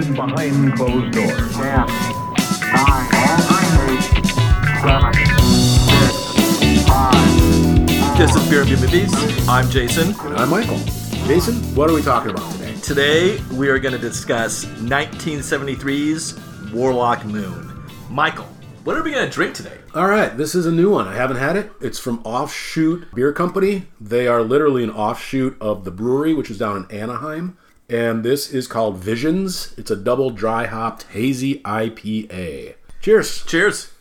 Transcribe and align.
conducted 0.00 0.16
behind 0.16 0.76
closed 0.76 1.12
doors. 1.12 1.52
Ten, 1.52 1.86
nine, 2.72 3.08
eight, 3.90 4.02
seven, 4.80 5.12
six, 6.58 6.84
five, 6.86 8.18
This 8.18 8.34
is 8.34 8.48
Beer 8.48 8.62
and 8.62 8.70
B 8.70 8.76
Movies. 8.76 9.48
I'm 9.48 9.68
Jason. 9.68 10.14
I'm 10.36 10.48
Michael. 10.48 10.78
Jason, 11.26 11.56
what 11.74 11.90
are 11.90 11.94
we 11.94 12.02
talking 12.02 12.30
about 12.30 12.50
today? 12.52 12.74
Today 12.80 13.40
we 13.52 13.68
are 13.68 13.78
going 13.78 13.92
to 13.92 13.98
discuss 14.00 14.64
1973's 14.64 16.40
Warlock 16.72 17.24
Moon. 17.26 17.82
Michael, 18.08 18.46
what 18.84 18.96
are 18.96 19.02
we 19.02 19.10
going 19.10 19.26
to 19.26 19.30
drink 19.30 19.54
today? 19.54 19.76
All 19.94 20.06
right, 20.06 20.34
this 20.36 20.54
is 20.54 20.66
a 20.66 20.72
new 20.72 20.90
one. 20.90 21.08
I 21.08 21.14
haven't 21.14 21.36
had 21.36 21.56
it. 21.56 21.72
It's 21.80 21.98
from 21.98 22.20
Offshoot 22.24 23.14
Beer 23.14 23.32
Company. 23.32 23.86
They 24.00 24.26
are 24.28 24.42
literally 24.42 24.82
an 24.82 24.90
offshoot 24.90 25.60
of 25.60 25.84
the 25.84 25.92
Bruery, 25.92 26.34
which 26.36 26.50
is 26.50 26.58
down 26.58 26.76
in 26.76 26.96
Anaheim. 26.96 27.58
And 27.90 28.24
this 28.24 28.52
is 28.52 28.68
called 28.68 28.98
Visions. 28.98 29.74
It's 29.76 29.90
a 29.90 29.96
double 29.96 30.30
dry 30.30 30.66
hopped 30.66 31.02
hazy 31.04 31.60
IPA. 31.62 32.74
Cheers. 33.00 33.44
Cheers. 33.46 33.92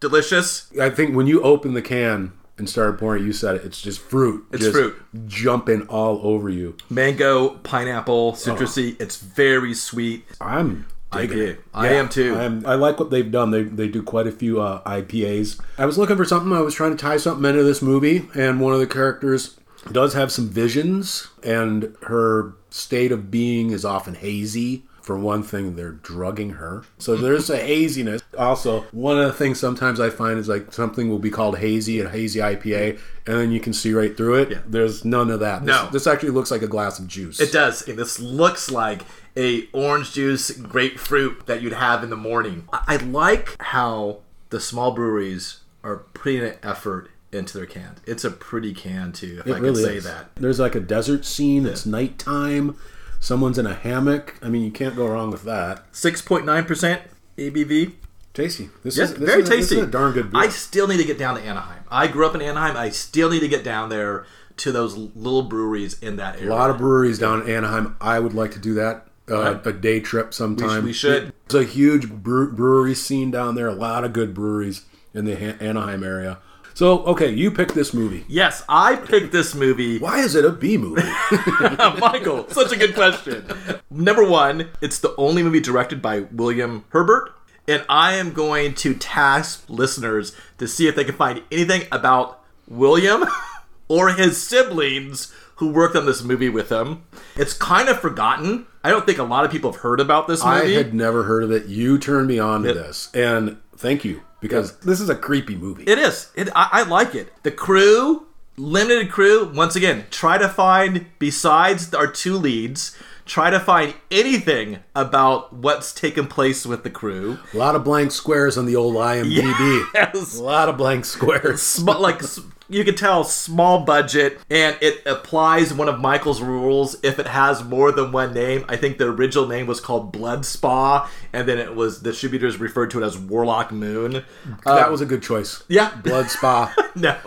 Delicious. 0.00 0.70
I 0.80 0.88
think 0.88 1.14
when 1.14 1.26
you 1.26 1.42
open 1.42 1.74
the 1.74 1.82
can 1.82 2.32
and 2.56 2.68
started 2.68 2.98
pouring 2.98 3.22
it, 3.22 3.26
you 3.26 3.32
said 3.34 3.56
it. 3.56 3.64
It's 3.64 3.82
just 3.82 4.00
fruit. 4.00 4.46
It's 4.50 4.62
just 4.62 4.72
fruit. 4.72 4.96
Jumping 5.26 5.82
all 5.88 6.20
over 6.22 6.48
you. 6.48 6.76
Mango, 6.88 7.50
pineapple, 7.50 8.32
citrusy. 8.32 8.98
It's 9.00 9.16
very 9.16 9.74
sweet. 9.74 10.24
I'm 10.40 10.86
digging 11.12 11.38
IPA. 11.38 11.48
it. 11.48 11.60
I 11.74 11.88
am 11.88 12.08
too. 12.08 12.34
I'm, 12.34 12.64
I 12.64 12.74
like 12.74 12.98
what 12.98 13.10
they've 13.10 13.30
done. 13.30 13.50
They, 13.50 13.62
they 13.64 13.88
do 13.88 14.02
quite 14.02 14.26
a 14.26 14.32
few 14.32 14.60
uh, 14.60 14.82
IPAs. 14.84 15.60
I 15.76 15.84
was 15.84 15.98
looking 15.98 16.16
for 16.16 16.24
something. 16.24 16.52
I 16.52 16.60
was 16.60 16.74
trying 16.74 16.92
to 16.92 16.96
tie 16.96 17.18
something 17.18 17.44
into 17.44 17.62
this 17.62 17.82
movie, 17.82 18.28
and 18.34 18.60
one 18.60 18.72
of 18.72 18.80
the 18.80 18.86
characters 18.86 19.58
does 19.92 20.14
have 20.14 20.32
some 20.32 20.48
visions, 20.48 21.28
and 21.42 21.94
her 22.02 22.54
state 22.70 23.12
of 23.12 23.30
being 23.30 23.70
is 23.70 23.84
often 23.84 24.14
hazy. 24.14 24.84
For 25.02 25.16
one 25.18 25.42
thing, 25.42 25.74
they're 25.74 25.92
drugging 25.92 26.50
her. 26.50 26.84
So 26.98 27.16
there's 27.16 27.48
a 27.48 27.56
haziness. 27.56 28.20
Also, 28.36 28.82
one 28.92 29.18
of 29.18 29.24
the 29.24 29.32
things 29.32 29.58
sometimes 29.58 30.00
I 30.00 30.10
find 30.10 30.38
is 30.38 30.48
like 30.50 30.70
something 30.70 31.08
will 31.08 31.18
be 31.18 31.30
called 31.30 31.56
hazy, 31.56 32.00
a 32.00 32.10
hazy 32.10 32.40
IPA, 32.40 32.98
and 33.26 33.36
then 33.38 33.50
you 33.50 33.58
can 33.58 33.72
see 33.72 33.94
right 33.94 34.14
through 34.14 34.34
it. 34.34 34.70
There's 34.70 35.06
none 35.06 35.30
of 35.30 35.40
that. 35.40 35.64
This, 35.64 35.74
No. 35.74 35.88
This 35.90 36.06
actually 36.06 36.30
looks 36.30 36.50
like 36.50 36.60
a 36.60 36.66
glass 36.66 36.98
of 36.98 37.08
juice. 37.08 37.40
It 37.40 37.52
does. 37.52 37.88
And 37.88 37.98
this 37.98 38.20
looks 38.20 38.70
like 38.70 39.00
a 39.34 39.66
orange 39.72 40.12
juice 40.12 40.50
grapefruit 40.50 41.46
that 41.46 41.62
you'd 41.62 41.72
have 41.72 42.04
in 42.04 42.10
the 42.10 42.16
morning. 42.16 42.68
I, 42.70 42.82
I 42.88 42.96
like 42.96 43.56
how 43.62 44.18
the 44.50 44.60
small 44.60 44.92
breweries 44.92 45.60
are 45.82 45.98
putting 46.12 46.42
an 46.42 46.56
effort 46.62 47.08
into 47.32 47.58
their 47.58 47.66
can. 47.66 47.96
It's 48.06 48.24
a 48.24 48.30
pretty 48.30 48.72
can 48.74 49.12
too, 49.12 49.38
if 49.40 49.46
It 49.46 49.52
I 49.54 49.58
really 49.58 49.82
can 49.82 49.90
say 49.92 49.96
is. 49.96 50.04
that. 50.04 50.30
There's 50.36 50.58
like 50.58 50.74
a 50.74 50.80
desert 50.80 51.24
scene. 51.24 51.66
It's 51.66 51.84
nighttime. 51.86 52.76
Someone's 53.20 53.58
in 53.58 53.66
a 53.66 53.74
hammock. 53.74 54.36
I 54.42 54.48
mean, 54.48 54.62
you 54.62 54.70
can't 54.70 54.94
go 54.96 55.06
wrong 55.08 55.30
with 55.30 55.42
that. 55.44 55.84
Six 55.92 56.22
point 56.22 56.44
nine 56.46 56.64
percent 56.64 57.02
ABV. 57.36 57.92
Tasty. 58.34 58.70
This 58.84 58.96
Yes, 58.96 59.10
is 59.10 59.16
this 59.18 59.28
very 59.28 59.42
is 59.42 59.48
a- 59.48 59.52
tasty. 59.52 59.74
This 59.76 59.82
is 59.82 59.88
a 59.88 59.90
darn 59.90 60.12
good 60.12 60.30
beer. 60.30 60.40
I 60.42 60.48
still 60.48 60.86
need 60.86 60.98
to 60.98 61.04
get 61.04 61.18
down 61.18 61.34
to 61.34 61.40
Anaheim. 61.42 61.82
I 61.90 62.06
grew 62.06 62.24
up 62.26 62.34
in 62.34 62.42
Anaheim. 62.42 62.76
I 62.76 62.90
still 62.90 63.30
need 63.30 63.40
to 63.40 63.48
get 63.48 63.64
down 63.64 63.88
there 63.88 64.24
to 64.58 64.70
those 64.72 64.96
little 64.96 65.42
breweries 65.42 65.98
in 66.00 66.16
that 66.16 66.36
area. 66.36 66.48
a 66.50 66.54
lot 66.54 66.70
of 66.70 66.78
breweries 66.78 67.18
down 67.18 67.42
in 67.42 67.48
Anaheim. 67.50 67.96
I 68.00 68.18
would 68.20 68.34
like 68.34 68.52
to 68.52 68.58
do 68.58 68.74
that. 68.74 69.06
Uh, 69.30 69.58
a 69.64 69.72
day 69.72 70.00
trip 70.00 70.32
sometime. 70.32 70.84
we 70.84 70.92
should. 70.92 71.32
There's 71.48 71.66
a 71.66 71.68
huge 71.68 72.08
brewery 72.10 72.94
scene 72.94 73.30
down 73.30 73.56
there. 73.56 73.66
A 73.68 73.74
lot 73.74 74.02
of 74.04 74.12
good 74.14 74.32
breweries 74.32 74.86
in 75.12 75.26
the 75.26 75.36
Han- 75.36 75.58
Anaheim 75.60 76.02
area. 76.02 76.38
So, 76.78 77.02
okay, 77.06 77.32
you 77.32 77.50
picked 77.50 77.74
this 77.74 77.92
movie. 77.92 78.24
Yes, 78.28 78.62
I 78.68 78.94
picked 78.94 79.32
this 79.32 79.52
movie. 79.52 79.98
Why 79.98 80.20
is 80.20 80.36
it 80.36 80.44
a 80.44 80.52
B 80.52 80.78
movie? 80.78 81.02
Michael, 81.98 82.48
such 82.50 82.70
a 82.70 82.76
good 82.76 82.94
question. 82.94 83.44
Number 83.90 84.24
one, 84.24 84.68
it's 84.80 85.00
the 85.00 85.12
only 85.16 85.42
movie 85.42 85.58
directed 85.58 86.00
by 86.00 86.20
William 86.30 86.84
Herbert. 86.90 87.32
And 87.66 87.84
I 87.88 88.12
am 88.12 88.32
going 88.32 88.74
to 88.74 88.94
task 88.94 89.64
listeners 89.68 90.36
to 90.58 90.68
see 90.68 90.86
if 90.86 90.94
they 90.94 91.02
can 91.02 91.16
find 91.16 91.42
anything 91.50 91.82
about 91.90 92.44
William 92.68 93.24
or 93.88 94.10
his 94.10 94.40
siblings 94.40 95.34
who 95.56 95.72
worked 95.72 95.96
on 95.96 96.06
this 96.06 96.22
movie 96.22 96.48
with 96.48 96.70
him. 96.70 97.02
It's 97.34 97.54
kind 97.54 97.88
of 97.88 97.98
forgotten. 97.98 98.68
I 98.84 98.90
don't 98.90 99.04
think 99.04 99.18
a 99.18 99.24
lot 99.24 99.44
of 99.44 99.50
people 99.50 99.72
have 99.72 99.80
heard 99.80 99.98
about 99.98 100.28
this 100.28 100.44
movie. 100.44 100.76
I 100.76 100.78
had 100.78 100.94
never 100.94 101.24
heard 101.24 101.42
of 101.42 101.50
it. 101.50 101.66
You 101.66 101.98
turned 101.98 102.28
me 102.28 102.38
on 102.38 102.62
to 102.62 102.70
It- 102.70 102.74
this, 102.74 103.08
and 103.12 103.56
thank 103.76 104.04
you 104.04 104.22
because 104.40 104.78
this 104.78 105.00
is 105.00 105.08
a 105.08 105.14
creepy 105.14 105.56
movie. 105.56 105.84
It 105.84 105.98
is. 105.98 106.30
It, 106.34 106.48
I, 106.54 106.68
I 106.72 106.82
like 106.82 107.14
it. 107.14 107.32
The 107.42 107.50
crew, 107.50 108.26
limited 108.56 109.10
crew. 109.10 109.50
Once 109.54 109.76
again, 109.76 110.06
try 110.10 110.38
to 110.38 110.48
find 110.48 111.06
besides 111.18 111.92
our 111.94 112.06
two 112.06 112.36
leads. 112.36 112.96
Try 113.24 113.50
to 113.50 113.60
find 113.60 113.92
anything 114.10 114.78
about 114.96 115.52
what's 115.52 115.92
taken 115.92 116.26
place 116.28 116.64
with 116.64 116.82
the 116.82 116.88
crew. 116.90 117.38
A 117.52 117.58
lot 117.58 117.74
of 117.74 117.84
blank 117.84 118.10
squares 118.10 118.56
on 118.56 118.64
the 118.64 118.74
old 118.76 118.94
IMDb. 118.96 119.84
Yes. 119.94 120.38
A 120.38 120.42
lot 120.42 120.70
of 120.70 120.78
blank 120.78 121.04
squares. 121.04 121.60
Sm- 121.60 121.88
like 121.88 122.22
you 122.68 122.84
can 122.84 122.94
tell, 122.94 123.24
small 123.24 123.84
budget, 123.84 124.38
and 124.50 124.76
it 124.80 125.02
applies 125.06 125.72
one 125.72 125.88
of 125.88 125.98
Michael's 126.00 126.42
rules. 126.42 126.96
If 127.02 127.18
it 127.18 127.26
has 127.26 127.64
more 127.64 127.92
than 127.92 128.12
one 128.12 128.34
name, 128.34 128.64
I 128.68 128.76
think 128.76 128.98
the 128.98 129.06
original 129.06 129.46
name 129.46 129.66
was 129.66 129.80
called 129.80 130.12
Blood 130.12 130.44
Spa, 130.44 131.10
and 131.32 131.48
then 131.48 131.58
it 131.58 131.74
was 131.74 132.02
the 132.02 132.10
distributors 132.10 132.58
referred 132.58 132.90
to 132.90 133.02
it 133.02 133.06
as 133.06 133.16
Warlock 133.18 133.72
Moon. 133.72 134.24
that 134.64 134.84
um, 134.86 134.90
was 134.92 135.00
a 135.00 135.06
good 135.06 135.22
choice. 135.22 135.62
Yeah, 135.68 135.94
Blood 136.02 136.28
Spa. 136.30 136.74
no, 136.94 137.16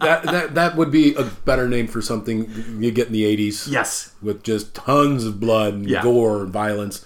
that, 0.00 0.22
that 0.22 0.54
that 0.54 0.76
would 0.76 0.90
be 0.90 1.14
a 1.14 1.24
better 1.24 1.68
name 1.68 1.86
for 1.88 2.00
something 2.00 2.48
you 2.80 2.90
get 2.90 3.08
in 3.08 3.12
the 3.12 3.24
80s. 3.36 3.70
yes, 3.70 4.14
With 4.22 4.42
just 4.42 4.74
tons 4.74 5.24
of 5.24 5.40
blood 5.40 5.74
and 5.74 5.88
Yeah. 5.88 6.02
gore 6.02 6.42
and 6.42 6.52
violence. 6.52 7.04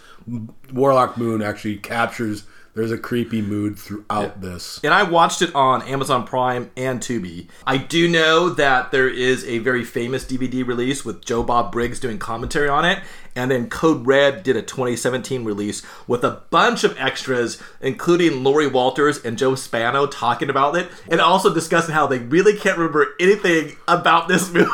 Warlock 0.72 1.16
Moon 1.16 1.42
actually 1.42 1.76
captures 1.78 2.44
there's 2.74 2.92
a 2.92 2.98
creepy 2.98 3.42
mood 3.42 3.78
throughout 3.78 4.40
this. 4.40 4.80
and 4.84 4.94
I 4.94 5.02
watched 5.02 5.42
it 5.42 5.54
on 5.54 5.82
Amazon 5.82 6.24
Prime 6.26 6.70
and 6.76 7.00
Tubi. 7.00 7.48
I 7.66 7.76
do 7.76 8.08
know 8.08 8.48
that 8.50 8.90
there 8.92 9.08
is 9.08 9.44
a 9.44 9.58
very 9.58 9.84
famous 9.84 10.24
DVD 10.24 10.66
release 10.66 11.04
with 11.04 11.24
Joe 11.24 11.42
Bob 11.42 11.72
Briggs 11.72 11.98
doing 12.00 12.18
commentary 12.18 12.68
on 12.68 12.84
it, 12.84 13.00
and 13.34 13.50
then 13.50 13.68
Code 13.70 14.06
Red 14.06 14.42
did 14.42 14.56
a 14.56 14.62
2017 14.62 15.44
release 15.44 15.82
with 16.06 16.24
a 16.24 16.42
bunch 16.50 16.84
of 16.84 16.96
extras, 16.98 17.60
including 17.80 18.42
Laurie 18.44 18.66
Walters 18.66 19.18
and 19.24 19.36
Joe 19.38 19.54
Spano 19.54 20.06
talking 20.06 20.50
about 20.50 20.76
it, 20.76 20.88
and 21.08 21.20
also 21.20 21.52
discussing 21.52 21.94
how 21.94 22.06
they 22.06 22.18
really 22.18 22.56
can't 22.56 22.78
remember 22.78 23.14
anything 23.20 23.76
about 23.88 24.28
this 24.28 24.50
movie. 24.52 24.68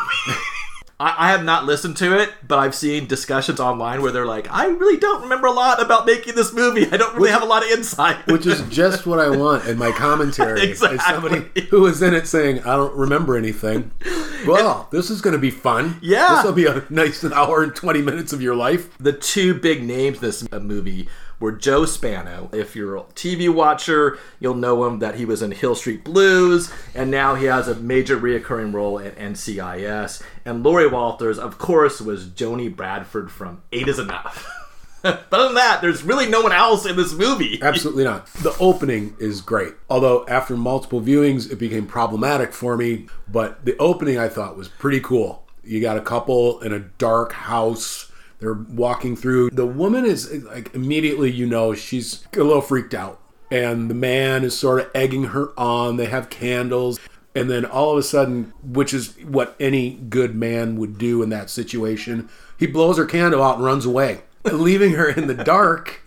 I, 0.98 1.26
I 1.26 1.30
have 1.30 1.44
not 1.44 1.66
listened 1.66 1.96
to 1.98 2.18
it, 2.18 2.32
but 2.46 2.58
I've 2.58 2.74
seen 2.74 3.06
discussions 3.06 3.60
online 3.60 4.00
where 4.02 4.12
they're 4.12 4.26
like, 4.26 4.50
I 4.50 4.66
really 4.66 4.98
don't 4.98 5.22
remember 5.22 5.46
a 5.46 5.52
lot 5.52 5.82
about 5.82 6.06
making 6.06 6.34
this 6.34 6.52
movie. 6.52 6.86
I 6.90 6.96
don't 6.96 7.14
really 7.14 7.30
have 7.30 7.42
a 7.42 7.46
lot 7.46 7.62
of 7.64 7.70
insight. 7.70 8.26
Which 8.26 8.46
is 8.46 8.62
just 8.70 9.06
what 9.06 9.18
I 9.18 9.28
want 9.28 9.66
in 9.66 9.76
my 9.76 9.92
commentary. 9.92 10.62
Exactly. 10.62 10.96
Is 10.96 11.04
somebody 11.04 11.66
who 11.70 11.82
was 11.82 12.02
in 12.02 12.14
it 12.14 12.26
saying, 12.26 12.60
I 12.60 12.76
don't 12.76 12.94
remember 12.94 13.36
anything. 13.36 13.90
Well, 14.46 14.86
this 14.92 15.10
is 15.10 15.22
going 15.22 15.32
to 15.32 15.40
be 15.40 15.50
fun. 15.50 15.96
Yeah. 16.00 16.36
This 16.36 16.44
will 16.44 16.52
be 16.52 16.66
a 16.66 16.84
nice 16.88 17.24
hour 17.24 17.64
and 17.64 17.74
20 17.74 18.00
minutes 18.00 18.32
of 18.32 18.40
your 18.40 18.54
life. 18.54 18.96
the 18.98 19.12
two 19.12 19.54
big 19.54 19.82
names 19.82 20.18
in 20.18 20.20
this 20.20 20.46
uh, 20.52 20.60
movie 20.60 21.08
were 21.38 21.52
Joe 21.52 21.84
Spano. 21.84 22.48
If 22.52 22.74
you're 22.74 22.96
a 22.96 23.02
TV 23.14 23.52
watcher, 23.52 24.18
you'll 24.40 24.54
know 24.54 24.84
him 24.84 24.98
that 25.00 25.16
he 25.16 25.24
was 25.24 25.42
in 25.42 25.50
Hill 25.52 25.74
Street 25.74 26.04
Blues, 26.04 26.72
and 26.94 27.10
now 27.10 27.34
he 27.34 27.46
has 27.46 27.68
a 27.68 27.74
major 27.74 28.18
reoccurring 28.18 28.72
role 28.72 28.98
in 28.98 29.12
NCIS. 29.12 30.22
And 30.44 30.62
Laurie 30.62 30.88
Walters, 30.88 31.38
of 31.38 31.58
course, 31.58 32.00
was 32.00 32.28
Joannie 32.28 32.68
Bradford 32.68 33.30
from 33.30 33.62
Eight 33.72 33.88
Is 33.88 33.98
Enough. 33.98 34.46
but 35.02 35.26
other 35.32 35.44
than 35.46 35.54
that, 35.56 35.80
there's 35.80 36.02
really 36.02 36.28
no 36.28 36.40
one 36.40 36.52
else 36.52 36.86
in 36.86 36.96
this 36.96 37.12
movie. 37.12 37.58
Absolutely 37.62 38.04
not. 38.04 38.26
The 38.28 38.56
opening 38.58 39.14
is 39.18 39.40
great. 39.40 39.74
Although 39.90 40.26
after 40.26 40.56
multiple 40.56 41.00
viewings, 41.00 41.50
it 41.50 41.56
became 41.56 41.86
problematic 41.86 42.52
for 42.52 42.76
me. 42.76 43.08
But 43.28 43.64
the 43.64 43.76
opening 43.78 44.18
I 44.18 44.28
thought 44.28 44.56
was 44.56 44.68
pretty 44.68 45.00
cool. 45.00 45.44
You 45.62 45.80
got 45.80 45.96
a 45.96 46.00
couple 46.00 46.60
in 46.60 46.72
a 46.72 46.78
dark 46.78 47.32
house. 47.32 48.05
They're 48.38 48.54
walking 48.54 49.16
through. 49.16 49.50
The 49.50 49.66
woman 49.66 50.04
is 50.04 50.32
like 50.44 50.74
immediately, 50.74 51.30
you 51.30 51.46
know, 51.46 51.74
she's 51.74 52.26
a 52.34 52.42
little 52.42 52.60
freaked 52.60 52.94
out. 52.94 53.20
And 53.50 53.88
the 53.88 53.94
man 53.94 54.44
is 54.44 54.58
sort 54.58 54.80
of 54.80 54.90
egging 54.94 55.24
her 55.24 55.58
on. 55.58 55.96
They 55.96 56.06
have 56.06 56.30
candles. 56.30 56.98
And 57.34 57.50
then 57.50 57.64
all 57.64 57.92
of 57.92 57.98
a 57.98 58.02
sudden, 58.02 58.52
which 58.62 58.92
is 58.92 59.14
what 59.22 59.54
any 59.60 59.90
good 59.90 60.34
man 60.34 60.76
would 60.76 60.98
do 60.98 61.22
in 61.22 61.28
that 61.30 61.50
situation, 61.50 62.28
he 62.58 62.66
blows 62.66 62.96
her 62.98 63.04
candle 63.04 63.42
out 63.42 63.56
and 63.56 63.64
runs 63.64 63.84
away, 63.84 64.22
leaving 64.44 64.92
her 64.92 65.08
in 65.08 65.26
the 65.26 65.34
dark. 65.34 66.02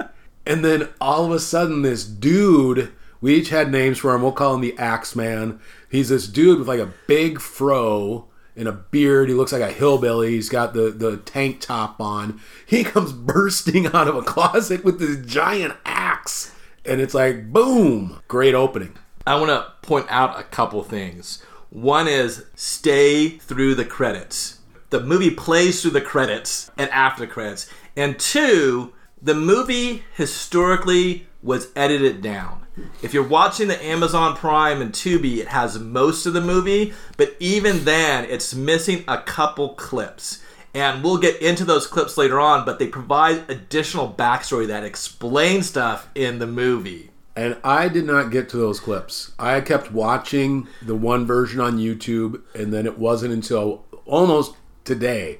And 0.46 0.66
then 0.66 0.90
all 1.00 1.26
of 1.26 1.32
a 1.32 1.40
sudden, 1.40 1.84
this 1.84 2.04
dude, 2.04 2.92
we 3.22 3.36
each 3.36 3.50
had 3.50 3.72
names 3.72 4.00
for 4.00 4.14
him. 4.14 4.22
We'll 4.22 4.32
call 4.32 4.56
him 4.56 4.62
the 4.62 4.78
Axe 4.78 5.16
Man. 5.16 5.60
He's 5.90 6.10
this 6.10 6.28
dude 6.28 6.60
with 6.60 6.68
like 6.68 6.80
a 6.80 6.94
big 7.08 7.40
fro 7.40 8.28
and 8.56 8.68
a 8.68 8.72
beard. 8.72 9.30
He 9.30 9.36
looks 9.36 9.52
like 9.52 9.62
a 9.62 9.72
hillbilly. 9.72 10.32
He's 10.32 10.50
got 10.50 10.74
the, 10.74 10.90
the 10.90 11.18
tank 11.18 11.62
top 11.62 12.00
on. 12.00 12.40
He 12.66 12.84
comes 12.86 13.14
bursting 13.14 13.88
out 13.88 14.08
of 14.08 14.16
a 14.16 14.22
closet 14.22 14.84
with 14.84 15.00
this 15.00 15.26
giant 15.26 15.76
axe. 15.86 16.54
And 16.86 17.02
it's 17.02 17.14
like, 17.14 17.52
boom! 17.52 18.22
Great 18.28 18.56
opening. 18.56 18.98
I 19.28 19.36
want 19.36 19.50
to 19.50 19.74
point 19.88 20.08
out 20.10 20.40
a 20.40 20.44
couple 20.44 20.84
things. 20.84 21.44
One 21.70 22.08
is 22.08 22.46
stay 22.56 23.30
through 23.30 23.76
the 23.76 23.86
credits. 23.86 24.60
The 24.90 25.02
movie 25.02 25.30
plays 25.30 25.82
through 25.82 25.92
the 25.92 26.02
credits 26.02 26.72
and 26.78 26.90
after 26.90 27.22
the 27.22 27.32
credits. 27.32 27.70
And 27.96 28.18
two, 28.18 28.94
the 29.22 29.36
movie 29.36 30.04
historically 30.16 31.28
was 31.44 31.68
edited 31.76 32.22
down. 32.22 32.66
If 33.02 33.14
you're 33.14 33.28
watching 33.28 33.68
the 33.68 33.84
Amazon 33.84 34.36
Prime 34.36 34.82
and 34.82 34.92
Tubi, 34.92 35.38
it 35.38 35.48
has 35.48 35.80
most 35.80 36.26
of 36.26 36.34
the 36.34 36.42
movie, 36.42 36.94
but 37.18 37.36
even 37.40 37.86
then, 37.86 38.26
it's 38.26 38.54
missing 38.54 39.04
a 39.08 39.20
couple 39.20 39.70
clips. 39.76 40.44
And 40.74 41.04
we'll 41.04 41.18
get 41.18 41.42
into 41.42 41.66
those 41.66 41.88
clips 41.88 42.18
later 42.18 42.40
on, 42.40 42.66
but 42.66 42.78
they 42.78 42.88
provide 42.88 43.50
additional 43.50 44.14
backstory 44.14 44.68
that 44.68 44.84
explains 44.84 45.68
stuff 45.68 46.10
in 46.14 46.40
the 46.40 46.48
movie. 46.48 47.10
And 47.36 47.58
I 47.64 47.88
did 47.88 48.06
not 48.06 48.32
get 48.32 48.50
to 48.50 48.58
those 48.58 48.80
clips. 48.80 49.32
I 49.40 49.62
kept 49.62 49.92
watching 49.92 50.68
the 50.82 50.96
one 50.96 51.26
version 51.26 51.60
on 51.60 51.78
YouTube, 51.78 52.42
and 52.54 52.74
then 52.74 52.86
it 52.86 53.00
wasn't 53.00 53.34
until 53.34 53.86
almost 54.06 54.56
today 54.84 55.40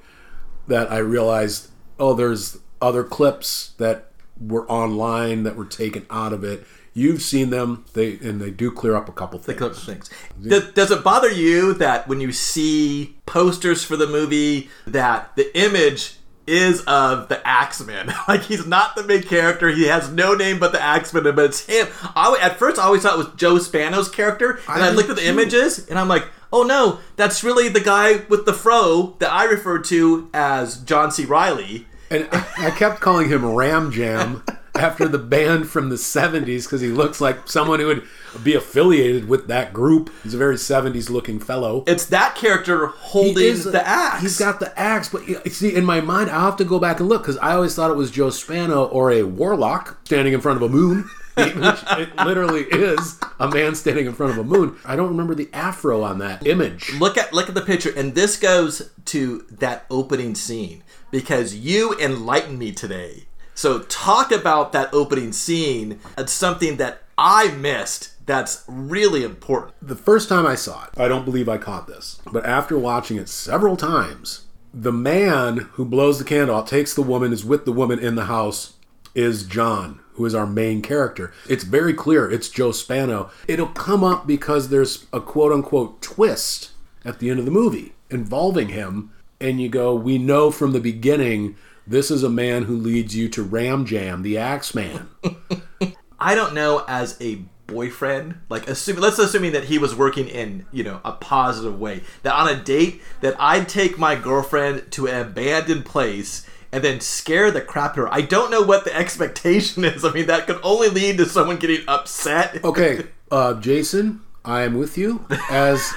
that 0.68 0.92
I 0.92 0.98
realized, 1.00 1.70
oh, 2.00 2.14
there's 2.14 2.60
other 2.82 3.04
clips 3.04 3.74
that 3.78 4.12
were 4.40 4.70
online 4.72 5.44
that 5.44 5.56
were 5.56 5.66
taken 5.66 6.06
out 6.10 6.32
of 6.32 6.44
it. 6.44 6.66
You've 6.94 7.22
seen 7.22 7.50
them, 7.50 7.86
they 7.94 8.18
and 8.20 8.42
they 8.42 8.52
do 8.52 8.72
clear 8.72 8.96
up 8.96 9.08
a 9.10 9.12
couple 9.12 9.40
things. 9.40 9.58
Clips 9.58 9.86
things. 9.86 10.10
Does, 10.42 10.72
does 10.74 10.92
it 10.92 11.04
bother 11.04 11.32
you 11.32 11.74
that 11.76 12.08
when 12.08 12.20
you 12.20 12.32
see 12.32 13.18
posters 13.26 13.84
for 13.84 13.96
the 13.96 14.08
movie, 14.08 14.70
that 14.88 15.36
the 15.36 15.58
image 15.58 16.16
is 16.48 16.82
of 16.82 17.30
the 17.30 17.46
Axeman? 17.48 18.12
like 18.28 18.42
he's 18.42 18.66
not 18.66 18.96
the 18.96 19.04
main 19.04 19.24
character. 19.24 19.70
He 19.70 19.86
has 19.86 20.12
no 20.12 20.34
name 20.34 20.60
but 20.60 20.72
the 20.72 20.82
Axeman, 20.82 21.24
but 21.36 21.46
it's 21.46 21.66
him. 21.66 21.88
I, 22.16 22.38
at 22.42 22.58
first, 22.58 22.80
I 22.80 22.84
always 22.84 23.04
thought 23.04 23.14
it 23.14 23.26
was 23.26 23.36
Joe 23.36 23.60
Spano's 23.60 24.10
character, 24.10 24.60
and 24.68 24.84
I, 24.84 24.88
I 24.88 24.92
looked 24.92 25.10
at 25.10 25.16
the 25.16 25.22
too. 25.22 25.28
images, 25.30 25.88
and 25.88 26.00
I'm 26.00 26.08
like, 26.08 26.28
oh 26.52 26.64
no, 26.64 27.00
that's 27.16 27.44
really 27.44 27.70
the 27.70 27.80
guy 27.80 28.26
with 28.30 28.46
the 28.46 28.54
fro 28.54 29.16
that 29.20 29.32
I 29.32 29.46
referred 29.46 29.84
to 29.86 30.30
as 30.34 30.78
John 30.78 31.12
C. 31.12 31.26
Reilly. 31.26 31.86
And 32.12 32.28
I, 32.32 32.68
I 32.68 32.72
kept 32.72 33.02
calling 33.02 33.30
him 33.30 33.46
Ram 33.46 33.92
Jam 33.92 34.44
after 34.76 35.08
the 35.08 35.18
band 35.18 35.68
from 35.70 35.90
the 35.90 35.96
70s 35.96 36.64
because 36.64 36.82
he 36.82 36.88
looks 36.90 37.20
like 37.20 37.48
someone 37.50 37.80
who 37.80 37.88
would 37.88 38.04
be 38.44 38.54
affiliated 38.56 39.28
with 39.28 39.48
that 39.48 39.74
group. 39.74 40.10
He's 40.24 40.34
a 40.34 40.38
very 40.38 40.56
70s 40.56 41.10
looking 41.10 41.40
fellow. 41.40 41.84
It's 41.88 42.06
that 42.08 42.36
character 42.36 42.88
holding 42.88 43.44
is- 43.44 43.66
the 43.66 43.86
axe. 43.88 44.22
He's 44.22 44.40
got 44.40 44.60
the 44.60 44.78
axe, 44.80 45.10
but 45.10 45.24
see, 45.52 45.74
in 45.76 45.86
my 45.86 46.02
mind, 46.02 46.30
I'll 46.30 46.46
have 46.46 46.58
to 46.58 46.66
go 46.66 46.80
back 46.80 47.00
and 47.00 47.10
look 47.10 47.24
because 47.24 47.38
I 47.38 47.54
always 47.54 47.76
thought 47.76 47.92
it 47.92 47.98
was 47.98 48.12
Joe 48.12 48.30
Spano 48.30 48.86
or 48.86 49.12
a 49.12 49.24
warlock 49.24 49.98
standing 50.06 50.34
in 50.34 50.42
front 50.42 50.58
of 50.58 50.64
a 50.64 50.70
moon. 50.74 51.10
Which 51.40 51.56
it 51.56 52.14
literally 52.18 52.64
is 52.64 53.18
a 53.40 53.48
man 53.48 53.74
standing 53.74 54.06
in 54.08 54.14
front 54.14 54.34
of 54.34 54.38
a 54.40 54.44
moon. 54.44 54.76
I 54.84 54.98
don't 54.98 55.08
remember 55.08 55.34
the 55.36 55.50
afro 55.54 56.04
on 56.04 56.18
that 56.20 56.46
image. 56.46 56.92
look 57.00 57.18
at 57.18 57.32
look 57.32 57.48
at 57.48 57.56
the 57.56 57.62
picture 57.62 57.94
and 57.96 58.14
this 58.14 58.36
goes 58.36 58.90
to 59.06 59.46
that 59.50 59.86
opening 59.90 60.36
scene 60.36 60.84
because 61.12 61.56
you 61.56 61.98
enlightened 61.98 62.60
me 62.60 62.74
today 62.74 63.28
so 63.60 63.80
talk 63.80 64.32
about 64.32 64.72
that 64.72 64.94
opening 64.94 65.32
scene 65.34 66.00
it's 66.18 66.32
something 66.32 66.78
that 66.78 67.04
i 67.18 67.50
missed 67.52 68.14
that's 68.30 68.64
really 68.68 69.24
important 69.24 69.74
The 69.82 69.96
first 69.96 70.30
time 70.30 70.46
I 70.46 70.54
saw 70.54 70.84
it, 70.84 70.92
I 70.98 71.08
don't 71.08 71.26
believe 71.26 71.50
I 71.50 71.58
caught 71.58 71.88
this, 71.88 72.22
but 72.32 72.46
after 72.46 72.78
watching 72.78 73.18
it 73.18 73.28
several 73.28 73.76
times, 73.76 74.46
the 74.72 74.92
man 74.92 75.70
who 75.74 75.84
blows 75.84 76.20
the 76.20 76.26
candle 76.26 76.58
out, 76.58 76.68
takes 76.68 76.94
the 76.94 77.02
woman, 77.02 77.34
is 77.34 77.44
with 77.44 77.66
the 77.66 77.72
woman 77.72 77.98
in 77.98 78.14
the 78.14 78.26
house, 78.26 78.76
is 79.16 79.48
John, 79.48 80.02
who 80.14 80.28
is 80.28 80.36
our 80.36 80.46
main 80.46 80.84
character. 80.84 81.34
It's 81.50 81.64
very 81.64 81.96
clear 81.96 82.30
it's 82.30 82.50
Joe 82.50 82.72
Spano. 82.72 83.32
It'll 83.48 83.66
come 83.66 84.04
up 84.04 84.28
because 84.28 84.70
there's 84.70 85.08
a 85.12 85.20
quote 85.20 85.52
unquote 85.52 86.00
twist 86.00 86.70
at 87.04 87.18
the 87.18 87.32
end 87.32 87.40
of 87.40 87.46
the 87.46 87.52
movie 87.52 87.94
involving 88.12 88.70
him, 88.70 89.12
and 89.42 89.60
you 89.60 89.70
go, 89.70 89.96
We 89.96 90.20
know 90.20 90.52
from 90.52 90.72
the 90.74 90.80
beginning 90.80 91.56
this 91.90 92.12
is 92.12 92.24
a 92.24 92.30
man 92.30 92.64
who 92.64 92.76
leads 92.76 93.16
you 93.16 93.28
to 93.30 93.44
Ram 93.44 93.86
Jam, 93.86 94.22
the 94.22 94.38
Axeman. 94.38 95.10
i 96.22 96.36
don't 96.36 96.54
know 96.54 96.84
as 96.86 97.16
a 97.22 97.36
boyfriend 97.66 98.36
like 98.50 98.68
assuming 98.68 99.02
let's 99.02 99.18
assuming 99.20 99.54
that 99.54 99.64
he 99.66 99.78
was 99.78 99.96
working 99.96 100.28
in 100.28 100.66
you 100.72 100.84
know 100.84 101.00
a 101.06 101.14
positive 101.14 101.80
way 101.80 102.02
that 102.24 102.34
on 102.34 102.50
a 102.50 102.62
date 102.62 103.02
that 103.22 103.34
i'd 103.40 103.70
take 103.70 103.98
my 103.98 104.16
girlfriend 104.16 104.92
to 104.92 105.08
an 105.08 105.22
abandoned 105.22 105.86
place 105.86 106.46
and 106.72 106.84
then 106.84 107.00
scare 107.00 107.52
the 107.52 107.62
crap 107.62 107.92
out 107.92 107.98
of 107.98 108.06
her. 108.06 108.14
I 108.14 108.22
don't 108.22 108.52
know 108.52 108.62
what 108.62 108.86
the 108.86 108.96
expectation 108.96 109.84
is. 109.86 110.06
I 110.06 110.12
mean 110.12 110.28
that 110.28 110.48
could 110.48 110.60
only 110.64 110.90
lead 110.90 111.18
to 111.18 111.26
someone 111.26 111.58
getting 111.58 111.84
upset. 111.88 112.64
Okay, 112.64 113.08
uh, 113.32 113.56
Jason, 113.56 114.22
I 114.46 114.64
am 114.64 114.76
with 114.76 114.98
you 114.98 115.26
as 115.50 115.94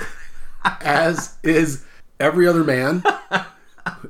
as 0.64 1.36
is 1.42 1.84
every 2.20 2.46
other 2.46 2.64
man, 2.64 3.02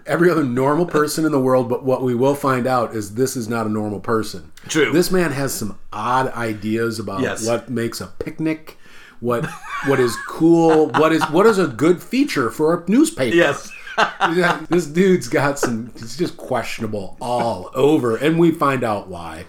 every 0.07 0.31
other 0.31 0.45
normal 0.45 0.87
person 0.87 1.25
in 1.25 1.33
the 1.33 1.41
world. 1.41 1.69
But 1.69 1.85
what 1.85 2.03
we 2.03 2.15
will 2.15 2.35
find 2.35 2.67
out 2.67 2.95
is 2.95 3.15
this 3.15 3.37
is 3.37 3.49
not 3.49 3.67
a 3.67 3.71
normal 3.71 4.01
person. 4.01 4.53
True. 4.69 4.93
This 4.93 5.11
man 5.11 5.33
has 5.33 5.53
some 5.55 5.79
odd 5.93 6.33
ideas 6.35 6.99
about 6.99 7.21
Yes. 7.21 7.47
what 7.47 7.69
makes 7.71 8.01
a 8.01 8.07
picnic, 8.07 8.79
what 9.21 9.47
what 9.87 9.99
is 10.01 10.17
cool, 10.29 10.89
what 10.91 11.13
is 11.13 11.23
what 11.31 11.47
is 11.47 11.59
a 11.59 11.67
good 11.69 12.03
feature 12.03 12.51
for 12.51 12.75
a 12.75 12.91
newspaper. 12.91 13.35
yes 13.37 13.71
Yeah, 13.99 14.65
this 14.71 14.87
dude's 14.87 15.29
got 15.29 15.59
some. 15.59 15.93
It's 15.97 16.17
just 16.17 16.37
questionable 16.39 17.17
all 17.21 17.71
over, 17.75 18.17
and 18.17 18.39
we 18.39 18.51
find 18.51 18.83
out 18.85 19.09
why. 19.09 19.45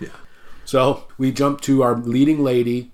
So 0.65 1.05
we 1.17 1.31
jump 1.31 1.61
to 1.61 1.81
our 1.81 1.95
leading 1.95 2.43
lady, 2.43 2.91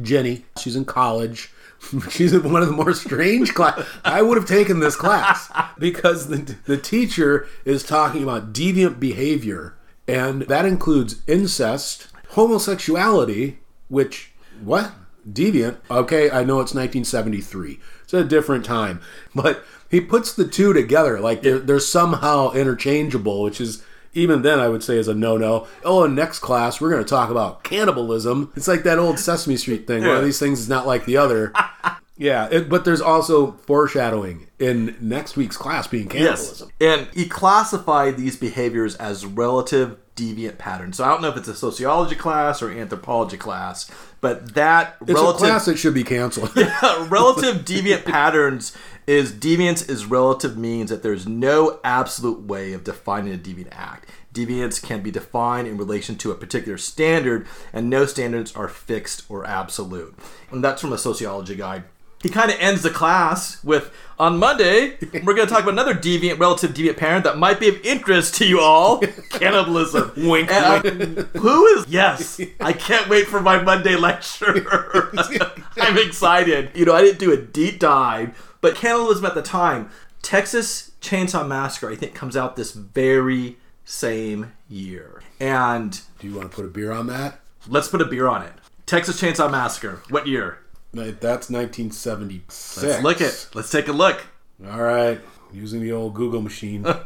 Jenny. 0.00 0.44
She's 0.60 0.76
in 0.76 0.84
college. 0.84 1.50
She's 2.10 2.32
one 2.38 2.62
of 2.62 2.68
the 2.68 2.74
more 2.74 2.94
strange 2.94 3.54
class. 3.54 3.84
I 4.04 4.22
would 4.22 4.36
have 4.36 4.46
taken 4.46 4.80
this 4.80 4.96
class 4.96 5.50
because 5.78 6.28
the 6.28 6.56
the 6.64 6.76
teacher 6.76 7.46
is 7.64 7.82
talking 7.82 8.22
about 8.22 8.52
deviant 8.52 9.00
behavior, 9.00 9.76
and 10.06 10.42
that 10.42 10.64
includes 10.64 11.22
incest, 11.26 12.08
homosexuality, 12.30 13.58
which 13.88 14.32
what 14.62 14.92
deviant? 15.30 15.78
Okay, 15.90 16.30
I 16.30 16.44
know 16.44 16.60
it's 16.60 16.74
1973. 16.74 17.78
It's 18.04 18.14
a 18.14 18.24
different 18.24 18.64
time, 18.64 19.00
but 19.34 19.64
he 19.90 20.00
puts 20.00 20.32
the 20.32 20.46
two 20.46 20.72
together 20.72 21.20
like 21.20 21.42
they're, 21.42 21.58
they're 21.58 21.78
somehow 21.78 22.52
interchangeable, 22.52 23.42
which 23.42 23.60
is 23.60 23.84
even 24.14 24.42
then 24.42 24.58
I 24.60 24.68
would 24.68 24.82
say 24.82 24.96
is 24.96 25.08
a 25.08 25.14
no-no. 25.14 25.66
Oh, 25.84 26.04
in 26.04 26.14
next 26.14 26.40
class 26.40 26.80
we're 26.80 26.90
going 26.90 27.02
to 27.04 27.08
talk 27.08 27.30
about 27.30 27.64
cannibalism. 27.64 28.52
It's 28.56 28.68
like 28.68 28.82
that 28.84 28.98
old 28.98 29.18
Sesame 29.18 29.56
Street 29.56 29.86
thing. 29.86 30.02
One 30.02 30.16
of 30.16 30.24
these 30.24 30.38
things 30.38 30.60
is 30.60 30.68
not 30.68 30.86
like 30.86 31.04
the 31.06 31.16
other. 31.16 31.52
yeah, 32.16 32.48
it, 32.50 32.68
but 32.68 32.84
there's 32.84 33.00
also 33.00 33.52
foreshadowing 33.52 34.48
in 34.58 34.96
next 35.00 35.36
week's 35.36 35.56
class 35.56 35.86
being 35.86 36.10
Yes. 36.10 36.12
cannibalism. 36.60 36.70
And 36.80 37.08
he 37.14 37.28
classified 37.28 38.16
these 38.16 38.36
behaviors 38.36 38.94
as 38.96 39.24
relative 39.26 39.96
deviant 40.14 40.58
patterns. 40.58 40.98
So 40.98 41.04
I 41.04 41.08
don't 41.08 41.22
know 41.22 41.28
if 41.28 41.36
it's 41.36 41.48
a 41.48 41.54
sociology 41.54 42.14
class 42.14 42.60
or 42.62 42.70
anthropology 42.70 43.38
class, 43.38 43.90
but 44.22 44.54
that 44.54 44.96
It's 45.02 45.12
relative 45.12 45.42
a 45.42 45.46
class 45.46 45.66
that 45.66 45.78
should 45.78 45.94
be 45.94 46.04
canceled. 46.04 46.52
yeah, 46.56 47.06
relative 47.10 47.64
deviant 47.64 48.04
patterns 48.04 48.74
is 49.06 49.32
deviance 49.32 49.86
is 49.90 50.06
relative 50.06 50.56
means 50.56 50.90
that 50.90 51.02
there's 51.02 51.26
no 51.26 51.80
absolute 51.82 52.40
way 52.40 52.72
of 52.72 52.84
defining 52.84 53.34
a 53.34 53.36
deviant 53.36 53.68
act. 53.72 54.08
Deviance 54.32 54.80
can 54.80 55.02
be 55.02 55.10
defined 55.10 55.66
in 55.66 55.76
relation 55.76 56.16
to 56.16 56.30
a 56.30 56.36
particular 56.36 56.78
standard, 56.78 57.46
and 57.72 57.90
no 57.90 58.06
standards 58.06 58.54
are 58.54 58.68
fixed 58.68 59.24
or 59.28 59.44
absolute. 59.44 60.16
And 60.52 60.62
that's 60.64 60.80
from 60.80 60.92
a 60.92 60.98
sociology 60.98 61.56
guide. 61.56 61.82
He 62.22 62.28
kind 62.28 62.52
of 62.52 62.56
ends 62.60 62.82
the 62.82 62.90
class 62.90 63.62
with 63.64 63.92
On 64.22 64.38
Monday, 64.38 64.98
we're 65.24 65.34
going 65.34 65.48
to 65.48 65.52
talk 65.52 65.64
about 65.64 65.72
another 65.72 65.96
deviant, 65.96 66.38
relative 66.38 66.70
deviant 66.70 66.96
parent 66.96 67.24
that 67.24 67.38
might 67.38 67.58
be 67.58 67.68
of 67.68 67.84
interest 67.84 68.36
to 68.36 68.46
you 68.46 68.60
all 68.60 69.00
cannibalism. 69.30 70.12
Wink, 70.16 70.48
uh, 70.48 70.78
who 70.80 71.66
is. 71.66 71.88
Yes, 71.88 72.40
I 72.60 72.72
can't 72.72 73.08
wait 73.08 73.26
for 73.26 73.40
my 73.40 73.60
Monday 73.60 73.96
lecture. 73.96 75.10
I'm 75.80 75.98
excited. 75.98 76.70
You 76.72 76.84
know, 76.84 76.94
I 76.94 77.02
didn't 77.02 77.18
do 77.18 77.32
a 77.32 77.36
deep 77.36 77.80
dive, 77.80 78.56
but 78.60 78.76
cannibalism 78.76 79.24
at 79.24 79.34
the 79.34 79.42
time, 79.42 79.90
Texas 80.22 80.92
Chainsaw 81.00 81.44
Massacre, 81.44 81.90
I 81.90 81.96
think, 81.96 82.14
comes 82.14 82.36
out 82.36 82.54
this 82.54 82.70
very 82.74 83.56
same 83.84 84.52
year. 84.68 85.20
And 85.40 86.00
Do 86.20 86.28
you 86.28 86.36
want 86.36 86.48
to 86.48 86.54
put 86.54 86.64
a 86.64 86.68
beer 86.68 86.92
on 86.92 87.08
that? 87.08 87.40
let's 87.66 87.88
put 87.88 88.00
a 88.00 88.04
beer 88.04 88.28
on 88.28 88.42
it. 88.42 88.52
Texas 88.86 89.20
Chainsaw 89.20 89.50
Massacre. 89.50 90.00
What 90.10 90.28
year? 90.28 90.60
That's 90.92 91.48
1976. 91.50 92.82
Let's 92.82 93.02
look 93.02 93.20
it. 93.20 93.48
Let's 93.54 93.70
take 93.70 93.88
a 93.88 93.92
look. 93.92 94.24
All 94.70 94.82
right, 94.82 95.20
using 95.52 95.80
the 95.80 95.92
old 95.92 96.14
Google 96.14 96.42
machine. 96.42 96.86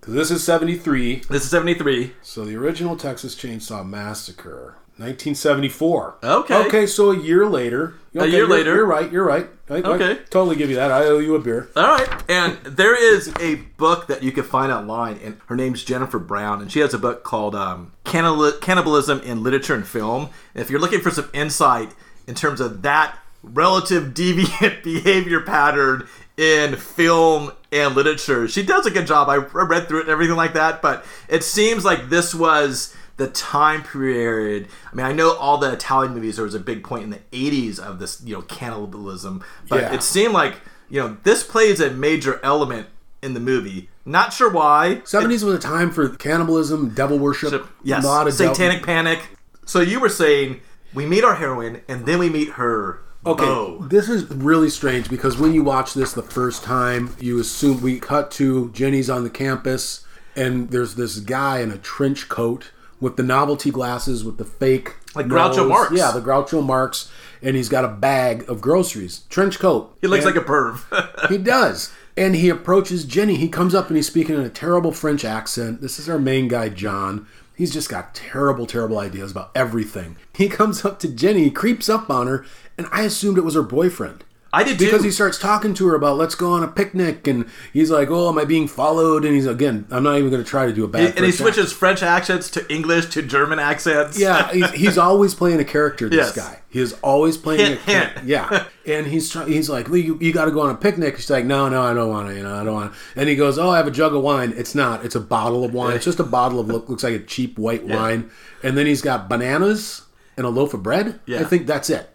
Because 0.00 0.14
this 0.14 0.30
is 0.30 0.42
73. 0.44 1.16
This 1.28 1.44
is 1.44 1.50
73. 1.50 2.12
So 2.22 2.46
the 2.46 2.56
original 2.56 2.96
Texas 2.96 3.34
Chainsaw 3.36 3.86
Massacre, 3.86 4.76
1974. 4.96 6.16
Okay. 6.24 6.54
Okay, 6.66 6.86
so 6.86 7.10
a 7.10 7.18
year 7.18 7.44
later. 7.46 7.96
Okay, 8.16 8.26
year 8.30 8.38
you're- 8.46 8.50
later. 8.50 8.76
You're 8.76 8.86
right. 8.86 9.12
You're 9.12 9.26
right. 9.26 9.46
I, 9.68 9.74
I 9.74 9.78
Okay. 9.82 10.14
totally 10.30 10.56
give 10.56 10.70
you 10.70 10.76
that. 10.76 10.90
I 10.90 11.04
owe 11.04 11.18
you 11.18 11.34
a 11.34 11.38
beer. 11.38 11.68
All 11.76 11.84
right. 11.86 12.08
And 12.30 12.56
there 12.64 12.96
is 12.96 13.30
a 13.40 13.56
book 13.76 14.06
that 14.06 14.22
you 14.22 14.32
can 14.32 14.44
find 14.44 14.72
online, 14.72 15.18
and 15.22 15.38
her 15.48 15.54
name's 15.54 15.84
Jennifer 15.84 16.18
Brown, 16.18 16.62
and 16.62 16.72
she 16.72 16.80
has 16.80 16.94
a 16.94 16.98
book 16.98 17.22
called 17.22 17.54
um, 17.54 17.92
Cannibalism 18.04 19.20
in 19.20 19.42
Literature 19.42 19.74
and 19.74 19.86
Film. 19.86 20.30
And 20.54 20.62
if 20.62 20.70
you're 20.70 20.80
looking 20.80 21.02
for 21.02 21.10
some 21.10 21.28
insight 21.34 21.90
in 22.30 22.36
terms 22.36 22.60
of 22.60 22.82
that 22.82 23.18
relative 23.42 24.04
deviant 24.14 24.82
behavior 24.84 25.40
pattern 25.40 26.06
in 26.36 26.76
film 26.76 27.50
and 27.72 27.94
literature. 27.96 28.46
She 28.48 28.62
does 28.62 28.86
a 28.86 28.90
good 28.90 29.06
job. 29.06 29.28
I 29.28 29.36
read 29.36 29.88
through 29.88 29.98
it 29.98 30.02
and 30.02 30.10
everything 30.10 30.36
like 30.36 30.54
that, 30.54 30.80
but 30.80 31.04
it 31.28 31.42
seems 31.44 31.84
like 31.84 32.08
this 32.08 32.32
was 32.34 32.94
the 33.16 33.26
time 33.28 33.82
period. 33.82 34.68
I 34.90 34.94
mean, 34.94 35.04
I 35.04 35.12
know 35.12 35.34
all 35.36 35.58
the 35.58 35.72
Italian 35.72 36.14
movies. 36.14 36.36
There 36.36 36.44
was 36.44 36.54
a 36.54 36.60
big 36.60 36.84
point 36.84 37.02
in 37.04 37.10
the 37.10 37.18
'80s 37.32 37.78
of 37.80 37.98
this, 37.98 38.22
you 38.24 38.34
know, 38.36 38.42
cannibalism, 38.42 39.44
but 39.68 39.80
Yeah. 39.82 39.92
it 39.94 40.02
seemed 40.02 40.32
like 40.32 40.54
you 40.88 41.00
know 41.00 41.16
this 41.24 41.42
plays 41.42 41.80
a 41.80 41.90
major 41.90 42.40
element 42.44 42.86
in 43.22 43.34
the 43.34 43.40
movie. 43.40 43.90
Not 44.06 44.32
sure 44.32 44.48
why. 44.50 45.02
70s 45.04 45.44
was 45.44 45.54
a 45.54 45.58
time 45.58 45.90
for 45.90 46.08
cannibalism, 46.08 46.90
devil 46.94 47.18
worship, 47.18 47.66
Yes, 47.82 48.02
a 48.04 48.06
lot 48.06 48.26
of 48.28 48.36
devil- 48.38 48.54
satanic 48.54 48.82
panic. 48.84 49.18
So 49.66 49.80
you 49.80 50.00
were 50.00 50.08
saying 50.08 50.60
we 50.94 51.06
meet 51.06 51.24
our 51.24 51.34
heroine 51.36 51.82
and 51.88 52.06
then 52.06 52.18
we 52.18 52.28
meet 52.28 52.50
her. 52.50 53.00
Okay, 53.26 53.76
this 53.88 54.08
is 54.08 54.24
really 54.30 54.70
strange 54.70 55.10
because 55.10 55.36
when 55.36 55.52
you 55.52 55.62
watch 55.62 55.92
this 55.92 56.14
the 56.14 56.22
first 56.22 56.64
time, 56.64 57.14
you 57.20 57.38
assume 57.38 57.82
we 57.82 58.00
cut 58.00 58.30
to 58.32 58.70
Jenny's 58.72 59.10
on 59.10 59.24
the 59.24 59.30
campus, 59.30 60.06
and 60.34 60.70
there's 60.70 60.94
this 60.94 61.18
guy 61.20 61.60
in 61.60 61.70
a 61.70 61.76
trench 61.76 62.30
coat 62.30 62.70
with 62.98 63.16
the 63.16 63.22
novelty 63.22 63.70
glasses 63.70 64.24
with 64.24 64.38
the 64.38 64.44
fake 64.46 64.96
Like 65.14 65.26
Groucho 65.26 65.68
Marx. 65.68 65.92
Yeah, 65.94 66.12
the 66.12 66.20
Groucho 66.22 66.64
Marx, 66.64 67.10
and 67.42 67.56
he's 67.56 67.68
got 67.68 67.84
a 67.84 67.88
bag 67.88 68.48
of 68.48 68.62
groceries, 68.62 69.24
trench 69.28 69.58
coat. 69.58 69.94
He 70.00 70.06
looks 70.06 70.24
And- 70.24 70.34
like 70.34 70.42
a 70.42 70.46
perv. 70.48 71.28
he 71.28 71.36
does. 71.36 71.92
And 72.16 72.34
he 72.36 72.48
approaches 72.48 73.04
Jenny. 73.04 73.36
He 73.36 73.48
comes 73.48 73.74
up 73.74 73.88
and 73.88 73.96
he's 73.96 74.06
speaking 74.06 74.34
in 74.34 74.40
a 74.42 74.48
terrible 74.50 74.92
French 74.92 75.24
accent. 75.24 75.80
This 75.80 75.98
is 75.98 76.08
our 76.08 76.18
main 76.18 76.48
guy, 76.48 76.68
John. 76.70 77.26
He's 77.60 77.74
just 77.74 77.90
got 77.90 78.14
terrible, 78.14 78.64
terrible 78.64 78.98
ideas 78.98 79.32
about 79.32 79.50
everything. 79.54 80.16
He 80.32 80.48
comes 80.48 80.82
up 80.82 80.98
to 81.00 81.08
Jenny, 81.08 81.50
creeps 81.50 81.90
up 81.90 82.08
on 82.08 82.26
her, 82.26 82.46
and 82.78 82.86
I 82.90 83.02
assumed 83.02 83.36
it 83.36 83.44
was 83.44 83.52
her 83.52 83.62
boyfriend. 83.62 84.24
I 84.52 84.64
did 84.64 84.78
too. 84.78 84.86
Because 84.86 85.04
he 85.04 85.12
starts 85.12 85.38
talking 85.38 85.74
to 85.74 85.86
her 85.86 85.94
about 85.94 86.16
let's 86.16 86.34
go 86.34 86.50
on 86.50 86.64
a 86.64 86.68
picnic, 86.68 87.26
and 87.28 87.46
he's 87.72 87.88
like, 87.90 88.10
"Oh, 88.10 88.28
am 88.28 88.36
I 88.38 88.44
being 88.44 88.66
followed?" 88.66 89.24
And 89.24 89.34
he's 89.34 89.46
again, 89.46 89.86
I'm 89.90 90.02
not 90.02 90.18
even 90.18 90.28
going 90.30 90.42
to 90.42 90.48
try 90.48 90.66
to 90.66 90.72
do 90.72 90.84
a 90.84 90.88
bad. 90.88 91.16
and 91.16 91.24
he 91.24 91.30
French 91.30 91.32
accent. 91.32 91.54
switches 91.54 91.72
French 91.72 92.02
accents 92.02 92.50
to 92.50 92.72
English 92.72 93.06
to 93.10 93.22
German 93.22 93.60
accents. 93.60 94.18
Yeah, 94.18 94.50
he's, 94.52 94.70
he's 94.72 94.98
always 94.98 95.34
playing 95.36 95.60
a 95.60 95.64
character. 95.64 96.08
Yes. 96.10 96.32
This 96.32 96.44
guy, 96.44 96.58
he 96.68 96.80
is 96.80 96.94
always 97.02 97.36
playing 97.36 97.60
Hint, 97.60 97.80
a 97.80 97.84
character. 97.84 98.22
Yeah, 98.24 98.64
and 98.86 99.06
he's 99.06 99.30
try- 99.30 99.46
he's 99.46 99.70
like, 99.70 99.86
well, 99.88 99.98
you, 99.98 100.18
you 100.20 100.32
got 100.32 100.46
to 100.46 100.50
go 100.50 100.62
on 100.62 100.70
a 100.70 100.76
picnic. 100.76 101.16
She's 101.16 101.30
like, 101.30 101.44
no, 101.44 101.68
no, 101.68 101.82
I 101.82 101.94
don't 101.94 102.10
want 102.10 102.28
to. 102.28 102.34
You 102.34 102.42
know, 102.42 102.54
I 102.60 102.64
don't 102.64 102.74
want. 102.74 102.94
And 103.14 103.28
he 103.28 103.36
goes, 103.36 103.56
oh, 103.56 103.70
I 103.70 103.76
have 103.76 103.86
a 103.86 103.92
jug 103.92 104.14
of 104.14 104.22
wine. 104.22 104.52
It's 104.56 104.74
not. 104.74 105.04
It's 105.04 105.14
a 105.14 105.20
bottle 105.20 105.64
of 105.64 105.72
wine. 105.72 105.94
It's 105.94 106.04
just 106.04 106.18
a 106.18 106.24
bottle 106.24 106.58
of 106.58 106.66
look, 106.66 106.88
looks 106.88 107.04
like 107.04 107.14
a 107.14 107.20
cheap 107.20 107.56
white 107.56 107.84
wine. 107.84 108.30
And 108.64 108.76
then 108.76 108.86
he's 108.86 109.00
got 109.00 109.28
bananas 109.28 110.02
and 110.36 110.44
a 110.44 110.50
loaf 110.50 110.74
of 110.74 110.82
bread. 110.82 111.20
Yeah. 111.26 111.40
I 111.40 111.44
think 111.44 111.66
that's 111.66 111.88
it. 111.88 112.10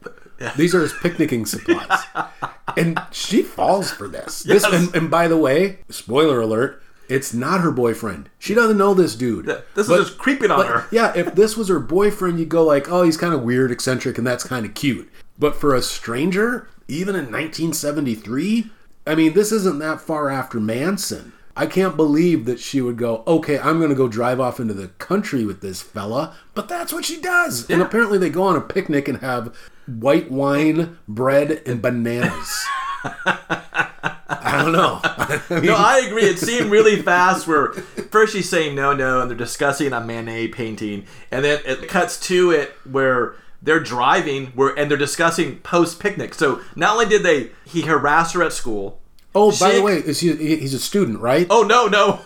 These 0.55 0.75
are 0.75 0.81
his 0.81 0.93
picnicking 0.93 1.45
supplies. 1.45 2.03
and 2.77 2.99
she 3.11 3.41
falls 3.41 3.91
for 3.91 4.07
this. 4.07 4.43
This 4.43 4.63
and, 4.63 4.93
and 4.95 5.11
by 5.11 5.27
the 5.27 5.37
way, 5.37 5.79
spoiler 5.89 6.41
alert. 6.41 6.81
It's 7.07 7.33
not 7.33 7.61
her 7.61 7.71
boyfriend. 7.71 8.29
She 8.39 8.55
doesn't 8.55 8.77
know 8.77 8.95
this 8.95 9.15
dude. 9.15 9.45
This 9.45 9.87
But- 9.87 9.99
is 9.99 10.07
just 10.07 10.17
creeping 10.17 10.49
on 10.49 10.57
but, 10.57 10.67
her. 10.67 10.85
Yeah, 10.91 11.13
if 11.15 11.35
this 11.35 11.55
was 11.55 11.67
her 11.67 11.79
boyfriend, 11.79 12.39
you'd 12.39 12.49
go 12.49 12.63
like, 12.63 12.89
oh, 12.91 13.03
he's 13.03 13.17
kind 13.17 13.33
of 13.33 13.43
weird, 13.43 13.71
eccentric, 13.71 14.17
and 14.17 14.25
that's 14.25 14.43
kind 14.43 14.65
of 14.65 14.73
cute. 14.73 15.09
But 15.37 15.55
for 15.55 15.75
a 15.75 15.81
stranger, 15.81 16.67
even 16.87 17.15
in 17.15 17.25
1973, 17.25 18.71
I 19.05 19.15
mean, 19.15 19.33
this 19.33 19.51
isn't 19.51 19.79
that 19.79 20.01
far 20.01 20.29
after 20.29 20.59
Manson. 20.59 21.33
I 21.57 21.67
can't 21.67 21.95
believe 21.95 22.45
that 22.45 22.59
she 22.59 22.81
would 22.81 22.97
go, 22.97 23.23
okay, 23.25 23.57
I'm 23.59 23.77
going 23.77 23.89
to 23.89 23.95
go 23.95 24.09
drive 24.09 24.39
off 24.39 24.59
into 24.59 24.73
the 24.73 24.89
country 24.89 25.45
with 25.45 25.61
this 25.61 25.81
fella. 25.81 26.35
But 26.53 26.67
that's 26.67 26.91
what 26.91 27.05
she 27.05 27.21
does. 27.21 27.69
And 27.69 27.81
apparently 27.81 28.17
they 28.17 28.29
go 28.29 28.43
on 28.43 28.57
a 28.57 28.61
picnic 28.61 29.07
and 29.07 29.19
have 29.19 29.55
white 29.87 30.31
wine, 30.31 30.97
bread, 31.07 31.61
and 31.65 31.81
bananas. 31.81 32.65
I 33.03 34.61
don't 34.63 34.71
know. 34.71 34.99
I 35.03 35.41
mean, 35.49 35.65
No, 35.65 35.75
I 35.75 35.99
agree. 36.07 36.23
It 36.23 36.39
seemed 36.39 36.71
really 36.71 37.01
fast. 37.01 37.47
Where 37.47 37.73
first 37.73 38.33
she's 38.33 38.49
saying 38.49 38.75
no, 38.75 38.93
no, 38.93 39.21
and 39.21 39.29
they're 39.29 39.37
discussing 39.37 39.93
a 39.93 40.01
Manet 40.01 40.49
painting, 40.49 41.05
and 41.31 41.43
then 41.45 41.61
it 41.65 41.87
cuts 41.87 42.19
to 42.27 42.51
it 42.51 42.75
where 42.89 43.35
they're 43.61 43.79
driving, 43.79 44.47
where 44.47 44.77
and 44.77 44.89
they're 44.89 44.97
discussing 44.97 45.59
post 45.59 45.99
picnic. 45.99 46.33
So 46.33 46.61
not 46.75 46.93
only 46.93 47.05
did 47.07 47.23
they 47.23 47.51
he 47.65 47.81
harass 47.81 48.33
her 48.33 48.43
at 48.43 48.53
school. 48.53 49.01
oh, 49.33 49.51
by 49.59 49.71
she- 49.71 49.75
the 49.77 49.81
way, 49.83 49.93
is 49.97 50.19
he, 50.21 50.35
he- 50.35 50.57
he's 50.57 50.73
a 50.73 50.79
student, 50.79 51.19
right? 51.19 51.47
Oh 51.49 51.63
no, 51.63 51.87
no, 51.87 52.21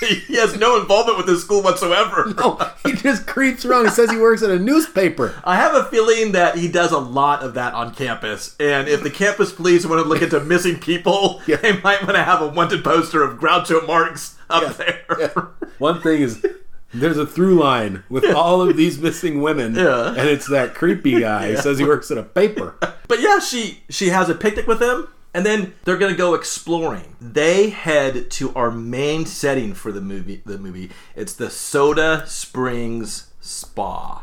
he 0.26 0.36
has 0.36 0.56
no 0.56 0.80
involvement 0.80 1.16
with 1.18 1.26
this 1.26 1.42
school 1.42 1.62
whatsoever. 1.62 2.32
Oh, 2.38 2.74
he 2.84 2.92
just 2.92 3.26
creeps 3.26 3.64
around. 3.64 3.86
He 3.86 3.90
says 3.90 4.10
he 4.10 4.16
works 4.18 4.42
at 4.42 4.50
a 4.50 4.58
newspaper. 4.58 5.34
I 5.44 5.56
have 5.56 5.74
a 5.74 5.84
feeling 5.84 6.32
that 6.32 6.56
he 6.56 6.68
does 6.68 6.92
a 6.92 6.98
lot 6.98 7.42
of 7.42 7.54
that 7.54 7.74
on 7.74 7.94
campus, 7.94 8.54
and 8.60 8.88
if 8.88 9.02
the 9.02 9.10
campus 9.10 9.52
police 9.52 9.84
want 9.86 10.02
to 10.02 10.08
look 10.08 10.22
into 10.22 10.40
missing 10.40 10.78
people, 10.78 11.40
Yeah. 11.46 11.56
they 11.56 11.72
might 11.80 12.02
want 12.02 12.14
to 12.16 12.22
have 12.22 12.42
a 12.42 12.48
wanted 12.48 12.84
poster 12.84 13.22
of 13.22 13.38
Groucho 13.38 13.86
Marx 13.86 14.36
up 14.50 14.76
there. 14.76 15.48
One 15.78 16.00
thing 16.00 16.22
is, 16.22 16.44
there's 16.94 17.18
a 17.18 17.26
through 17.26 17.58
line 17.58 18.02
with 18.08 18.24
all 18.34 18.62
of 18.62 18.76
these 18.76 18.98
missing 18.98 19.42
women, 19.42 19.74
Yeah. 19.74 20.08
and 20.10 20.28
it's 20.28 20.46
that 20.48 20.74
creepy 20.74 21.20
guy. 21.20 21.50
He 21.50 21.56
says 21.56 21.78
he 21.78 21.84
works 21.84 22.10
at 22.10 22.18
a 22.18 22.22
paper. 22.22 22.76
But 23.08 23.20
yeah, 23.20 23.38
she 23.40 23.82
she 23.90 24.08
has 24.10 24.28
a 24.30 24.34
picnic 24.34 24.66
with 24.66 24.80
him, 24.82 25.08
and 25.34 25.44
then 25.44 25.74
they're 25.84 25.96
gonna 25.96 26.14
go 26.14 26.34
exploring. 26.34 27.16
They 27.20 27.70
head 27.70 28.30
to 28.32 28.54
our 28.54 28.70
main 28.70 29.26
setting 29.26 29.74
for 29.74 29.92
the 29.92 30.00
movie. 30.00 30.42
The 30.44 30.58
movie 30.58 30.90
it's 31.14 31.34
the 31.34 31.50
Soda 31.50 32.24
Springs 32.26 33.32
Spa, 33.40 34.22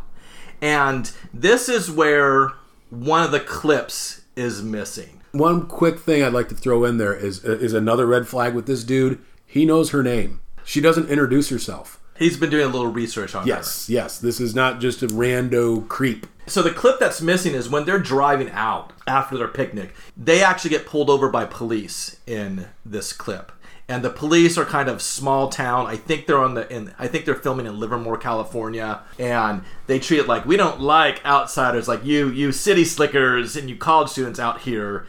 and 0.62 1.12
this 1.34 1.70
is 1.70 1.90
where 1.92 2.54
one 2.90 3.24
of 3.24 3.32
the 3.32 3.40
clips 3.40 4.22
is 4.36 4.62
missing. 4.62 5.22
One 5.32 5.68
quick 5.68 6.00
thing 6.00 6.24
I'd 6.24 6.34
like 6.34 6.50
to 6.50 6.56
throw 6.56 6.86
in 6.86 6.98
there 6.98 7.14
is 7.14 7.44
is 7.44 7.74
another 7.74 8.06
red 8.06 8.28
flag 8.28 8.54
with 8.54 8.66
this 8.66 8.84
dude. 8.84 9.20
He 9.46 9.66
knows 9.66 9.92
her 9.92 10.04
name. 10.04 10.42
She 10.64 10.82
doesn't 10.82 11.10
introduce 11.10 11.50
herself. 11.50 12.00
He's 12.18 12.38
been 12.38 12.50
doing 12.50 12.66
a 12.66 12.70
little 12.70 12.92
research 12.92 13.36
on 13.36 13.44
her. 13.44 13.48
Yes, 13.48 13.90
yes. 13.90 14.18
This 14.20 14.40
is 14.40 14.56
not 14.56 14.80
just 14.80 15.04
a 15.04 15.08
rando 15.08 15.88
creep. 15.88 16.26
So 16.48 16.62
the 16.62 16.72
clip 16.72 17.00
that's 17.00 17.22
missing 17.22 17.54
is 17.54 17.70
when 17.70 17.86
they're 17.86 18.00
driving 18.00 18.52
out 18.52 18.94
after 19.08 19.38
their 19.38 19.48
picnic. 19.48 19.96
They 20.16 20.44
actually 20.44 20.70
get 20.70 20.86
pulled 20.86 21.10
over 21.10 21.30
by 21.30 21.46
police 21.46 22.18
in 22.28 22.68
this 22.86 23.14
clip. 23.14 23.52
And 23.88 24.04
the 24.04 24.10
police 24.10 24.58
are 24.58 24.66
kind 24.66 24.90
of 24.90 25.02
small 25.02 25.50
town. 25.50 25.86
I 25.86 25.96
think 25.96 26.26
they're 26.26 26.40
on 26.40 26.56
the 26.56 26.72
in 26.74 26.94
I 26.98 27.08
think 27.08 27.26
they're 27.26 27.36
filming 27.36 27.68
in 27.68 27.80
Livermore, 27.80 28.18
California, 28.18 29.02
and 29.20 29.64
they 29.86 30.00
treat 30.00 30.20
it 30.20 30.28
like 30.28 30.46
we 30.46 30.58
don't 30.58 30.82
like 30.82 31.24
outsiders 31.24 31.88
like 31.88 32.04
you 32.04 32.30
you 32.30 32.52
city 32.52 32.84
slickers 32.84 33.56
and 33.56 33.70
you 33.70 33.76
college 33.76 34.10
students 34.10 34.40
out 34.40 34.62
here. 34.62 35.06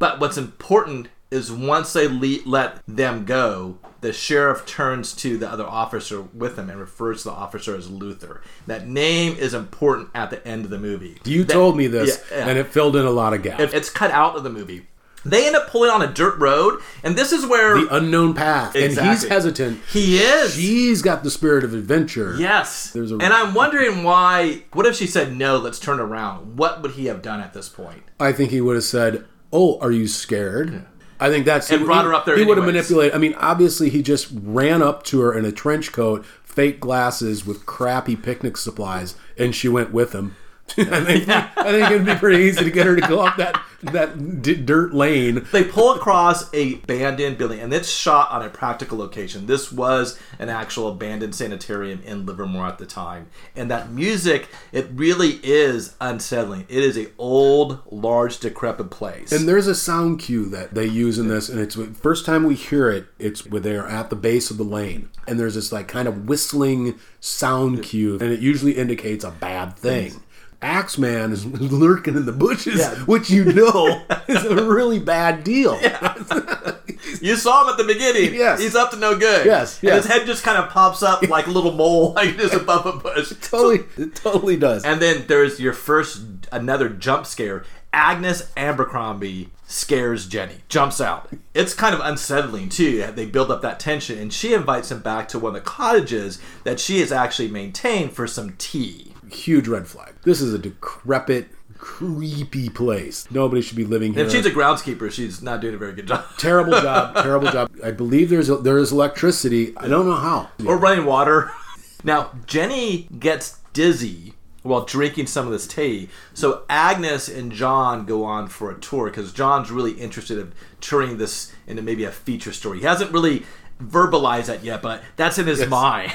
But 0.00 0.18
what's 0.18 0.36
important 0.36 1.08
is 1.30 1.52
once 1.52 1.92
they 1.92 2.08
le- 2.08 2.38
let 2.46 2.80
them 2.88 3.24
go, 3.24 3.78
the 4.00 4.12
sheriff 4.12 4.64
turns 4.64 5.12
to 5.12 5.36
the 5.36 5.48
other 5.50 5.66
officer 5.66 6.22
with 6.22 6.58
him 6.58 6.70
and 6.70 6.78
refers 6.80 7.22
to 7.22 7.28
the 7.28 7.34
officer 7.34 7.76
as 7.76 7.90
Luther. 7.90 8.40
That 8.66 8.86
name 8.88 9.36
is 9.36 9.52
important 9.54 10.08
at 10.14 10.30
the 10.30 10.46
end 10.46 10.64
of 10.64 10.70
the 10.70 10.78
movie. 10.78 11.18
You 11.24 11.44
That- 11.44 11.52
told 11.52 11.76
me 11.76 11.86
this, 11.86 12.22
Yeah, 12.30 12.38
yeah. 12.38 12.48
and 12.48 12.58
it 12.58 12.68
filled 12.68 12.96
in 12.96 13.04
a 13.04 13.10
lot 13.10 13.34
of 13.34 13.42
gaps. 13.42 13.74
It's 13.74 13.90
cut 13.90 14.10
out 14.10 14.36
of 14.36 14.44
the 14.44 14.50
movie. 14.50 14.86
They 15.24 15.46
end 15.48 15.56
up 15.56 15.68
pulling 15.68 15.90
on 15.90 16.00
a 16.00 16.06
dirt 16.06 16.38
road, 16.38 16.80
and 17.02 17.16
this 17.16 17.32
is 17.32 17.44
where 17.44 17.74
the 17.78 17.94
unknown 17.94 18.34
path, 18.34 18.74
and 18.76 18.96
he's 18.96 19.26
hesitant. 19.28 19.80
he 19.92 20.16
is. 20.18 20.54
She's 20.54 21.02
got 21.02 21.24
the 21.24 21.30
spirit 21.30 21.64
of 21.64 21.74
adventure. 21.74 22.36
yes. 22.38 22.92
There's 22.92 23.10
a- 23.10 23.16
and 23.16 23.34
I'm 23.34 23.52
wondering 23.52 24.04
why. 24.04 24.62
What 24.72 24.86
if 24.86 24.94
she 24.94 25.08
said 25.08 25.36
no? 25.36 25.58
Let's 25.58 25.80
turn 25.80 25.98
around. 26.00 26.56
What 26.56 26.80
would 26.82 26.92
he 26.92 27.06
have 27.06 27.20
done 27.20 27.40
at 27.40 27.52
this 27.52 27.68
point? 27.68 28.04
I 28.20 28.32
think 28.32 28.52
he 28.52 28.60
would 28.60 28.76
have 28.76 28.84
said, 28.84 29.24
"Oh, 29.52 29.78
are 29.80 29.90
you 29.90 30.06
scared?" 30.06 30.86
I 31.20 31.30
think 31.30 31.46
that's 31.46 31.70
And 31.70 31.80
he, 31.80 31.86
brought 31.86 32.04
her 32.04 32.14
up 32.14 32.24
there 32.24 32.36
He 32.36 32.44
would 32.44 32.58
have 32.58 32.66
manipulated. 32.66 33.14
I 33.14 33.18
mean, 33.18 33.34
obviously, 33.34 33.90
he 33.90 34.02
just 34.02 34.28
ran 34.32 34.82
up 34.82 35.02
to 35.04 35.20
her 35.20 35.36
in 35.36 35.44
a 35.44 35.52
trench 35.52 35.92
coat, 35.92 36.24
fake 36.44 36.80
glasses 36.80 37.44
with 37.44 37.66
crappy 37.66 38.16
picnic 38.16 38.56
supplies, 38.56 39.16
and 39.36 39.54
she 39.54 39.68
went 39.68 39.92
with 39.92 40.14
him. 40.14 40.36
I 40.78 41.04
think 41.04 41.28
I 41.28 41.72
think 41.72 41.90
it'd 41.90 42.06
be 42.06 42.14
pretty 42.14 42.44
easy 42.44 42.64
to 42.64 42.70
get 42.70 42.86
her 42.86 42.94
to 42.94 43.06
go 43.06 43.20
up 43.20 43.36
that 43.36 43.60
that 43.82 44.42
d- 44.42 44.54
dirt 44.54 44.92
lane. 44.92 45.46
They 45.52 45.64
pull 45.64 45.94
across 45.94 46.52
a 46.52 46.74
abandoned 46.74 47.38
building, 47.38 47.60
and 47.60 47.72
it's 47.72 47.88
shot 47.88 48.30
on 48.30 48.44
a 48.44 48.50
practical 48.50 48.98
location. 48.98 49.46
This 49.46 49.70
was 49.70 50.18
an 50.38 50.48
actual 50.48 50.88
abandoned 50.88 51.34
sanitarium 51.34 52.02
in 52.04 52.26
Livermore 52.26 52.66
at 52.66 52.78
the 52.78 52.86
time, 52.86 53.28
and 53.54 53.70
that 53.70 53.90
music 53.90 54.48
it 54.72 54.88
really 54.92 55.40
is 55.42 55.94
unsettling. 56.00 56.66
It 56.68 56.82
is 56.82 56.98
a 56.98 57.08
old, 57.18 57.80
large, 57.90 58.38
decrepit 58.38 58.90
place. 58.90 59.32
And 59.32 59.48
there's 59.48 59.66
a 59.66 59.74
sound 59.74 60.18
cue 60.20 60.46
that 60.46 60.74
they 60.74 60.86
use 60.86 61.18
in 61.18 61.28
this, 61.28 61.48
and 61.48 61.60
it's 61.60 61.76
first 62.00 62.26
time 62.26 62.44
we 62.44 62.54
hear 62.54 62.90
it. 62.90 63.06
It's 63.18 63.46
where 63.46 63.60
they're 63.60 63.86
at 63.86 64.10
the 64.10 64.16
base 64.16 64.50
of 64.50 64.56
the 64.56 64.64
lane, 64.64 65.10
and 65.26 65.38
there's 65.38 65.54
this 65.54 65.72
like 65.72 65.88
kind 65.88 66.08
of 66.08 66.28
whistling 66.28 66.98
sound 67.20 67.82
cue, 67.82 68.14
and 68.14 68.32
it 68.32 68.40
usually 68.40 68.72
indicates 68.72 69.24
a 69.24 69.30
bad 69.30 69.76
thing. 69.76 70.20
Axeman 70.60 71.32
is 71.32 71.46
lurking 71.72 72.16
in 72.16 72.26
the 72.26 72.32
bushes, 72.32 72.78
Yeah. 72.80 72.94
which 73.04 73.30
you 73.30 73.44
know 73.52 74.02
is 74.26 74.44
a 74.44 74.64
really 74.64 74.98
bad 74.98 75.44
deal. 75.44 75.78
Yeah. 75.88 76.74
You 77.22 77.36
saw 77.36 77.62
him 77.64 77.70
at 77.70 77.78
the 77.78 77.84
beginning. 77.84 78.34
Yes. 78.34 78.60
He's 78.60 78.74
up 78.74 78.90
to 78.90 78.96
no 78.96 79.16
good. 79.16 79.46
Yes, 79.46 79.80
And 79.82 79.92
his 79.92 80.06
head 80.06 80.26
just 80.26 80.42
kind 80.42 80.58
of 80.58 80.68
pops 80.70 81.02
up 81.02 81.22
like 81.28 81.46
a 81.46 81.50
little 81.50 81.70
mole, 81.72 82.12
like 82.12 82.36
just 82.36 82.54
above 82.54 82.86
a 82.86 82.92
bush. 82.92 83.32
Totally, 83.40 83.84
it 83.96 84.14
totally 84.16 84.56
does. 84.56 84.84
And 84.84 85.00
then 85.00 85.24
there's 85.28 85.60
your 85.60 85.72
first 85.72 86.20
another 86.50 86.88
jump 86.88 87.24
scare. 87.26 87.64
Agnes 87.92 88.50
Abercrombie 88.56 89.48
scares 89.66 90.26
Jenny, 90.26 90.56
jumps 90.68 91.00
out. 91.00 91.28
It's 91.54 91.72
kind 91.72 91.94
of 91.94 92.00
unsettling 92.00 92.68
too. 92.68 93.06
They 93.14 93.26
build 93.26 93.50
up 93.50 93.62
that 93.62 93.78
tension, 93.80 94.18
and 94.18 94.32
she 94.32 94.52
invites 94.52 94.90
him 94.90 95.00
back 95.00 95.28
to 95.28 95.38
one 95.38 95.54
of 95.56 95.62
the 95.62 95.68
cottages 95.70 96.40
that 96.64 96.80
she 96.80 97.00
has 97.00 97.12
actually 97.12 97.48
maintained 97.48 98.12
for 98.12 98.26
some 98.26 98.54
tea. 98.58 99.07
Huge 99.30 99.68
red 99.68 99.86
flag. 99.86 100.14
This 100.22 100.40
is 100.40 100.52
a 100.54 100.58
decrepit, 100.58 101.48
creepy 101.76 102.68
place. 102.68 103.26
Nobody 103.30 103.62
should 103.62 103.76
be 103.76 103.84
living 103.84 104.14
here. 104.14 104.24
If 104.24 104.32
she's 104.32 104.46
a 104.46 104.50
groundskeeper, 104.50 105.10
she's 105.10 105.42
not 105.42 105.60
doing 105.60 105.74
a 105.74 105.78
very 105.78 105.92
good 105.94 106.06
job. 106.08 106.24
terrible 106.38 106.80
job. 106.80 107.14
terrible 107.22 107.50
job. 107.50 107.70
I 107.84 107.90
believe 107.90 108.30
there's 108.30 108.48
there 108.48 108.78
is 108.78 108.92
electricity. 108.92 109.74
I 109.76 109.88
don't 109.88 110.06
know 110.06 110.14
how. 110.14 110.50
or 110.66 110.76
running 110.76 111.04
water. 111.04 111.50
Now, 112.04 112.30
Jenny 112.46 113.08
gets 113.18 113.58
dizzy 113.72 114.34
while 114.62 114.84
drinking 114.84 115.26
some 115.26 115.46
of 115.46 115.52
this 115.52 115.66
tea. 115.66 116.08
So 116.32 116.62
Agnes 116.70 117.28
and 117.28 117.50
John 117.50 118.06
go 118.06 118.24
on 118.24 118.46
for 118.46 118.70
a 118.70 118.78
tour 118.78 119.06
because 119.06 119.32
John's 119.32 119.72
really 119.72 119.92
interested 119.92 120.38
in 120.38 120.52
turning 120.80 121.18
this 121.18 121.52
into 121.66 121.82
maybe 121.82 122.04
a 122.04 122.12
feature 122.12 122.52
story. 122.52 122.78
He 122.78 122.84
hasn't 122.84 123.10
really 123.10 123.42
verbalized 123.82 124.46
that 124.46 124.62
yet, 124.62 124.80
but 124.80 125.02
that's 125.16 125.38
in 125.38 125.46
his 125.48 125.66
mind. 125.66 126.12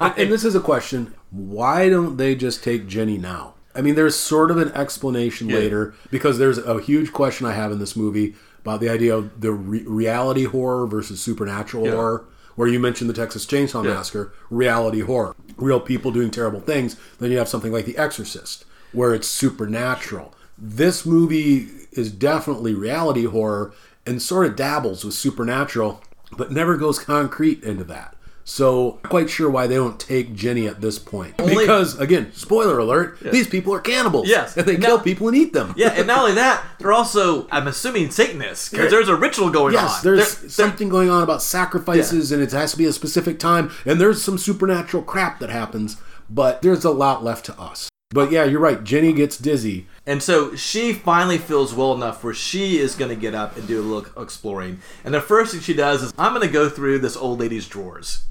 And 0.00 0.30
this 0.32 0.44
is 0.44 0.54
a 0.54 0.60
question: 0.60 1.14
Why 1.30 1.88
don't 1.88 2.16
they 2.16 2.34
just 2.34 2.62
take 2.62 2.86
Jenny 2.86 3.18
now? 3.18 3.54
I 3.74 3.80
mean, 3.80 3.94
there's 3.94 4.16
sort 4.16 4.50
of 4.50 4.56
an 4.56 4.72
explanation 4.72 5.48
later 5.48 5.94
because 6.10 6.38
there's 6.38 6.58
a 6.58 6.80
huge 6.80 7.12
question 7.12 7.46
I 7.46 7.52
have 7.52 7.70
in 7.70 7.78
this 7.78 7.94
movie 7.94 8.34
about 8.62 8.80
the 8.80 8.88
idea 8.88 9.14
of 9.16 9.40
the 9.40 9.52
re- 9.52 9.84
reality 9.86 10.44
horror 10.44 10.86
versus 10.86 11.20
supernatural 11.20 11.84
Yeah. 11.86 11.92
horror. 11.92 12.24
Where 12.56 12.66
you 12.66 12.80
mentioned 12.80 13.08
the 13.08 13.14
Texas 13.14 13.46
Chainsaw 13.46 13.84
Yeah. 13.84 13.94
Massacre, 13.94 14.32
reality 14.50 15.00
horror, 15.02 15.36
real 15.56 15.78
people 15.78 16.10
doing 16.10 16.32
terrible 16.32 16.58
things. 16.60 16.96
Then 17.20 17.30
you 17.30 17.38
have 17.38 17.46
something 17.48 17.70
like 17.72 17.84
The 17.86 17.96
Exorcist, 17.96 18.64
where 18.92 19.14
it's 19.14 19.28
supernatural. 19.28 20.34
This 20.58 21.06
movie 21.06 21.68
is 21.92 22.10
definitely 22.10 22.74
reality 22.74 23.26
horror 23.26 23.72
and 24.04 24.20
sort 24.20 24.44
of 24.46 24.56
dabbles 24.56 25.04
with 25.04 25.14
supernatural, 25.14 26.02
but 26.36 26.50
never 26.50 26.76
goes 26.76 26.98
concrete 26.98 27.62
into 27.62 27.84
that. 27.84 28.16
So, 28.50 28.98
quite 29.04 29.28
sure 29.28 29.50
why 29.50 29.66
they 29.66 29.74
don't 29.74 30.00
take 30.00 30.34
Jenny 30.34 30.66
at 30.66 30.80
this 30.80 30.98
point. 30.98 31.34
Only- 31.38 31.54
because, 31.64 31.98
again, 32.00 32.32
spoiler 32.34 32.78
alert, 32.78 33.18
these 33.20 33.46
people 33.46 33.74
are 33.74 33.78
cannibals. 33.78 34.26
Yes. 34.26 34.56
And 34.56 34.66
they 34.66 34.78
Now- 34.78 34.86
kill 34.86 35.00
people 35.00 35.28
and 35.28 35.36
eat 35.36 35.52
them. 35.52 35.74
yeah, 35.76 35.88
and 35.94 36.06
not 36.06 36.20
only 36.20 36.32
that, 36.36 36.64
they're 36.78 36.90
also, 36.92 37.46
I'm 37.52 37.68
assuming, 37.68 38.10
Satanists 38.10 38.70
because 38.70 38.90
there's 38.90 39.10
a 39.10 39.14
ritual 39.16 39.50
going 39.50 39.74
Yes, 39.74 39.98
on. 39.98 40.00
there's 40.02 40.18
They're- 40.36 40.40
they're- 40.40 40.50
something 40.50 40.88
going 40.88 41.10
on 41.10 41.22
about 41.22 41.42
sacrifices, 41.42 42.32
and 42.32 42.42
it 42.42 42.50
has 42.52 42.70
to 42.72 42.78
be 42.78 42.86
a 42.86 42.92
specific 42.94 43.38
time, 43.38 43.70
and 43.84 44.00
there's 44.00 44.22
some 44.22 44.38
supernatural 44.38 45.02
crap 45.02 45.40
that 45.40 45.50
happens, 45.50 45.98
but 46.30 46.62
there's 46.62 46.86
a 46.86 46.90
lot 46.90 47.22
left 47.22 47.44
to 47.46 47.60
us. 47.60 47.90
But 48.12 48.32
yeah, 48.32 48.44
you're 48.44 48.60
right. 48.60 48.82
Jenny 48.82 49.12
gets 49.12 49.36
dizzy. 49.36 49.86
And 50.06 50.22
so 50.22 50.56
she 50.56 50.94
finally 50.94 51.36
feels 51.36 51.74
well 51.74 51.92
enough 51.92 52.24
where 52.24 52.32
she 52.32 52.78
is 52.78 52.94
going 52.94 53.10
to 53.10 53.20
get 53.20 53.34
up 53.34 53.58
and 53.58 53.68
do 53.68 53.78
a 53.78 53.84
little 53.84 54.22
exploring. 54.22 54.80
And 55.04 55.12
the 55.12 55.20
first 55.20 55.52
thing 55.52 55.60
she 55.60 55.74
does 55.74 56.02
is, 56.02 56.14
I'm 56.16 56.32
going 56.32 56.46
to 56.46 56.50
go 56.52 56.70
through 56.70 57.00
this 57.00 57.14
old 57.18 57.40
lady's 57.40 57.68
drawers. 57.68 58.22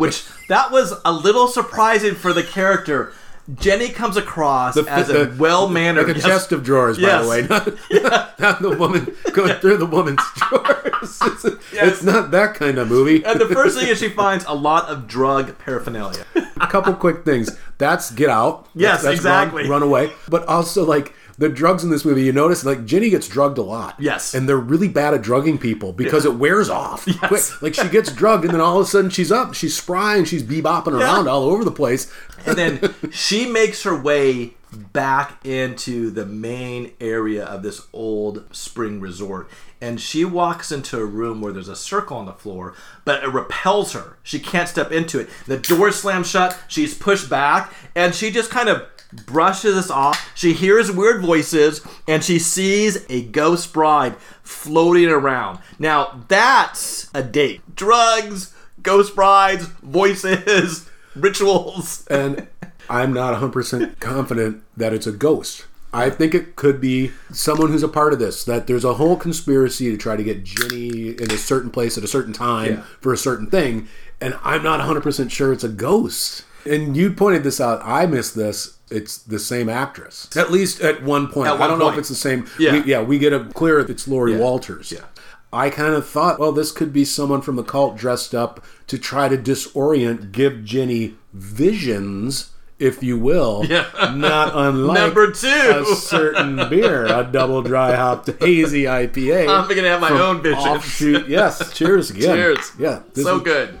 Which, 0.00 0.24
that 0.48 0.70
was 0.72 0.94
a 1.04 1.12
little 1.12 1.46
surprising 1.46 2.14
for 2.14 2.32
the 2.32 2.42
character. 2.42 3.12
Jenny 3.54 3.88
comes 3.88 4.16
across 4.16 4.76
as 4.76 5.10
a 5.10 5.34
well 5.36 5.68
mannered. 5.68 6.06
like 6.08 6.16
a 6.16 6.20
chest 6.20 6.52
of 6.52 6.62
drawers, 6.62 6.98
by 6.98 7.02
Yes. 7.08 7.22
the 7.24 7.28
way. 7.28 7.42
Not, 7.48 8.38
not 8.40 8.62
the 8.62 8.76
woman 8.76 9.16
going 9.32 9.54
through 9.54 9.78
the 9.78 9.86
woman's 9.86 10.22
drawers. 10.36 11.18
It's, 11.22 11.44
it's 11.72 12.02
not 12.02 12.30
that 12.30 12.54
kind 12.54 12.78
of 12.78 12.88
movie. 12.88 13.24
And 13.24 13.40
the 13.40 13.48
first 13.48 13.76
thing 13.78 13.88
is 13.88 13.98
she 13.98 14.08
finds 14.08 14.44
a 14.46 14.54
lot 14.54 14.88
of 14.88 15.08
drug 15.08 15.58
paraphernalia. 15.58 16.24
a 16.60 16.66
couple 16.68 16.94
quick 16.94 17.24
things. 17.24 17.56
That's 17.78 18.10
Get 18.12 18.30
Out. 18.30 18.68
Yes, 18.74 19.02
That's- 19.02 19.22
that's 19.22 19.24
run- 19.24 19.42
exactly. 19.48 19.68
Run, 19.68 19.82
away. 19.82 20.12
But 20.28 20.46
also 20.46 20.84
like 20.84 21.12
the 21.40 21.48
drugs 21.48 21.82
in 21.82 21.88
this 21.88 22.04
movie. 22.04 22.22
You 22.22 22.32
notice 22.32 22.66
like 22.66 22.84
Jenny 22.84 23.08
gets 23.08 23.26
drugged 23.26 23.56
a 23.56 23.62
lot. 23.62 23.96
Yes. 23.98 24.34
and 24.34 24.46
they're 24.46 24.58
really 24.58 24.88
bad 24.88 25.14
at 25.14 25.22
drugging 25.22 25.56
people 25.58 25.92
because 25.92 26.26
it 26.26 26.34
wears 26.34 26.68
off. 26.68 27.06
Quick. 27.22 27.62
Like 27.62 27.74
she 27.74 27.88
gets 27.88 28.12
drugged 28.12 28.44
and 28.44 28.52
then 28.52 28.60
all 28.60 28.78
of 28.78 28.86
a 28.86 28.88
sudden 28.88 29.08
she's 29.10 29.32
up, 29.32 29.54
she's 29.54 29.74
spry 29.76 30.16
and 30.16 30.28
she's 30.28 30.42
bebopping 30.42 30.92
around 31.00 31.28
all 31.28 31.44
over 31.44 31.64
the 31.64 31.70
place. 31.70 32.12
And 32.46 32.58
then 32.58 32.94
she 33.10 33.46
makes 33.46 33.82
her 33.84 33.98
way 33.98 34.54
back 34.92 35.44
into 35.44 36.10
the 36.10 36.26
main 36.26 36.92
area 37.00 37.44
of 37.44 37.62
this 37.62 37.86
old 37.94 38.44
spring 38.54 39.00
resort. 39.00 39.48
And 39.80 39.98
she 39.98 40.26
walks 40.26 40.70
into 40.70 40.98
a 40.98 41.06
room 41.06 41.40
where 41.40 41.54
there's 41.54 41.68
a 41.68 41.74
circle 41.74 42.18
on 42.18 42.26
the 42.26 42.34
floor, 42.34 42.74
but 43.06 43.24
it 43.24 43.32
repels 43.32 43.94
her. 43.94 44.18
She 44.22 44.38
can't 44.38 44.68
step 44.68 44.92
into 44.92 45.18
it. 45.18 45.30
The 45.46 45.56
door 45.56 45.90
slams 45.90 46.28
shut, 46.28 46.58
she's 46.68 46.94
pushed 46.94 47.30
back, 47.30 47.72
and 47.94 48.14
she 48.14 48.30
just 48.30 48.50
kind 48.50 48.68
of 48.68 48.86
brushes 49.12 49.74
this 49.74 49.90
off. 49.90 50.30
She 50.34 50.52
hears 50.52 50.90
weird 50.92 51.20
voices, 51.22 51.80
and 52.08 52.22
she 52.24 52.38
sees 52.38 53.04
a 53.08 53.22
ghost 53.22 53.72
bride 53.72 54.16
floating 54.42 55.08
around. 55.08 55.58
Now, 55.78 56.24
that's 56.28 57.10
a 57.14 57.22
date. 57.22 57.60
Drugs, 57.74 58.54
ghost 58.82 59.14
brides, 59.14 59.64
voices, 59.82 60.88
rituals. 61.16 62.06
and 62.08 62.46
I'm 62.88 63.12
not 63.12 63.40
100% 63.40 64.00
confident 64.00 64.62
that 64.76 64.92
it's 64.92 65.06
a 65.06 65.12
ghost. 65.12 65.66
I 65.92 66.08
think 66.08 66.34
it 66.36 66.54
could 66.54 66.80
be 66.80 67.10
someone 67.32 67.70
who's 67.70 67.82
a 67.82 67.88
part 67.88 68.12
of 68.12 68.20
this. 68.20 68.44
That 68.44 68.68
there's 68.68 68.84
a 68.84 68.94
whole 68.94 69.16
conspiracy 69.16 69.90
to 69.90 69.96
try 69.96 70.14
to 70.16 70.22
get 70.22 70.44
Jenny 70.44 71.08
in 71.10 71.30
a 71.32 71.36
certain 71.36 71.70
place 71.70 71.98
at 71.98 72.04
a 72.04 72.08
certain 72.08 72.32
time 72.32 72.72
Yeah. 72.74 72.82
for 73.00 73.12
a 73.12 73.16
certain 73.16 73.48
thing, 73.48 73.88
and 74.20 74.38
I'm 74.44 74.62
not 74.62 74.78
100% 74.80 75.30
sure 75.32 75.52
it's 75.52 75.64
a 75.64 75.68
ghost. 75.68 76.44
And 76.64 76.96
you 76.96 77.12
pointed 77.12 77.42
this 77.44 77.60
out. 77.60 77.80
I 77.84 78.06
missed 78.06 78.34
this. 78.34 78.78
It's 78.90 79.18
the 79.18 79.38
same 79.38 79.68
actress, 79.68 80.28
at 80.36 80.50
least 80.50 80.80
at 80.80 81.02
one 81.04 81.28
point. 81.28 81.48
At 81.48 81.60
I 81.60 81.68
don't 81.68 81.78
know 81.78 81.88
if 81.90 81.96
it's 81.98 82.08
the 82.08 82.14
same. 82.16 82.48
Yeah. 82.58 82.72
we, 82.72 82.82
yeah. 82.84 83.00
We 83.02 83.18
get 83.18 83.32
a 83.32 83.44
clear. 83.44 83.78
It's 83.80 84.08
Laurie 84.08 84.32
Yeah. 84.32 84.38
Walters. 84.38 84.90
Yeah. 84.90 85.04
I 85.52 85.70
kind 85.70 85.94
of 85.94 86.06
thought, 86.08 86.38
well, 86.40 86.52
this 86.52 86.70
could 86.72 86.92
be 86.92 87.04
someone 87.04 87.40
from 87.40 87.56
the 87.56 87.62
cult 87.62 87.96
dressed 87.96 88.34
up 88.34 88.64
to 88.88 88.98
try 88.98 89.28
to 89.28 89.36
disorient, 89.36 90.32
give 90.32 90.64
Jenny 90.64 91.14
visions, 91.32 92.50
if 92.78 93.02
you 93.02 93.18
will. 93.18 93.64
Yeah. 93.68 93.86
Not 94.16 94.52
unlike 94.54 94.98
Number 94.98 95.30
two. 95.30 95.46
a 95.48 95.94
certain 95.94 96.56
beer, 96.68 97.04
a 97.06 97.22
double 97.24 97.62
dry 97.62 97.94
hopped 97.94 98.28
hazy 98.40 98.84
IPA. 98.84 99.48
I'm 99.48 99.68
gonna 99.68 99.88
have 99.88 100.00
my 100.00 100.10
own 100.10 100.42
visions. 100.42 100.64
Offshoot. 100.64 101.28
Yes. 101.28 101.72
Cheers 101.74 102.10
again. 102.10 102.22
Cheers. 102.36 102.72
Yeah. 102.78 103.02
so 103.14 103.36
is- 103.36 103.42
good. 103.42 103.78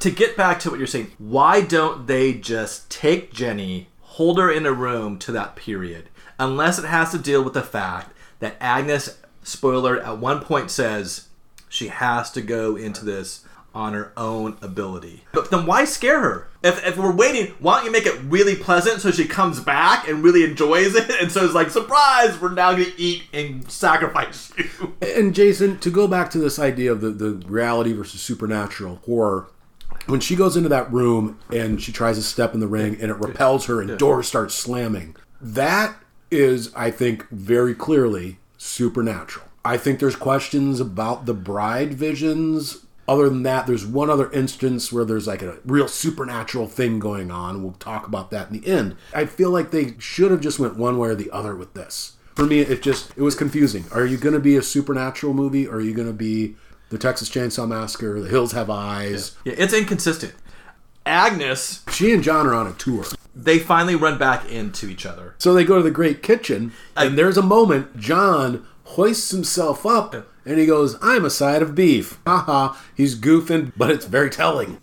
To 0.00 0.10
get 0.10 0.36
back 0.36 0.60
to 0.60 0.70
what 0.70 0.78
you're 0.78 0.86
saying, 0.86 1.12
why 1.18 1.60
don't 1.60 2.06
they 2.06 2.34
just 2.34 2.90
take 2.90 3.32
Jenny, 3.32 3.88
hold 4.00 4.38
her 4.38 4.50
in 4.50 4.66
a 4.66 4.72
room 4.72 5.18
to 5.20 5.32
that 5.32 5.56
period? 5.56 6.08
Unless 6.38 6.78
it 6.78 6.84
has 6.84 7.10
to 7.12 7.18
deal 7.18 7.42
with 7.42 7.54
the 7.54 7.62
fact 7.62 8.12
that 8.40 8.56
Agnes, 8.60 9.18
spoiler, 9.42 10.00
at 10.00 10.18
one 10.18 10.40
point 10.40 10.70
says 10.70 11.28
she 11.68 11.88
has 11.88 12.30
to 12.32 12.42
go 12.42 12.76
into 12.76 13.04
this 13.04 13.44
on 13.74 13.92
her 13.92 14.12
own 14.16 14.56
ability. 14.62 15.24
But 15.32 15.50
then 15.50 15.66
why 15.66 15.84
scare 15.84 16.20
her? 16.20 16.48
If, 16.62 16.86
if 16.86 16.96
we're 16.96 17.14
waiting, 17.14 17.54
why 17.58 17.76
don't 17.76 17.86
you 17.86 17.92
make 17.92 18.06
it 18.06 18.20
really 18.22 18.54
pleasant 18.54 19.00
so 19.00 19.10
she 19.10 19.26
comes 19.26 19.58
back 19.58 20.06
and 20.08 20.22
really 20.22 20.44
enjoys 20.44 20.94
it? 20.94 21.10
And 21.24 21.32
so 21.32 21.44
it's 21.44 21.54
like, 21.54 21.70
surprise, 21.70 22.40
we're 22.40 22.52
now 22.52 22.72
going 22.72 22.84
to 22.84 23.00
eat 23.00 23.24
and 23.32 23.70
sacrifice 23.70 24.52
you. 24.56 24.94
And 25.00 25.34
Jason, 25.34 25.78
to 25.78 25.90
go 25.90 26.06
back 26.06 26.30
to 26.30 26.38
this 26.38 26.58
idea 26.58 26.92
of 26.92 27.00
the, 27.00 27.10
the 27.10 27.30
reality 27.46 27.92
versus 27.92 28.20
supernatural 28.20 28.96
horror, 29.06 29.48
when 30.06 30.20
she 30.20 30.36
goes 30.36 30.56
into 30.56 30.68
that 30.68 30.92
room 30.92 31.38
and 31.52 31.80
she 31.80 31.92
tries 31.92 32.16
to 32.16 32.22
step 32.22 32.54
in 32.54 32.60
the 32.60 32.66
ring 32.66 32.96
and 33.00 33.10
it 33.10 33.18
repels 33.18 33.66
her 33.66 33.80
and 33.80 33.98
doors 33.98 34.28
start 34.28 34.52
slamming, 34.52 35.16
that 35.40 35.96
is, 36.30 36.74
I 36.74 36.90
think, 36.90 37.28
very 37.30 37.74
clearly 37.74 38.38
supernatural. 38.58 39.46
I 39.64 39.76
think 39.76 39.98
there's 39.98 40.16
questions 40.16 40.80
about 40.80 41.26
the 41.26 41.34
bride 41.34 41.94
visions. 41.94 42.84
Other 43.06 43.28
than 43.28 43.42
that, 43.42 43.66
there's 43.66 43.86
one 43.86 44.10
other 44.10 44.30
instance 44.32 44.92
where 44.92 45.04
there's 45.04 45.26
like 45.26 45.42
a 45.42 45.58
real 45.64 45.88
supernatural 45.88 46.66
thing 46.66 46.98
going 46.98 47.30
on. 47.30 47.62
We'll 47.62 47.72
talk 47.72 48.06
about 48.06 48.30
that 48.30 48.50
in 48.50 48.60
the 48.60 48.66
end. 48.66 48.96
I 49.14 49.26
feel 49.26 49.50
like 49.50 49.70
they 49.70 49.94
should 49.98 50.30
have 50.30 50.40
just 50.40 50.58
went 50.58 50.76
one 50.76 50.98
way 50.98 51.10
or 51.10 51.14
the 51.14 51.30
other 51.30 51.54
with 51.54 51.74
this. 51.74 52.16
For 52.34 52.44
me, 52.44 52.60
it 52.60 52.82
just 52.82 53.10
it 53.16 53.22
was 53.22 53.34
confusing. 53.34 53.84
Are 53.92 54.04
you 54.04 54.16
going 54.16 54.32
to 54.34 54.40
be 54.40 54.56
a 54.56 54.62
supernatural 54.62 55.34
movie? 55.34 55.68
Or 55.68 55.76
are 55.76 55.80
you 55.80 55.94
going 55.94 56.08
to 56.08 56.14
be 56.14 56.56
the 56.94 56.98
Texas 56.98 57.28
Chainsaw 57.28 57.68
Massacre? 57.68 58.20
The 58.20 58.28
Hills 58.28 58.52
Have 58.52 58.70
Eyes? 58.70 59.36
Yeah, 59.44 59.54
it's 59.58 59.74
inconsistent. 59.74 60.32
Agnes 61.06 61.82
She 61.92 62.12
and 62.12 62.22
John 62.22 62.46
are 62.46 62.54
on 62.54 62.66
a 62.66 62.72
tour. 62.72 63.04
they 63.36 63.58
finally 63.58 63.94
run 63.94 64.16
back 64.16 64.50
into 64.50 64.88
each 64.88 65.04
other. 65.04 65.34
So 65.38 65.52
they 65.52 65.64
go 65.64 65.76
to 65.76 65.82
the 65.82 65.90
Great 65.90 66.22
Kitchen, 66.22 66.72
and 66.96 67.18
there's 67.18 67.36
a 67.36 67.42
moment 67.42 67.98
John 67.98 68.66
hoists 68.84 69.30
himself 69.30 69.84
up 69.86 70.14
and 70.46 70.58
he 70.58 70.66
goes, 70.66 70.96
I'm 71.02 71.24
a 71.24 71.30
side 71.30 71.62
of 71.62 71.74
beef. 71.74 72.18
Haha, 72.26 72.74
he's 72.94 73.18
goofing, 73.18 73.72
but 73.76 73.90
it's 73.90 74.04
very 74.06 74.30
telling. 74.30 74.78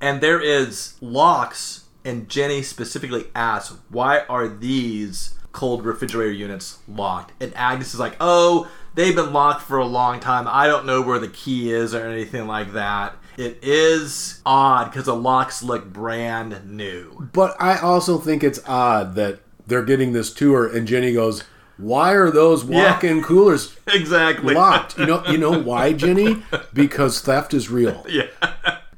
And 0.00 0.20
there 0.20 0.40
is 0.40 0.94
locks, 1.00 1.84
and 2.04 2.28
Jenny 2.28 2.62
specifically 2.62 3.26
asks, 3.34 3.76
Why 3.88 4.20
are 4.28 4.46
these 4.48 5.34
cold 5.52 5.84
refrigerator 5.84 6.32
units 6.32 6.78
locked? 6.88 7.32
And 7.42 7.52
Agnes 7.56 7.94
is 7.94 8.00
like, 8.00 8.16
Oh, 8.20 8.68
they've 8.96 9.14
been 9.14 9.32
locked 9.32 9.62
for 9.62 9.78
a 9.78 9.86
long 9.86 10.18
time. 10.18 10.48
I 10.48 10.66
don't 10.66 10.84
know 10.86 11.00
where 11.00 11.20
the 11.20 11.28
key 11.28 11.72
is 11.72 11.94
or 11.94 12.04
anything 12.06 12.48
like 12.48 12.72
that. 12.72 13.14
It 13.36 13.58
is 13.62 14.40
odd 14.44 14.86
because 14.90 15.04
the 15.04 15.14
locks 15.14 15.62
look 15.62 15.92
brand 15.92 16.68
new. 16.68 17.28
But 17.32 17.54
I 17.60 17.78
also 17.78 18.18
think 18.18 18.42
it's 18.42 18.60
odd 18.66 19.14
that 19.14 19.40
they're 19.66 19.84
getting 19.84 20.12
this 20.12 20.32
tour 20.32 20.66
and 20.66 20.88
Jenny 20.88 21.12
goes, 21.12 21.44
Why 21.76 22.12
are 22.12 22.30
those 22.30 22.64
walk-in 22.64 23.22
coolers 23.22 23.76
exactly. 23.86 24.54
locked? 24.54 24.98
You 24.98 25.06
know, 25.06 25.24
you 25.26 25.38
know 25.38 25.60
why, 25.60 25.92
Jenny? 25.92 26.42
Because 26.72 27.20
theft 27.20 27.54
is 27.54 27.70
real. 27.70 28.04
Yeah. 28.08 28.26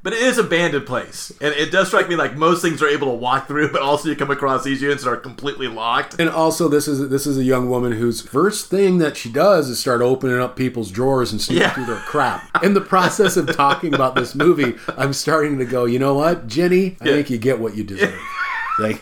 But 0.09 0.17
it 0.17 0.23
is 0.23 0.39
a 0.39 0.41
abandoned 0.41 0.87
place. 0.87 1.31
And 1.39 1.53
it 1.53 1.71
does 1.71 1.89
strike 1.89 2.09
me 2.09 2.15
like 2.15 2.35
most 2.35 2.63
things 2.63 2.81
are 2.81 2.87
able 2.87 3.09
to 3.09 3.13
walk 3.13 3.47
through, 3.47 3.71
but 3.71 3.83
also 3.83 4.09
you 4.09 4.15
come 4.15 4.31
across 4.31 4.63
these 4.63 4.81
units 4.81 5.03
that 5.03 5.09
are 5.11 5.17
completely 5.17 5.67
locked. 5.67 6.19
And 6.19 6.27
also, 6.27 6.67
this 6.67 6.87
is 6.87 7.09
this 7.09 7.27
is 7.27 7.37
a 7.37 7.43
young 7.43 7.69
woman 7.69 7.91
whose 7.91 8.19
first 8.19 8.71
thing 8.71 8.97
that 8.97 9.15
she 9.15 9.31
does 9.31 9.69
is 9.69 9.79
start 9.79 10.01
opening 10.01 10.39
up 10.39 10.55
people's 10.55 10.89
drawers 10.89 11.31
and 11.31 11.39
sneaking 11.39 11.61
Yeah. 11.61 11.73
through 11.75 11.85
their 11.85 11.97
crap. 11.97 12.63
In 12.63 12.73
the 12.73 12.81
process 12.81 13.37
of 13.37 13.55
talking 13.55 13.93
about 13.93 14.15
this 14.15 14.33
movie, 14.33 14.73
I'm 14.97 15.13
starting 15.13 15.59
to 15.59 15.65
go, 15.65 15.85
you 15.85 15.99
know 15.99 16.15
what, 16.15 16.47
Jenny? 16.47 16.97
I 17.01 17.05
Yeah. 17.05 17.13
think 17.13 17.29
you 17.29 17.37
get 17.37 17.59
what 17.59 17.75
you 17.77 17.83
deserve. 17.83 18.19
Like, 18.79 19.01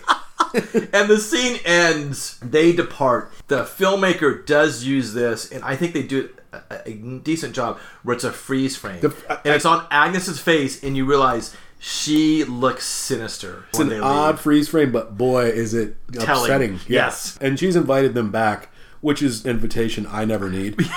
And 0.93 1.07
the 1.07 1.19
scene 1.19 1.59
ends. 1.63 2.37
They 2.41 2.73
depart. 2.73 3.31
The 3.47 3.61
filmmaker 3.63 4.45
does 4.45 4.83
use 4.83 5.13
this, 5.13 5.49
and 5.51 5.63
I 5.63 5.75
think 5.77 5.93
they 5.93 6.03
do 6.03 6.29
a, 6.69 6.89
a 6.89 6.93
decent 6.93 7.53
job 7.55 7.77
where 8.03 8.15
it's 8.15 8.23
a 8.23 8.31
freeze 8.31 8.75
frame. 8.75 9.01
The- 9.01 9.13
uh, 9.29 9.39
and 9.45 9.55
it's 9.55 9.65
on 9.65 9.85
Agnes's 9.91 10.39
face, 10.39 10.83
and 10.83 10.95
you 10.97 11.05
realize 11.05 11.55
she 11.79 12.43
looks 12.43 12.85
sinister. 12.85 13.65
It's 13.69 13.79
an 13.79 13.93
odd 14.01 14.39
freeze 14.39 14.67
frame, 14.69 14.91
but 14.91 15.17
boy, 15.17 15.45
is 15.45 15.73
it 15.73 15.95
Telling. 16.13 16.29
upsetting. 16.43 16.79
Yes. 16.87 17.37
And 17.39 17.59
she's 17.59 17.75
invited 17.75 18.13
them 18.15 18.31
back, 18.31 18.69
which 19.01 19.21
is 19.21 19.45
invitation 19.45 20.07
I 20.09 20.25
never 20.25 20.49
need. 20.49 20.79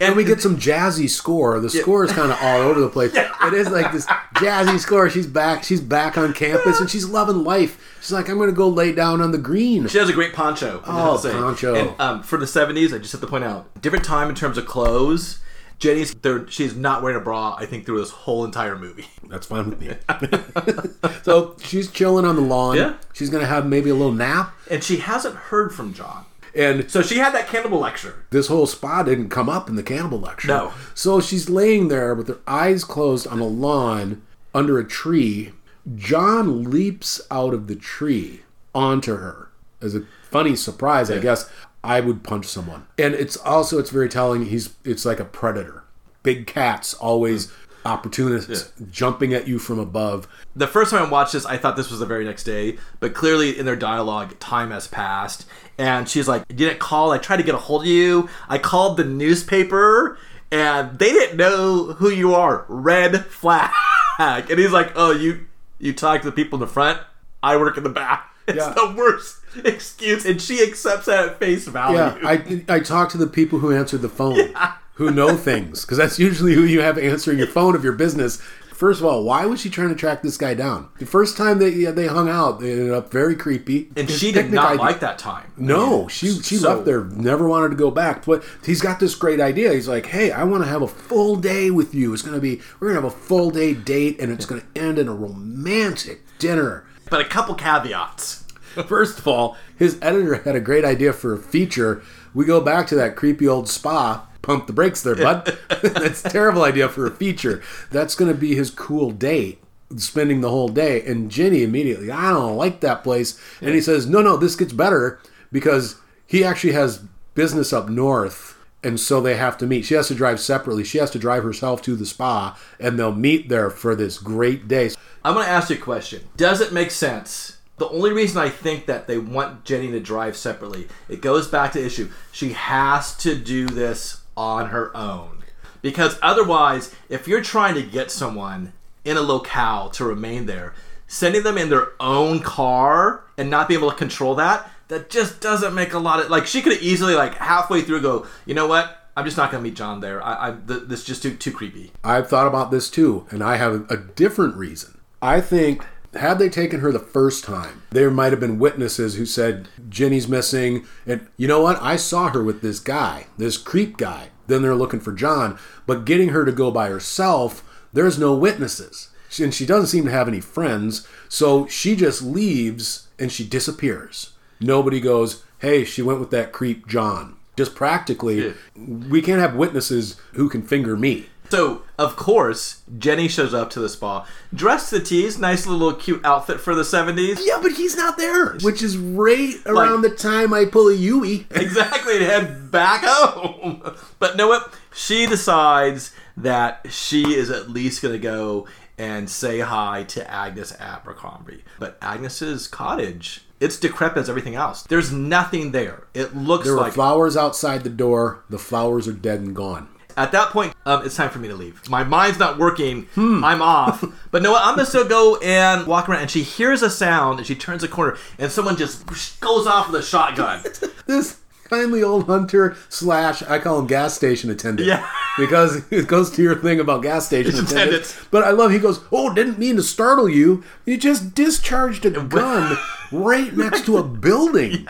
And 0.00 0.16
we 0.16 0.24
get 0.24 0.40
some 0.40 0.56
jazzy 0.58 1.08
score. 1.08 1.58
The 1.60 1.70
score 1.70 2.04
is 2.04 2.12
kind 2.12 2.30
of 2.32 2.38
all 2.40 2.60
over 2.62 2.80
the 2.80 2.88
place. 2.88 3.16
It 3.46 3.54
is 3.54 3.68
like 3.70 3.92
this 3.92 4.06
jazzy 4.34 4.80
score. 4.80 5.08
She's 5.08 5.26
back. 5.26 5.62
She's 5.62 5.80
back 5.80 6.18
on 6.18 6.34
campus, 6.34 6.80
and 6.80 6.90
she's 6.90 7.06
loving 7.06 7.44
life. 7.44 7.96
She's 8.00 8.10
like, 8.10 8.28
I'm 8.28 8.38
going 8.38 8.50
to 8.50 8.56
go 8.56 8.68
lay 8.68 8.90
down 8.90 9.20
on 9.20 9.30
the 9.30 9.38
green. 9.38 9.86
She 9.86 9.98
has 9.98 10.08
a 10.08 10.12
great 10.12 10.32
poncho. 10.32 10.82
Oh, 10.84 11.12
have 11.12 11.22
to 11.22 11.28
say. 11.28 11.32
poncho. 11.32 11.74
And 11.76 12.00
um, 12.00 12.22
for 12.24 12.36
the 12.36 12.46
'70s, 12.46 12.92
I 12.92 12.98
just 12.98 13.12
have 13.12 13.20
to 13.20 13.26
point 13.28 13.44
out 13.44 13.80
different 13.80 14.04
time 14.04 14.28
in 14.28 14.34
terms 14.34 14.58
of 14.58 14.66
clothes. 14.66 15.38
Jenny's 15.78 16.14
there. 16.14 16.48
She's 16.48 16.74
not 16.74 17.02
wearing 17.02 17.18
a 17.18 17.20
bra. 17.20 17.54
I 17.58 17.66
think 17.66 17.84
through 17.86 18.00
this 18.00 18.10
whole 18.10 18.44
entire 18.44 18.76
movie. 18.76 19.06
That's 19.28 19.46
fine 19.46 19.70
with 19.70 19.80
me. 19.80 19.94
so 21.22 21.56
she's 21.62 21.90
chilling 21.90 22.24
on 22.24 22.34
the 22.36 22.42
lawn. 22.42 22.76
Yeah. 22.76 22.94
She's 23.12 23.30
going 23.30 23.42
to 23.42 23.48
have 23.48 23.66
maybe 23.66 23.90
a 23.90 23.94
little 23.94 24.12
nap. 24.12 24.54
And 24.70 24.82
she 24.82 24.96
hasn't 24.96 25.36
heard 25.36 25.74
from 25.74 25.92
John. 25.92 26.24
And 26.56 26.90
So 26.90 27.02
she 27.02 27.18
had 27.18 27.34
that 27.34 27.48
cannibal 27.48 27.78
lecture. 27.78 28.24
this 28.30 28.48
whole 28.48 28.66
spa 28.66 29.02
didn't 29.02 29.28
come 29.28 29.48
up 29.48 29.68
in 29.68 29.76
the 29.76 29.82
cannibal 29.82 30.18
lecture. 30.18 30.48
No. 30.48 30.72
So 30.94 31.20
she's 31.20 31.50
laying 31.50 31.88
there 31.88 32.14
with 32.14 32.28
her 32.28 32.38
eyes 32.46 32.82
closed 32.82 33.26
on 33.26 33.40
a 33.40 33.46
lawn 33.46 34.22
under 34.54 34.78
a 34.78 34.84
tree. 34.84 35.52
John 35.94 36.64
leaps 36.70 37.20
out 37.30 37.52
of 37.54 37.66
the 37.66 37.76
tree 37.76 38.40
onto 38.74 39.16
her. 39.16 39.50
As 39.80 39.94
a 39.94 40.04
funny 40.30 40.56
surprise, 40.56 41.10
I 41.10 41.18
guess 41.18 41.50
I 41.84 42.00
would 42.00 42.24
punch 42.24 42.46
someone. 42.46 42.86
And 42.98 43.14
it's 43.14 43.36
also 43.36 43.78
it's 43.78 43.90
very 43.90 44.08
telling. 44.08 44.46
He's 44.46 44.74
it's 44.84 45.04
like 45.04 45.20
a 45.20 45.24
predator. 45.24 45.84
Big 46.22 46.46
cats 46.46 46.94
always 46.94 47.50
hmm. 47.50 47.65
Opportunists 47.86 48.72
jumping 48.90 49.32
at 49.32 49.46
you 49.48 49.58
from 49.58 49.78
above. 49.78 50.28
The 50.54 50.66
first 50.66 50.90
time 50.90 51.06
I 51.06 51.10
watched 51.10 51.32
this, 51.32 51.46
I 51.46 51.56
thought 51.56 51.76
this 51.76 51.90
was 51.90 52.00
the 52.00 52.06
very 52.06 52.24
next 52.24 52.44
day, 52.44 52.76
but 53.00 53.14
clearly 53.14 53.58
in 53.58 53.64
their 53.66 53.76
dialogue, 53.76 54.38
time 54.38 54.70
has 54.70 54.86
passed. 54.88 55.46
And 55.78 56.08
she's 56.08 56.26
like, 56.28 56.44
You 56.48 56.56
didn't 56.56 56.78
call. 56.80 57.12
I 57.12 57.18
tried 57.18 57.36
to 57.38 57.42
get 57.42 57.54
a 57.54 57.58
hold 57.58 57.82
of 57.82 57.88
you. 57.88 58.28
I 58.48 58.58
called 58.58 58.96
the 58.96 59.04
newspaper, 59.04 60.18
and 60.50 60.98
they 60.98 61.10
didn't 61.12 61.36
know 61.36 61.92
who 61.94 62.10
you 62.10 62.34
are. 62.34 62.64
Red 62.68 63.24
flag. 63.26 63.70
And 64.18 64.48
he's 64.58 64.72
like, 64.72 64.92
Oh, 64.96 65.12
you 65.12 65.46
you 65.78 65.92
talk 65.92 66.22
to 66.22 66.26
the 66.26 66.32
people 66.32 66.56
in 66.56 66.60
the 66.60 66.66
front. 66.72 66.98
I 67.42 67.56
work 67.58 67.76
in 67.76 67.82
the 67.84 67.90
back. 67.90 68.32
It's 68.48 68.56
Yeah. 68.58 68.72
the 68.74 68.94
worst 68.96 69.40
excuse, 69.64 70.24
and 70.24 70.40
she 70.40 70.62
accepts 70.62 71.06
that 71.06 71.28
at 71.28 71.38
face 71.40 71.66
value. 71.66 71.98
Yeah, 71.98 72.16
I 72.22 72.64
I 72.68 72.80
talk 72.80 73.10
to 73.10 73.18
the 73.18 73.26
people 73.26 73.58
who 73.58 73.72
answered 73.72 74.00
the 74.02 74.08
phone, 74.08 74.54
who 74.96 75.10
know 75.10 75.36
things, 75.36 75.82
because 75.84 75.96
that's 75.98 76.18
usually 76.18 76.54
who 76.54 76.64
you 76.64 76.80
have 76.80 76.98
answering 76.98 77.38
your 77.38 77.46
phone 77.46 77.74
of 77.74 77.82
your 77.84 77.92
business. 77.94 78.40
First 78.72 79.00
of 79.00 79.06
all, 79.06 79.24
why 79.24 79.46
was 79.46 79.58
she 79.62 79.70
trying 79.70 79.88
to 79.88 79.94
track 79.94 80.20
this 80.20 80.36
guy 80.36 80.52
down? 80.52 80.90
The 80.98 81.06
first 81.06 81.38
time 81.38 81.58
they 81.58 81.70
yeah, 81.70 81.92
they 81.92 82.08
hung 82.08 82.28
out, 82.28 82.60
they 82.60 82.72
ended 82.72 82.92
up 82.92 83.10
very 83.10 83.34
creepy. 83.34 83.90
and 83.96 84.06
His 84.06 84.18
she 84.18 84.32
did 84.32 84.52
not 84.52 84.72
idea- 84.72 84.80
like 84.82 85.00
that 85.00 85.18
time. 85.18 85.50
No, 85.56 86.08
she 86.08 86.28
she 86.42 86.56
So- 86.56 86.68
left 86.74 86.84
there, 86.84 87.04
never 87.04 87.48
wanted 87.48 87.70
to 87.70 87.76
go 87.76 87.90
back. 87.90 88.26
But 88.26 88.44
he's 88.66 88.82
got 88.82 89.00
this 89.00 89.14
great 89.14 89.40
idea. 89.40 89.72
He's 89.72 89.88
like, 89.88 90.04
"Hey, 90.06 90.30
I 90.30 90.44
want 90.44 90.62
to 90.64 90.68
have 90.68 90.82
a 90.82 90.88
full 90.88 91.36
day 91.36 91.70
with 91.70 91.94
you. 91.94 92.12
It's 92.12 92.20
gonna 92.22 92.38
be 92.38 92.60
we're 92.78 92.88
gonna 92.88 93.00
have 93.00 93.10
a 93.10 93.16
full 93.16 93.50
day 93.50 93.72
date, 93.72 94.20
and 94.20 94.30
it's 94.30 94.44
gonna 94.44 94.64
end 94.74 94.98
in 94.98 95.08
a 95.08 95.14
romantic 95.14 96.22
dinner." 96.38 96.84
But 97.08 97.20
a 97.20 97.24
couple 97.24 97.54
caveats. 97.54 98.44
First 98.88 99.18
of 99.18 99.26
all, 99.26 99.56
his 99.74 99.96
editor 100.02 100.34
had 100.44 100.54
a 100.54 100.60
great 100.60 100.84
idea 100.84 101.14
for 101.14 101.32
a 101.32 101.38
feature. 101.38 102.02
We 102.34 102.44
go 102.44 102.60
back 102.60 102.86
to 102.88 102.94
that 102.96 103.16
creepy 103.16 103.48
old 103.48 103.70
spa. 103.70 104.26
Pump 104.46 104.68
the 104.68 104.72
brakes 104.72 105.02
there, 105.02 105.16
bud. 105.16 105.58
That's 105.82 106.24
a 106.24 106.28
terrible 106.30 106.62
idea 106.62 106.88
for 106.88 107.04
a 107.04 107.10
feature. 107.10 107.60
That's 107.90 108.14
going 108.14 108.32
to 108.32 108.38
be 108.38 108.54
his 108.54 108.70
cool 108.70 109.10
date, 109.10 109.60
spending 109.96 110.40
the 110.40 110.50
whole 110.50 110.68
day. 110.68 111.04
And 111.04 111.32
Jenny 111.32 111.64
immediately, 111.64 112.12
I 112.12 112.30
don't 112.30 112.56
like 112.56 112.78
that 112.78 113.02
place. 113.02 113.40
And 113.60 113.74
he 113.74 113.80
says, 113.80 114.06
No, 114.06 114.22
no, 114.22 114.36
this 114.36 114.54
gets 114.54 114.72
better 114.72 115.18
because 115.50 115.96
he 116.28 116.44
actually 116.44 116.74
has 116.74 117.02
business 117.34 117.72
up 117.72 117.88
north. 117.88 118.56
And 118.84 119.00
so 119.00 119.20
they 119.20 119.36
have 119.36 119.58
to 119.58 119.66
meet. 119.66 119.84
She 119.84 119.94
has 119.94 120.06
to 120.08 120.14
drive 120.14 120.38
separately. 120.38 120.84
She 120.84 120.98
has 120.98 121.10
to 121.10 121.18
drive 121.18 121.42
herself 121.42 121.82
to 121.82 121.96
the 121.96 122.06
spa, 122.06 122.56
and 122.78 122.96
they'll 122.96 123.10
meet 123.10 123.48
there 123.48 123.68
for 123.68 123.96
this 123.96 124.16
great 124.16 124.68
day. 124.68 124.90
I'm 125.24 125.34
going 125.34 125.44
to 125.44 125.50
ask 125.50 125.70
you 125.70 125.76
a 125.76 125.80
question. 125.80 126.28
Does 126.36 126.60
it 126.60 126.72
make 126.72 126.92
sense? 126.92 127.58
The 127.78 127.88
only 127.88 128.12
reason 128.12 128.40
I 128.40 128.48
think 128.48 128.86
that 128.86 129.08
they 129.08 129.18
want 129.18 129.64
Jenny 129.64 129.90
to 129.90 129.98
drive 129.98 130.36
separately, 130.36 130.86
it 131.08 131.20
goes 131.20 131.48
back 131.48 131.72
to 131.72 131.80
the 131.80 131.86
issue. 131.86 132.10
She 132.30 132.52
has 132.52 133.16
to 133.16 133.34
do 133.34 133.66
this 133.66 134.22
on 134.36 134.70
her 134.70 134.96
own. 134.96 135.44
Because 135.82 136.18
otherwise, 136.22 136.94
if 137.08 137.28
you're 137.28 137.42
trying 137.42 137.74
to 137.74 137.82
get 137.82 138.10
someone 138.10 138.72
in 139.04 139.16
a 139.16 139.20
locale 139.20 139.90
to 139.90 140.04
remain 140.04 140.46
there, 140.46 140.74
sending 141.06 141.42
them 141.42 141.56
in 141.56 141.70
their 141.70 141.92
own 142.00 142.40
car 142.40 143.24
and 143.38 143.48
not 143.48 143.68
being 143.68 143.80
able 143.80 143.90
to 143.90 143.96
control 143.96 144.34
that, 144.34 144.68
that 144.88 145.10
just 145.10 145.40
doesn't 145.40 145.74
make 145.74 145.92
a 145.92 145.98
lot 145.98 146.20
of 146.20 146.30
like 146.30 146.46
she 146.46 146.62
could 146.62 146.72
have 146.72 146.82
easily 146.82 147.14
like 147.14 147.34
halfway 147.34 147.82
through 147.82 148.02
go, 148.02 148.26
you 148.44 148.54
know 148.54 148.66
what? 148.66 149.02
I'm 149.16 149.24
just 149.24 149.36
not 149.36 149.50
gonna 149.50 149.62
meet 149.62 149.74
John 149.74 150.00
there. 150.00 150.22
I, 150.22 150.48
I 150.48 150.50
th- 150.52 150.82
this 150.86 151.00
is 151.00 151.06
just 151.06 151.22
too 151.22 151.36
too 151.36 151.52
creepy. 151.52 151.92
I've 152.04 152.28
thought 152.28 152.46
about 152.46 152.70
this 152.70 152.90
too, 152.90 153.26
and 153.30 153.42
I 153.42 153.56
have 153.56 153.90
a 153.90 153.96
different 153.96 154.56
reason. 154.56 155.00
I 155.22 155.40
think 155.40 155.84
had 156.18 156.38
they 156.38 156.48
taken 156.48 156.80
her 156.80 156.92
the 156.92 156.98
first 156.98 157.44
time, 157.44 157.82
there 157.90 158.10
might 158.10 158.32
have 158.32 158.40
been 158.40 158.58
witnesses 158.58 159.16
who 159.16 159.26
said 159.26 159.68
Jenny's 159.88 160.28
missing, 160.28 160.86
and 161.06 161.26
you 161.36 161.48
know 161.48 161.60
what? 161.60 161.80
I 161.80 161.96
saw 161.96 162.30
her 162.30 162.42
with 162.42 162.62
this 162.62 162.80
guy, 162.80 163.26
this 163.38 163.56
creep 163.56 163.96
guy. 163.96 164.30
Then 164.46 164.62
they're 164.62 164.76
looking 164.76 165.00
for 165.00 165.12
John, 165.12 165.58
but 165.86 166.04
getting 166.04 166.28
her 166.28 166.44
to 166.44 166.52
go 166.52 166.70
by 166.70 166.88
herself, 166.88 167.64
there's 167.92 168.18
no 168.18 168.34
witnesses, 168.34 169.08
and 169.40 169.52
she 169.52 169.66
doesn't 169.66 169.88
seem 169.88 170.04
to 170.04 170.10
have 170.10 170.28
any 170.28 170.40
friends. 170.40 171.06
So 171.28 171.66
she 171.66 171.96
just 171.96 172.22
leaves 172.22 173.08
and 173.18 173.32
she 173.32 173.44
disappears. 173.44 174.32
Nobody 174.60 175.00
goes, 175.00 175.42
"Hey, 175.58 175.84
she 175.84 176.02
went 176.02 176.20
with 176.20 176.30
that 176.30 176.52
creep 176.52 176.86
John." 176.86 177.34
Just 177.56 177.74
practically, 177.74 178.54
we 178.76 179.22
can't 179.22 179.40
have 179.40 179.56
witnesses 179.56 180.16
who 180.34 180.48
can 180.48 180.62
finger 180.62 180.96
me. 180.96 181.30
So, 181.50 181.82
of 181.98 182.16
course, 182.16 182.82
Jenny 182.98 183.28
shows 183.28 183.54
up 183.54 183.70
to 183.70 183.80
the 183.80 183.88
spa, 183.88 184.26
dressed 184.54 184.90
to 184.90 184.98
the 184.98 185.04
tease, 185.04 185.38
nice 185.38 185.66
little 185.66 185.94
cute 185.94 186.24
outfit 186.24 186.60
for 186.60 186.74
the 186.74 186.82
70s. 186.82 187.38
Yeah, 187.42 187.58
but 187.62 187.72
he's 187.72 187.96
not 187.96 188.16
there. 188.16 188.54
Which 188.58 188.82
is 188.82 188.96
right 188.96 189.54
around 189.66 190.02
the 190.02 190.10
time 190.10 190.52
I 190.52 190.64
pull 190.64 190.88
a 190.88 190.94
Yui. 190.94 191.46
Exactly, 191.56 192.18
to 192.18 192.24
head 192.24 192.70
back 192.70 193.02
home. 193.04 193.82
But 194.18 194.36
know 194.36 194.48
what? 194.48 194.72
She 194.94 195.26
decides 195.26 196.12
that 196.36 196.86
she 196.90 197.34
is 197.34 197.50
at 197.50 197.70
least 197.70 198.02
going 198.02 198.14
to 198.14 198.18
go 198.18 198.66
and 198.98 199.28
say 199.28 199.60
hi 199.60 200.04
to 200.04 200.30
Agnes 200.30 200.74
Abercrombie. 200.78 201.64
But 201.78 201.98
Agnes's 202.00 202.66
cottage, 202.66 203.42
it's 203.60 203.78
decrepit 203.78 204.18
as 204.18 204.30
everything 204.30 204.54
else. 204.54 204.82
There's 204.84 205.12
nothing 205.12 205.72
there. 205.72 206.04
It 206.14 206.34
looks 206.34 206.64
There 206.64 206.76
like 206.76 206.94
flowers 206.94 207.36
outside 207.36 207.84
the 207.84 207.90
door. 207.90 208.44
The 208.48 208.58
flowers 208.58 209.06
are 209.06 209.12
dead 209.12 209.40
and 209.40 209.54
gone. 209.54 209.88
At 210.16 210.32
that 210.32 210.50
point, 210.50 210.74
um, 210.86 211.04
it's 211.04 211.14
time 211.16 211.28
for 211.30 211.38
me 211.38 211.48
to 211.48 211.54
leave. 211.54 211.88
My 211.90 212.02
mind's 212.04 212.38
not 212.38 212.58
working. 212.58 213.06
I'm 213.16 213.60
off. 213.62 214.04
But 214.30 214.42
no, 214.42 214.54
I'm 214.54 214.74
gonna 214.76 214.84
still 214.86 215.08
go 215.08 215.36
and 215.38 215.86
walk 215.86 216.08
around. 216.08 216.22
And 216.22 216.30
she 216.30 216.42
hears 216.42 216.82
a 216.82 216.90
sound, 216.90 217.38
and 217.38 217.46
she 217.46 217.54
turns 217.54 217.82
a 217.82 217.88
corner, 217.88 218.18
and 218.38 218.52
someone 218.52 218.76
just 218.76 219.06
goes 219.40 219.66
off 219.66 219.90
with 219.90 220.00
a 220.00 220.04
shotgun. 220.04 220.62
This 221.06 221.38
kindly 221.70 222.02
old 222.02 222.26
hunter 222.26 222.76
slash 222.88 223.42
I 223.42 223.58
call 223.58 223.78
him 223.78 223.86
gas 223.86 224.14
station 224.14 224.50
attendant. 224.50 224.88
Yeah. 224.88 225.08
Because 225.38 225.82
it 225.92 226.08
goes 226.08 226.30
to 226.32 226.42
your 226.42 226.54
thing 226.54 226.80
about 226.80 227.02
gas 227.02 227.26
station 227.26 227.50
attendants. 227.52 227.72
Attendants. 227.72 228.18
But 228.30 228.44
I 228.44 228.50
love 228.50 228.70
he 228.72 228.78
goes, 228.78 229.00
Oh, 229.12 229.32
didn't 229.34 229.58
mean 229.58 229.76
to 229.76 229.82
startle 229.82 230.28
you. 230.30 230.64
You 230.86 230.96
just 230.96 231.34
discharged 231.34 232.06
a 232.06 232.10
gun 232.10 232.78
right 233.12 233.54
next 233.54 233.84
to 233.84 233.98
a 233.98 234.02
building. 234.02 234.86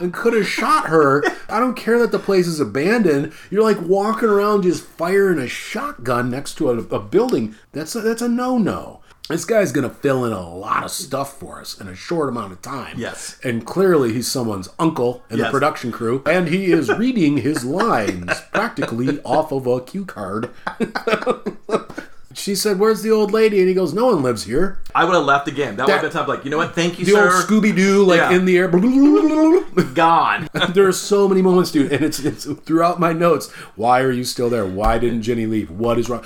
And 0.00 0.12
could 0.12 0.32
have 0.34 0.46
shot 0.46 0.88
her. 0.88 1.24
I 1.48 1.58
don't 1.58 1.76
care 1.76 1.98
that 1.98 2.12
the 2.12 2.18
place 2.18 2.46
is 2.46 2.60
abandoned. 2.60 3.32
You're 3.50 3.62
like 3.64 3.80
walking 3.80 4.28
around 4.28 4.62
just 4.62 4.84
firing 4.84 5.38
a 5.38 5.48
shotgun 5.48 6.30
next 6.30 6.54
to 6.58 6.70
a, 6.70 6.78
a 6.78 7.00
building. 7.00 7.54
That's 7.72 7.94
a, 7.94 8.00
that's 8.00 8.22
a 8.22 8.28
no 8.28 8.58
no. 8.58 9.00
this 9.28 9.44
guy's 9.44 9.72
going 9.72 9.88
to 9.88 9.94
fill 9.94 10.24
in 10.24 10.32
a 10.32 10.48
lot 10.48 10.84
of 10.84 10.90
stuff 10.90 11.38
for 11.38 11.60
us 11.60 11.78
in 11.80 11.88
a 11.88 11.94
short 11.94 12.28
amount 12.28 12.52
of 12.52 12.62
time. 12.62 12.98
Yes. 12.98 13.38
And 13.44 13.66
clearly 13.66 14.12
he's 14.12 14.28
someone's 14.28 14.68
uncle 14.78 15.22
in 15.30 15.38
the 15.38 15.50
production 15.50 15.92
crew. 15.92 16.22
And 16.26 16.48
he 16.48 16.72
is 16.72 16.88
reading 16.90 17.38
his 17.38 17.64
lines 17.64 18.40
practically 18.52 19.20
off 19.22 19.52
of 19.52 19.66
a 19.66 19.80
cue 19.80 20.04
card. 20.06 20.50
she 22.38 22.54
said, 22.54 22.78
Where's 22.78 23.02
the 23.02 23.10
old 23.10 23.32
lady? 23.32 23.58
And 23.58 23.68
he 23.68 23.74
goes, 23.74 23.92
No 23.92 24.06
one 24.06 24.22
lives 24.22 24.44
here. 24.44 24.80
I 24.94 25.04
would 25.04 25.14
have 25.14 25.24
left 25.24 25.48
again. 25.48 25.76
That, 25.76 25.86
would 25.86 25.92
have 25.92 26.02
been 26.02 26.10
time 26.12 26.28
like, 26.28 26.44
you 26.44 26.50
know 26.50 26.56
what? 26.58 26.74
Thank 26.74 26.98
you, 26.98 27.04
The 27.04 27.12
sir. 27.12 27.24
old 27.34 27.44
Scooby 27.44 27.74
Doo, 27.74 28.04
like 28.04 28.18
Yeah. 28.18 28.32
in 28.32 28.44
the 28.44 28.56
air. 28.58 28.68
Gone. 29.94 30.48
there 30.72 30.86
are 30.88 30.92
so 30.92 31.28
many 31.28 31.42
moments, 31.42 31.70
dude. 31.70 31.92
And 31.92 32.04
it's, 32.04 32.18
it's 32.20 32.44
throughout 32.44 33.00
my 33.00 33.12
notes. 33.12 33.50
Why 33.76 34.00
are 34.00 34.12
you 34.12 34.24
still 34.24 34.48
there? 34.50 34.66
Why 34.66 34.98
didn't 34.98 35.22
Jenny 35.22 35.46
leave? 35.46 35.70
What 35.70 35.98
is 35.98 36.08
wrong? 36.08 36.24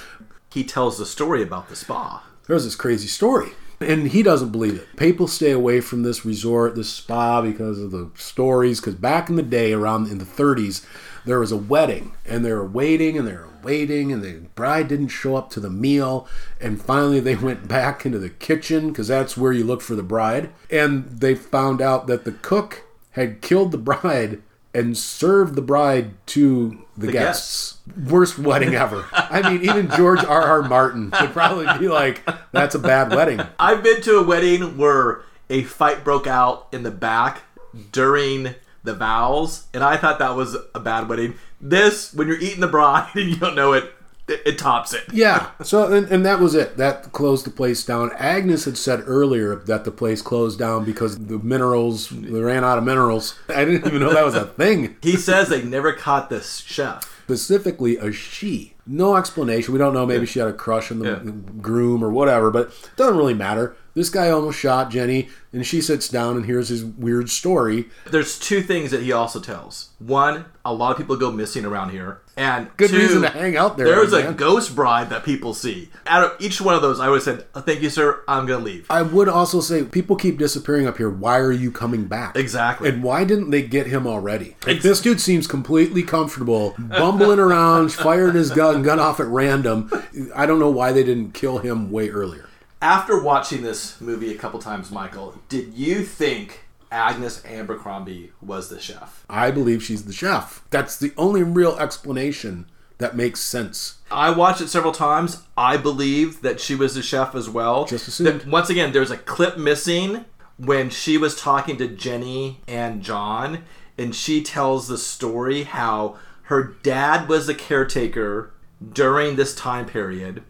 he 0.53 0.63
tells 0.65 0.99
the 0.99 1.07
story 1.07 1.43
about 1.43 1.71
the 1.71 1.77
spa. 1.77 2.23
there's 2.47 2.65
this 2.65 2.75
crazy 2.77 3.09
story. 3.09 3.53
And 3.81 4.09
he 4.09 4.23
doesn't 4.23 4.51
believe 4.53 4.75
it. 4.75 4.97
People 4.97 5.27
stay 5.27 5.51
away 5.51 5.81
from 5.81 6.03
this 6.03 6.25
resort, 6.27 6.75
this 6.77 6.91
spa, 6.91 7.41
because 7.41 7.81
of 7.81 7.91
the 7.91 8.11
stories. 8.17 8.79
Because 8.79 8.95
back 8.95 9.29
in 9.31 9.37
the 9.37 9.43
day, 9.43 9.73
around 9.73 10.09
in 10.09 10.19
the 10.19 10.25
30s, 10.27 10.85
there 11.25 11.41
was 11.41 11.51
a 11.53 11.57
wedding, 11.57 12.13
and 12.27 12.45
they 12.45 12.53
were 12.53 12.67
waiting 12.67 13.17
and 13.19 13.27
they 13.27 13.33
were 13.33 13.49
waiting, 13.63 14.13
and 14.13 14.23
the 14.23 14.41
bride 14.55 14.89
didn't 14.89 15.09
show 15.09 15.37
up 15.37 15.51
to 15.51 15.61
the 15.61 15.71
meal. 15.71 16.27
And 16.61 16.81
finally, 16.81 17.21
they 17.21 17.35
went 17.49 17.69
back 17.69 18.05
into 18.05 18.19
the 18.19 18.31
kitchen 18.31 18.89
because 18.89 19.09
that's 19.09 19.37
where 19.37 19.53
you 19.53 19.65
look 19.65 19.81
for 19.83 19.95
the 19.95 20.03
bride. 20.03 20.51
And 20.71 21.05
they 21.21 21.35
found 21.35 21.81
out 21.81 22.07
that 22.07 22.25
the 22.25 22.33
cook 22.33 22.85
had 23.13 23.41
killed 23.43 23.73
the 23.73 23.79
bride 23.79 24.43
and 24.75 24.97
served 24.97 25.55
the 25.55 25.63
bride 25.63 26.13
to 26.27 26.83
the, 26.97 27.07
The 27.07 27.13
guests. 27.13 27.79
Worst 28.09 28.39
wedding 28.39 28.75
ever. 28.75 29.07
I 29.13 29.51
mean, 29.51 29.63
even 29.69 29.91
George 29.91 30.25
R. 30.25 30.43
R. 30.43 30.63
Martin 30.63 31.13
would 31.21 31.33
probably 31.33 31.67
be 31.79 31.89
like, 31.89 32.23
"That's 32.53 32.75
a 32.75 32.79
bad 32.79 33.11
wedding." 33.15 33.41
I've 33.59 33.83
been 33.83 34.01
to 34.03 34.19
a 34.19 34.23
wedding 34.23 34.79
where 34.79 35.23
a 35.51 35.63
fight 35.65 36.05
broke 36.05 36.27
out 36.27 36.69
in 36.73 36.85
the 36.85 36.91
back 36.91 37.43
during 37.91 38.55
the 38.85 38.95
vows, 38.95 39.67
and 39.75 39.85
I 39.85 39.97
thought 39.97 40.19
that 40.21 40.35
was 40.37 40.57
a 40.75 40.81
bad 40.81 41.09
wedding. 41.09 41.35
This, 41.63 42.13
when 42.13 42.27
you're 42.27 42.41
eating 42.41 42.61
the 42.61 42.69
bride 42.69 43.11
and 43.15 43.31
you 43.31 43.37
don't 43.37 43.55
know 43.55 43.73
it, 43.73 43.95
it, 44.29 44.43
it 44.47 44.59
tops 44.59 44.93
it. 44.93 45.05
Yeah. 45.13 45.51
So, 45.63 45.93
and, 45.93 46.09
and 46.09 46.25
that 46.27 46.39
was 46.39 46.55
it. 46.55 46.77
That 46.77 47.13
closed 47.13 47.47
the 47.47 47.51
place 47.51 47.85
down. 47.85 48.13
Agnes 48.17 48.65
had 48.65 48.77
said 48.77 49.03
earlier 49.07 49.57
that 49.57 49.85
the 49.85 49.91
place 49.91 50.23
closed 50.23 50.59
down 50.59 50.85
because 50.85 51.27
the 51.27 51.39
minerals 51.39 52.09
they 52.09 52.41
ran 52.41 52.65
out 52.65 52.79
of 52.79 52.85
minerals. 52.85 53.39
I 53.49 53.65
didn't 53.65 53.87
even 53.87 54.01
know 54.01 54.13
that 54.13 54.25
was 54.25 54.35
a 54.35 54.47
thing. 54.47 54.97
He 55.03 55.17
says 55.17 55.49
they 55.49 55.63
never 55.63 55.93
caught 55.93 56.31
this 56.31 56.59
chef. 56.59 57.22
Specifically, 57.37 57.97
a 57.97 58.13
she. 58.13 58.75
No 58.87 59.17
explanation. 59.17 59.73
We 59.73 59.79
don't 59.79 59.95
know. 59.95 60.05
Maybe 60.05 60.27
she 60.27 60.39
had 60.41 60.49
a 60.49 60.53
crush 60.53 60.91
on 60.91 60.99
the 60.99 61.11
Yeah. 61.25 61.33
groom 61.61 62.03
or 62.05 62.11
whatever, 62.11 62.51
but 62.51 62.69
it 62.69 62.97
doesn't 62.97 63.17
really 63.17 63.33
matter. 63.35 63.75
This 63.95 64.09
guy 64.09 64.31
almost 64.31 64.59
shot 64.59 64.91
Jenny, 64.91 65.29
and 65.53 65.67
she 65.67 65.81
sits 65.83 66.09
down 66.09 66.37
and 66.37 66.47
hears 66.47 66.69
his 66.69 66.83
weird 66.83 67.29
story. 67.29 67.89
There's 68.11 68.39
two 68.39 68.63
things 68.63 68.91
that 68.91 69.03
he 69.03 69.13
also 69.13 69.39
tells. 69.39 69.91
One, 69.99 70.47
a 70.65 70.73
lot 70.73 70.93
of 70.93 70.97
people 70.97 71.15
go 71.17 71.31
missing 71.31 71.67
around 71.67 71.91
here, 71.91 72.21
and 72.37 72.69
Good 72.79 72.89
two, 72.91 72.97
reason 72.97 73.21
to 73.21 73.29
hang 73.29 73.55
out 73.59 73.77
there. 73.77 73.85
There's 73.87 74.15
a 74.15 74.23
man. 74.23 74.35
ghost 74.37 74.75
bride 74.75 75.11
that 75.11 75.25
people 75.25 75.53
see. 75.53 75.91
Out 76.07 76.25
of 76.25 76.33
each 76.41 76.59
one 76.63 76.75
of 76.75 76.81
those, 76.81 77.01
I 77.01 77.09
would 77.11 77.17
have 77.17 77.23
said, 77.23 77.45
oh, 77.55 77.61
"Thank 77.61 77.83
you, 77.83 77.91
sir. 77.91 78.21
I'm 78.27 78.47
gonna 78.47 78.65
leave." 78.65 78.87
I 78.89 79.03
would 79.03 79.29
also 79.29 79.61
say 79.61 79.83
people 79.85 80.17
keep 80.17 80.39
disappearing 80.39 80.87
up 80.87 80.97
here. 80.97 81.11
Why 81.11 81.39
are 81.39 81.53
you 81.53 81.71
coming 81.71 82.05
back? 82.07 82.35
Exactly. 82.35 82.89
And 82.89 83.03
why 83.03 83.25
didn't 83.25 83.51
they 83.51 83.61
get 83.63 83.87
him 83.89 84.07
already? 84.07 84.57
Like, 84.67 84.81
this 84.81 85.03
dude 85.03 85.21
seems 85.21 85.47
completely 85.47 86.03
comfortable, 86.03 86.75
bumbling 87.23 87.39
around, 87.39 87.93
fired 87.93 88.35
his 88.35 88.51
gun, 88.51 88.83
gun 88.83 89.01
off 89.01 89.21
at 89.21 89.27
random. 89.27 89.91
I 90.35 90.47
don't 90.47 90.59
know 90.59 90.71
why 90.71 90.93
they 90.93 91.05
didn't 91.05 91.33
kill 91.33 91.59
him 91.59 91.91
way 91.91 92.11
earlier. 92.11 92.49
After 92.81 93.23
watching 93.23 93.63
this 93.63 94.01
movie 94.01 94.35
a 94.35 94.39
couple 94.39 94.59
times, 94.61 94.91
Michael, 94.91 95.39
did 95.49 95.75
you 95.75 96.05
think 96.05 96.65
Agnes 96.91 97.43
Abercrombie 97.45 98.33
was 98.41 98.69
the 98.69 98.81
chef? 98.81 99.25
I 99.31 99.51
believe 99.51 99.83
she's 99.83 100.05
the 100.05 100.13
chef. 100.13 100.65
That's 100.71 100.97
the 100.99 101.13
only 101.17 101.43
real 101.43 101.77
explanation 101.79 102.67
that 102.99 103.17
makes 103.17 103.41
sense. 103.41 103.99
I 104.11 104.31
watched 104.31 104.61
it 104.61 104.69
several 104.69 104.93
times. 104.93 105.43
I 105.57 105.77
believe 105.77 106.43
that 106.43 106.61
she 106.61 106.75
was 106.75 106.95
the 106.95 107.03
chef 107.03 107.35
as 107.35 107.49
well. 107.49 107.85
Just 107.85 108.09
assumed. 108.09 108.45
Once 108.45 108.69
again, 108.69 108.93
there's 108.93 109.11
a 109.11 109.17
clip 109.17 109.57
missing 109.57 110.25
when 110.57 110.91
she 110.91 111.19
was 111.19 111.35
talking 111.35 111.77
to 111.79 111.89
Jenny 111.89 112.61
and 112.69 113.03
John, 113.03 113.65
and 113.97 114.15
she 114.15 114.43
tells 114.43 114.87
the 114.89 114.99
story 114.99 115.65
how 115.65 116.19
her 116.53 116.75
dad 116.83 117.29
was 117.29 117.47
the 117.47 117.55
caretaker 117.55 118.53
during 118.93 119.37
this 119.37 119.55
time 119.55 119.87
period. 119.87 120.43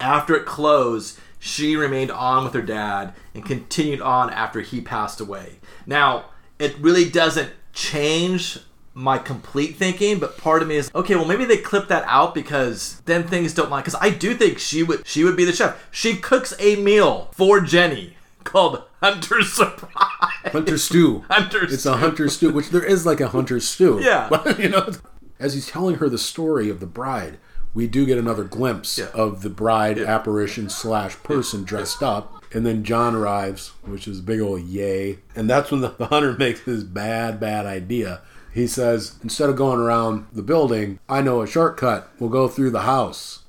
After 0.00 0.34
it 0.34 0.46
closed, 0.46 1.18
she 1.38 1.76
remained 1.76 2.10
on 2.10 2.44
with 2.44 2.54
her 2.54 2.62
dad 2.62 3.12
and 3.34 3.44
continued 3.44 4.00
on 4.00 4.30
after 4.30 4.62
he 4.62 4.80
passed 4.80 5.20
away. 5.20 5.58
Now, 5.86 6.30
it 6.58 6.78
really 6.78 7.08
doesn't 7.10 7.50
change 7.74 8.58
my 8.94 9.18
complete 9.18 9.76
thinking, 9.76 10.18
but 10.18 10.38
part 10.38 10.62
of 10.62 10.68
me 10.68 10.76
is 10.76 10.90
okay. 10.94 11.14
Well, 11.14 11.26
maybe 11.26 11.44
they 11.44 11.58
clip 11.58 11.88
that 11.88 12.04
out 12.06 12.34
because 12.34 13.00
then 13.04 13.28
things 13.28 13.52
don't 13.52 13.70
line. 13.70 13.82
Because 13.82 13.96
I 14.00 14.08
do 14.08 14.34
think 14.34 14.58
she 14.58 14.82
would 14.82 15.06
she 15.06 15.24
would 15.24 15.36
be 15.36 15.44
the 15.44 15.52
chef. 15.52 15.78
She 15.90 16.16
cooks 16.16 16.54
a 16.58 16.76
meal 16.76 17.28
for 17.34 17.60
Jenny 17.60 18.16
called 18.44 18.82
Hunter 19.02 19.42
Surprise. 19.42 19.92
Hunter 20.52 20.78
stew. 20.78 21.24
Hunter 21.30 21.64
It's 21.64 21.80
stew. 21.80 21.90
a 21.92 21.96
hunter 21.96 22.28
stew, 22.28 22.50
which 22.52 22.70
there 22.70 22.82
is 22.82 23.04
like 23.04 23.20
a 23.20 23.28
hunter 23.28 23.60
stew. 23.60 24.00
Yeah. 24.02 24.28
You 24.58 24.70
know, 24.70 24.90
as 25.40 25.54
he's 25.54 25.66
telling 25.68 25.96
her 25.96 26.08
the 26.08 26.18
story 26.18 26.68
of 26.70 26.78
the 26.78 26.86
bride, 26.86 27.38
we 27.74 27.86
do 27.86 28.04
get 28.06 28.18
another 28.18 28.44
glimpse 28.44 28.98
Yeah. 28.98 29.06
of 29.14 29.42
the 29.42 29.50
bride 29.50 29.98
apparition 29.98 30.68
slash 30.68 31.16
person 31.22 31.64
dressed 31.64 32.02
up. 32.02 32.44
And 32.52 32.66
then 32.66 32.82
John 32.84 33.14
arrives, 33.14 33.68
which 33.82 34.08
is 34.08 34.18
a 34.18 34.22
big 34.22 34.40
old 34.40 34.62
yay. 34.62 35.18
And 35.36 35.48
that's 35.48 35.70
when 35.70 35.80
the, 35.80 35.90
the 35.90 36.06
hunter 36.14 36.32
makes 36.36 36.60
his 36.60 36.82
bad, 36.84 37.38
bad 37.40 37.66
idea. 37.66 38.22
He 38.52 38.66
says, 38.66 39.14
instead 39.22 39.48
of 39.48 39.54
going 39.56 39.78
around 39.78 40.26
the 40.32 40.42
building, 40.42 40.98
I 41.08 41.22
know 41.22 41.42
a 41.42 41.46
shortcut. 41.46 42.10
We'll 42.18 42.30
go 42.30 42.48
through 42.48 42.70
the 42.70 42.80
house. 42.80 43.44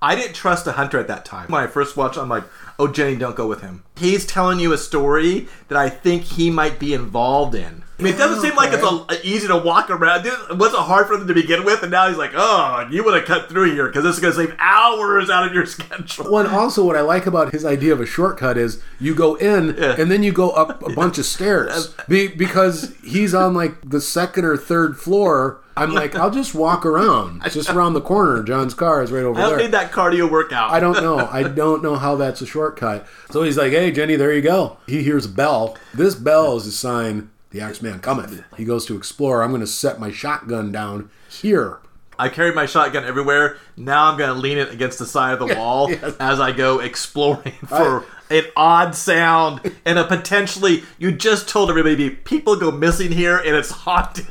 I 0.00 0.14
didn't 0.14 0.34
trust 0.34 0.64
the 0.64 0.72
hunter 0.72 0.98
at 0.98 1.08
that 1.08 1.26
time. 1.26 1.48
When 1.48 1.62
I 1.62 1.66
first 1.66 1.96
watched, 1.96 2.16
I'm 2.16 2.28
like, 2.30 2.44
oh, 2.78 2.88
Jenny, 2.88 3.16
don't 3.16 3.36
go 3.36 3.46
with 3.46 3.60
him. 3.60 3.82
He's 3.96 4.24
telling 4.24 4.58
you 4.58 4.72
a 4.72 4.78
story 4.78 5.48
that 5.68 5.76
I 5.78 5.90
think 5.90 6.22
he 6.22 6.50
might 6.50 6.78
be 6.78 6.94
involved 6.94 7.54
in. 7.54 7.82
I 7.98 8.02
mean, 8.02 8.12
it 8.14 8.18
doesn't 8.18 8.42
seem 8.42 8.54
like 8.56 8.74
it's 8.74 8.82
a, 8.82 9.26
easy 9.26 9.48
to 9.48 9.56
walk 9.56 9.88
around. 9.88 10.26
It 10.26 10.58
wasn't 10.58 10.82
hard 10.82 11.06
for 11.06 11.16
them 11.16 11.26
to 11.28 11.32
begin 11.34 11.64
with, 11.64 11.82
and 11.82 11.90
now 11.90 12.08
he's 12.08 12.18
like, 12.18 12.32
oh, 12.34 12.86
you 12.90 13.02
want 13.02 13.18
to 13.18 13.26
cut 13.26 13.48
through 13.48 13.72
here 13.72 13.86
because 13.86 14.04
this 14.04 14.16
is 14.16 14.20
going 14.20 14.34
to 14.34 14.38
save 14.52 14.56
hours 14.58 15.30
out 15.30 15.46
of 15.46 15.54
your 15.54 15.64
schedule. 15.66 16.30
Well, 16.30 16.44
and 16.46 16.54
also 16.54 16.84
what 16.84 16.94
I 16.96 17.00
like 17.00 17.24
about 17.26 17.52
his 17.52 17.64
idea 17.64 17.94
of 17.94 18.00
a 18.02 18.06
shortcut 18.06 18.58
is 18.58 18.82
you 19.00 19.14
go 19.14 19.36
in 19.36 19.76
Yeah. 19.78 19.96
and 19.98 20.10
then 20.10 20.22
you 20.22 20.30
go 20.32 20.50
up 20.50 20.82
a 20.82 20.92
bunch 20.94 21.16
of 21.16 21.24
stairs 21.24 21.94
Be, 22.06 22.28
because 22.28 22.94
he's 23.02 23.34
on 23.34 23.54
like 23.54 23.88
the 23.88 24.00
second 24.02 24.44
or 24.44 24.58
third 24.58 24.98
floor. 24.98 25.62
I'm 25.78 25.92
like, 25.92 26.14
I'll 26.14 26.30
just 26.30 26.54
walk 26.54 26.84
around, 26.86 27.42
just 27.50 27.70
around 27.70 27.94
the 27.94 28.00
corner. 28.02 28.42
John's 28.42 28.74
car 28.74 29.02
is 29.02 29.10
right 29.12 29.24
over 29.24 29.40
I 29.40 29.48
there. 29.48 29.58
need 29.58 29.72
that 29.72 29.90
cardio 29.92 30.30
workout. 30.30 30.70
I 30.70 30.80
don't 30.80 31.02
know. 31.02 31.26
I 31.30 31.42
don't 31.44 31.82
know 31.82 31.96
how 31.96 32.16
that's 32.16 32.40
a 32.42 32.46
shortcut. 32.46 33.06
So 33.30 33.42
he's 33.42 33.56
like, 33.58 33.72
"Hey, 33.72 33.90
Jenny, 33.90 34.16
there 34.16 34.32
you 34.34 34.40
go." 34.40 34.78
He 34.86 35.02
hears 35.02 35.26
a 35.26 35.28
bell. 35.30 35.76
This 35.92 36.14
bell 36.14 36.56
is 36.56 36.66
a 36.66 36.72
sign 36.72 37.28
the 37.56 37.62
Axeman 37.62 38.00
cometh. 38.00 38.44
He 38.56 38.64
goes 38.64 38.84
to 38.86 38.96
explore. 38.96 39.42
I'm 39.42 39.50
going 39.50 39.62
to 39.62 39.66
set 39.66 39.98
my 39.98 40.10
shotgun 40.10 40.72
down 40.72 41.10
here. 41.28 41.78
I 42.18 42.28
carry 42.28 42.54
my 42.54 42.66
shotgun 42.66 43.04
everywhere. 43.04 43.56
Now 43.76 44.10
I'm 44.10 44.18
going 44.18 44.28
to 44.28 44.38
lean 44.38 44.58
it 44.58 44.70
against 44.70 44.98
the 44.98 45.06
side 45.06 45.32
of 45.32 45.48
the 45.48 45.54
wall 45.58 45.90
yes. 45.90 46.16
as 46.20 46.38
I 46.38 46.52
go 46.52 46.80
exploring 46.80 47.54
for 47.66 48.04
an 48.30 48.44
odd 48.56 48.94
sound 48.94 49.72
and 49.86 49.98
a 49.98 50.04
potentially. 50.04 50.82
You 50.98 51.12
just 51.12 51.48
told 51.48 51.70
everybody 51.70 52.10
people 52.10 52.56
go 52.56 52.70
missing 52.70 53.10
here 53.10 53.38
and 53.38 53.56
it's 53.56 53.70
haunted. 53.70 54.26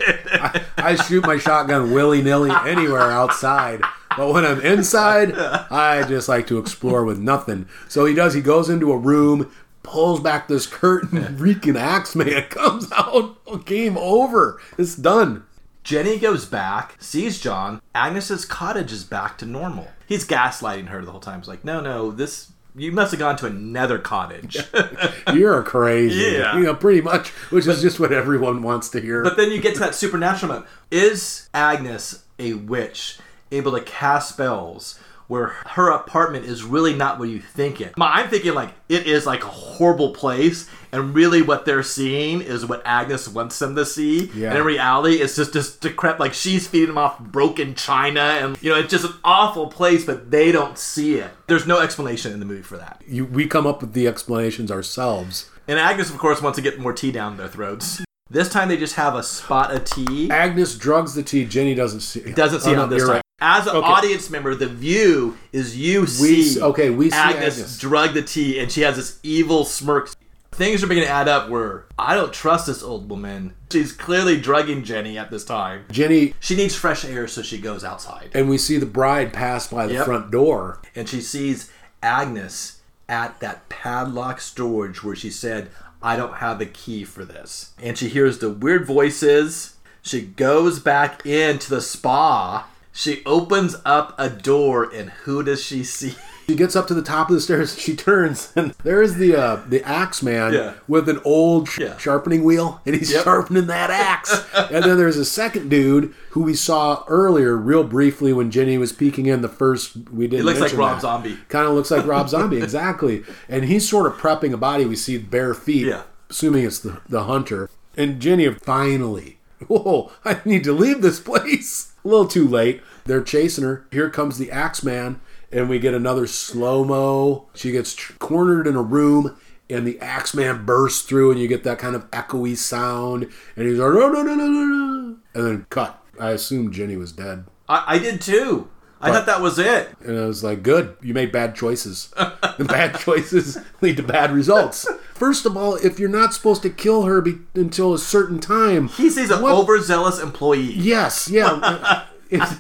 I 0.78 0.96
shoot 1.08 1.26
my 1.26 1.38
shotgun 1.38 1.94
willy 1.94 2.22
nilly 2.22 2.52
anywhere 2.66 3.12
outside. 3.12 3.82
But 4.16 4.32
when 4.32 4.46
I'm 4.46 4.62
inside, 4.62 5.34
I 5.36 6.06
just 6.08 6.30
like 6.30 6.48
to 6.48 6.58
explore 6.58 7.04
with 7.04 7.20
nothing. 7.20 7.68
So 7.90 8.06
he 8.06 8.14
does. 8.14 8.34
He 8.34 8.42
goes 8.42 8.70
into 8.70 8.92
a 8.92 8.98
room, 8.98 9.52
pulls 9.86 10.20
back 10.20 10.48
this 10.48 10.68
curtain, 10.68 11.38
reeking 11.40 11.78
axe 11.78 12.16
man 12.16 12.44
comes 12.50 12.92
out. 12.92 13.38
Game 13.66 13.98
over. 13.98 14.60
It's 14.78 14.96
done. 14.96 15.46
Jenny 15.84 16.18
goes 16.18 16.46
back, 16.46 16.96
sees 17.00 17.40
John. 17.40 17.80
Agnes's 17.94 18.44
cottage 18.44 18.92
is 18.92 19.04
back 19.04 19.38
to 19.38 19.46
normal. 19.46 19.88
He's 20.08 20.28
gaslighting 20.28 20.88
her 20.88 21.06
the 21.06 21.12
whole 21.12 21.20
time. 21.20 21.40
He's 21.40 21.48
like, 21.48 21.64
no, 21.64 21.80
no, 21.80 22.12
this. 22.12 22.52
You 22.78 22.92
must 22.92 23.12
have 23.12 23.20
gone 23.20 23.38
to 23.38 23.46
another 23.46 24.00
cottage. 24.00 24.58
You're 25.34 25.64
crazy. 25.64 26.38
Yeah. 26.38 26.58
You 26.58 26.64
know, 26.64 26.76
pretty 26.76 27.00
much, 27.00 27.30
which 27.50 27.68
is 27.68 27.82
just 27.82 28.02
what 28.02 28.12
everyone 28.12 28.64
wants 28.64 28.90
to 28.90 29.00
hear. 29.00 29.24
But 29.24 29.38
then 29.38 29.52
you 29.52 29.62
get 29.62 29.76
to 29.76 29.80
that 29.80 29.96
supernatural 29.96 30.52
moment. 30.52 30.70
Is 30.92 31.50
Agnes 31.54 32.26
a 32.38 32.54
witch 32.56 33.20
able 33.52 33.72
to 33.72 33.82
cast 33.82 34.30
spells 34.34 35.00
where 35.28 35.48
her 35.48 35.90
apartment 35.90 36.46
is 36.46 36.64
really 36.64 36.94
not 36.94 37.20
what 37.20 37.30
you 37.30 37.40
think 37.40 37.82
it. 37.82 37.94
I'm 37.98 38.30
thinking 38.30 38.54
like 38.54 38.72
it 38.90 39.08
is 39.08 39.26
like 39.26 39.44
a 39.44 39.48
horrible 39.48 40.12
place, 40.12 40.70
and 40.92 41.14
really 41.16 41.42
what 41.42 41.66
they're 41.66 41.84
seeing 41.84 42.42
is 42.42 42.66
what 42.66 42.82
Agnes 42.86 43.28
wants 43.28 43.58
them 43.60 43.76
to 43.76 43.86
see. 43.86 44.26
Yeah. 44.36 44.50
And 44.50 44.60
in 44.60 44.64
reality, 44.66 45.16
it's 45.16 45.36
just 45.36 45.54
just 45.54 45.82
decrepit. 45.82 46.20
Like 46.20 46.34
she's 46.34 46.68
feeding 46.68 46.90
them 46.90 46.98
off 46.98 47.20
broken 47.20 47.76
china, 47.76 48.20
and 48.22 48.62
you 48.62 48.72
know 48.72 48.80
it's 48.80 48.92
just 48.92 49.06
an 49.06 49.14
awful 49.24 49.68
place, 49.68 50.06
but 50.06 50.32
they 50.32 50.52
don't 50.52 50.78
see 50.78 51.16
it. 51.16 51.32
There's 51.48 51.66
no 51.68 51.80
explanation 51.80 52.32
in 52.32 52.40
the 52.40 52.46
movie 52.46 52.62
for 52.62 52.78
that. 52.78 53.02
You, 53.08 53.26
we 53.26 53.48
come 53.48 53.66
up 53.68 53.82
with 53.82 53.94
the 53.94 54.08
explanations 54.08 54.72
ourselves. 54.72 55.50
And 55.68 55.80
Agnes, 55.80 56.12
of 56.12 56.18
course, 56.20 56.42
wants 56.44 56.58
to 56.58 56.62
get 56.62 56.80
more 56.80 56.94
tea 56.94 57.12
down 57.12 57.38
their 57.38 57.48
throats. 57.48 58.04
This 58.30 58.50
time 58.50 58.70
they 58.70 58.78
just 58.78 58.96
have 58.96 59.16
a 59.16 59.24
spot 59.24 59.72
of 59.74 59.84
tea. 59.86 60.30
Agnes 60.32 60.76
drugs 60.78 61.14
the 61.16 61.24
tea. 61.24 61.46
Jenny 61.46 61.74
doesn't 61.76 62.00
see. 62.02 62.20
It. 62.22 62.36
Doesn't 62.36 62.62
see 62.62 62.70
Oh, 62.70 62.74
it 62.74 62.76
no, 62.78 62.84
on 62.84 62.90
this 62.90 63.04
time. 63.04 63.12
right. 63.14 63.22
As 63.42 63.68
an 63.68 63.76
Okay. 63.76 63.86
audience 63.88 64.30
member, 64.30 64.56
the 64.56 64.68
view 64.68 65.38
is 65.52 65.76
you 65.76 66.08
see 66.08 66.62
okay, 66.62 66.90
we 66.90 67.10
see 67.10 67.18
Agnes, 67.18 67.56
Agnes. 67.58 67.78
drug 67.78 68.14
the 68.14 68.22
tea, 68.22 68.60
and 68.60 68.72
she 68.72 68.82
has 68.82 68.96
this 68.96 69.18
evil 69.24 69.66
smirk. 69.66 70.10
Things 70.54 70.82
are 70.82 70.88
beginning 70.88 71.10
to 71.10 71.14
add 71.14 71.28
up. 71.28 71.50
Where 71.50 71.84
I 72.00 72.16
don't 72.16 72.32
trust 72.32 72.68
this 72.68 72.82
old 72.82 73.10
woman. 73.10 73.54
She's 73.70 73.92
clearly 73.92 74.40
drugging 74.40 74.86
Jenny 74.86 75.18
at 75.18 75.32
this 75.32 75.44
time. 75.44 75.84
Jenny 75.92 76.34
She 76.40 76.56
needs 76.56 76.76
fresh 76.76 77.04
air, 77.04 77.28
so 77.28 77.42
she 77.42 77.58
goes 77.58 77.84
outside, 77.84 78.30
and 78.34 78.48
we 78.50 78.58
see 78.58 78.78
the 78.78 78.86
bride 78.86 79.34
pass 79.34 79.68
by 79.68 79.86
the 79.88 79.96
Yep. 79.96 80.06
front 80.06 80.32
door. 80.32 80.80
and 80.96 81.10
she 81.10 81.20
sees 81.20 81.70
Agnes 82.02 82.78
at 83.10 83.42
that 83.42 83.68
padlock 83.68 84.40
storage 84.40 85.04
where 85.04 85.16
she 85.16 85.30
said, 85.30 85.70
"I 86.02 86.16
don't 86.16 86.36
have 86.36 86.58
the 86.58 86.66
key 86.68 87.04
for 87.04 87.26
this," 87.26 87.72
and 87.84 87.98
she 87.98 88.08
hears 88.08 88.38
the 88.38 88.50
weird 88.50 88.88
voices. 88.88 89.74
She 90.02 90.22
goes 90.22 90.80
back 90.80 91.26
into 91.26 91.70
the 91.70 91.82
spa. 91.82 92.68
She 92.96 93.22
opens 93.26 93.76
up 93.84 94.16
a 94.18 94.30
door, 94.30 94.90
and 94.92 95.10
who 95.10 95.44
does 95.44 95.62
she 95.62 95.84
see? 95.84 96.16
She 96.48 96.56
gets 96.56 96.76
up 96.76 96.88
to 96.88 96.94
the 96.94 97.02
top 97.02 97.30
of 97.30 97.36
the 97.36 97.42
stairs. 97.42 97.78
She 97.78 97.96
turns, 97.96 98.54
and 98.56 98.72
there 98.84 99.02
is 99.02 99.16
the 99.16 99.36
uh, 99.36 99.62
the 99.68 99.84
axe 99.84 100.22
man 100.24 100.54
Yeah. 100.54 100.74
with 100.88 101.10
an 101.10 101.20
old 101.26 101.68
sh- 101.68 101.80
Yeah. 101.80 101.98
sharpening 101.98 102.44
wheel, 102.44 102.80
and 102.86 102.96
he's 102.96 103.12
Yep. 103.12 103.24
sharpening 103.24 103.66
that 103.68 103.90
axe. 103.90 104.44
and 104.72 104.86
then 104.86 104.96
there's 104.98 105.18
a 105.18 105.26
second 105.26 105.70
dude 105.70 106.14
who 106.30 106.44
we 106.44 106.54
saw 106.54 107.04
earlier, 107.08 107.58
real 107.58 107.84
briefly, 107.84 108.32
when 108.32 108.50
Jenny 108.52 108.78
was 108.78 108.92
peeking 108.94 109.26
in 109.26 109.42
the 109.42 109.50
first. 109.50 109.98
We 110.14 110.28
didn't. 110.28 110.42
It 110.42 110.46
looks 110.46 110.60
like 110.62 110.78
Rob 110.78 110.98
that. 110.98 111.02
Zombie. 111.02 111.38
Kind 111.50 111.68
of 111.68 111.74
looks 111.74 111.92
like 111.92 112.06
Rob 112.06 112.30
Zombie, 112.30 112.58
exactly. 112.64 113.24
And 113.50 113.66
he's 113.66 113.90
sort 113.90 114.06
of 114.06 114.14
prepping 114.14 114.54
a 114.54 114.58
body. 114.58 114.86
We 114.86 114.96
see 114.96 115.18
bare 115.18 115.54
feet, 115.56 115.88
Yeah. 115.88 116.04
assuming 116.30 116.64
it's 116.64 116.80
the, 116.80 117.02
the 117.10 117.24
hunter. 117.24 117.70
And 117.98 118.20
Jenny 118.22 118.48
finally, 118.54 119.40
whoa, 119.68 120.12
I 120.24 120.40
need 120.46 120.64
to 120.66 120.74
leave 120.74 121.02
this 121.02 121.20
place. 121.20 121.92
A 122.06 122.08
little 122.08 122.28
too 122.28 122.48
late. 122.48 122.82
They're 123.06 123.24
chasing 123.24 123.64
her. 123.64 123.88
Here 123.92 124.12
comes 124.12 124.38
the 124.38 124.52
axe 124.52 124.84
man, 124.84 125.20
and 125.52 125.68
we 125.68 125.80
get 125.80 125.96
another 125.96 126.28
slow 126.28 126.86
mo. 126.86 127.50
She 127.56 127.72
gets 127.72 127.96
tr- 127.96 128.14
cornered 128.20 128.68
in 128.68 128.76
a 128.76 128.84
room. 128.84 129.36
And 129.68 129.88
the 129.88 130.00
axe 130.00 130.36
man 130.36 130.64
bursts 130.64 131.02
through, 131.02 131.32
and 131.32 131.40
you 131.40 131.48
get 131.48 131.64
that 131.64 131.80
kind 131.80 131.96
of 131.96 132.10
echoey 132.12 132.56
sound. 132.56 133.28
And 133.56 133.68
he's 133.68 133.80
like, 133.80 133.94
no, 133.94 134.12
no, 134.12 134.22
no, 134.22 134.36
no, 134.36 134.48
no, 134.48 134.66
no. 134.66 135.18
And 135.34 135.46
then 135.46 135.66
cut. 135.72 136.00
I 136.20 136.30
assumed 136.30 136.74
Jenny 136.74 136.96
was 136.96 137.12
dead. 137.12 137.46
I, 137.68 137.96
I 137.96 137.98
did 137.98 138.22
too. 138.22 138.70
I 139.06 139.12
thought 139.12 139.26
that 139.28 139.42
was 139.42 139.60
it. 139.60 139.90
And 140.02 140.20
I 140.20 140.26
was 140.26 140.44
like, 140.44 140.64
good, 140.64 140.96
you 141.02 141.14
made 141.14 141.32
bad 141.32 141.56
choices. 141.56 142.08
the 142.58 142.66
bad 142.68 142.98
choices 143.00 143.58
lead 143.82 143.98
to 143.98 144.04
bad 144.04 144.32
results. 144.32 144.88
First 145.14 145.46
of 145.46 145.56
all, 145.56 145.76
if 145.76 146.00
you're 146.00 146.10
not 146.10 146.34
supposed 146.34 146.62
to 146.64 146.70
kill 146.70 147.04
her 147.04 147.22
be- 147.22 147.38
until 147.54 147.94
a 147.94 148.00
certain 148.00 148.40
time, 148.40 148.88
He 148.90 149.10
sees 149.10 149.32
an 149.32 149.42
what- 149.42 149.54
overzealous 149.54 150.20
employee. 150.20 150.74
Yes, 150.74 151.30
yeah. 151.30 152.06
It's- 152.30 152.58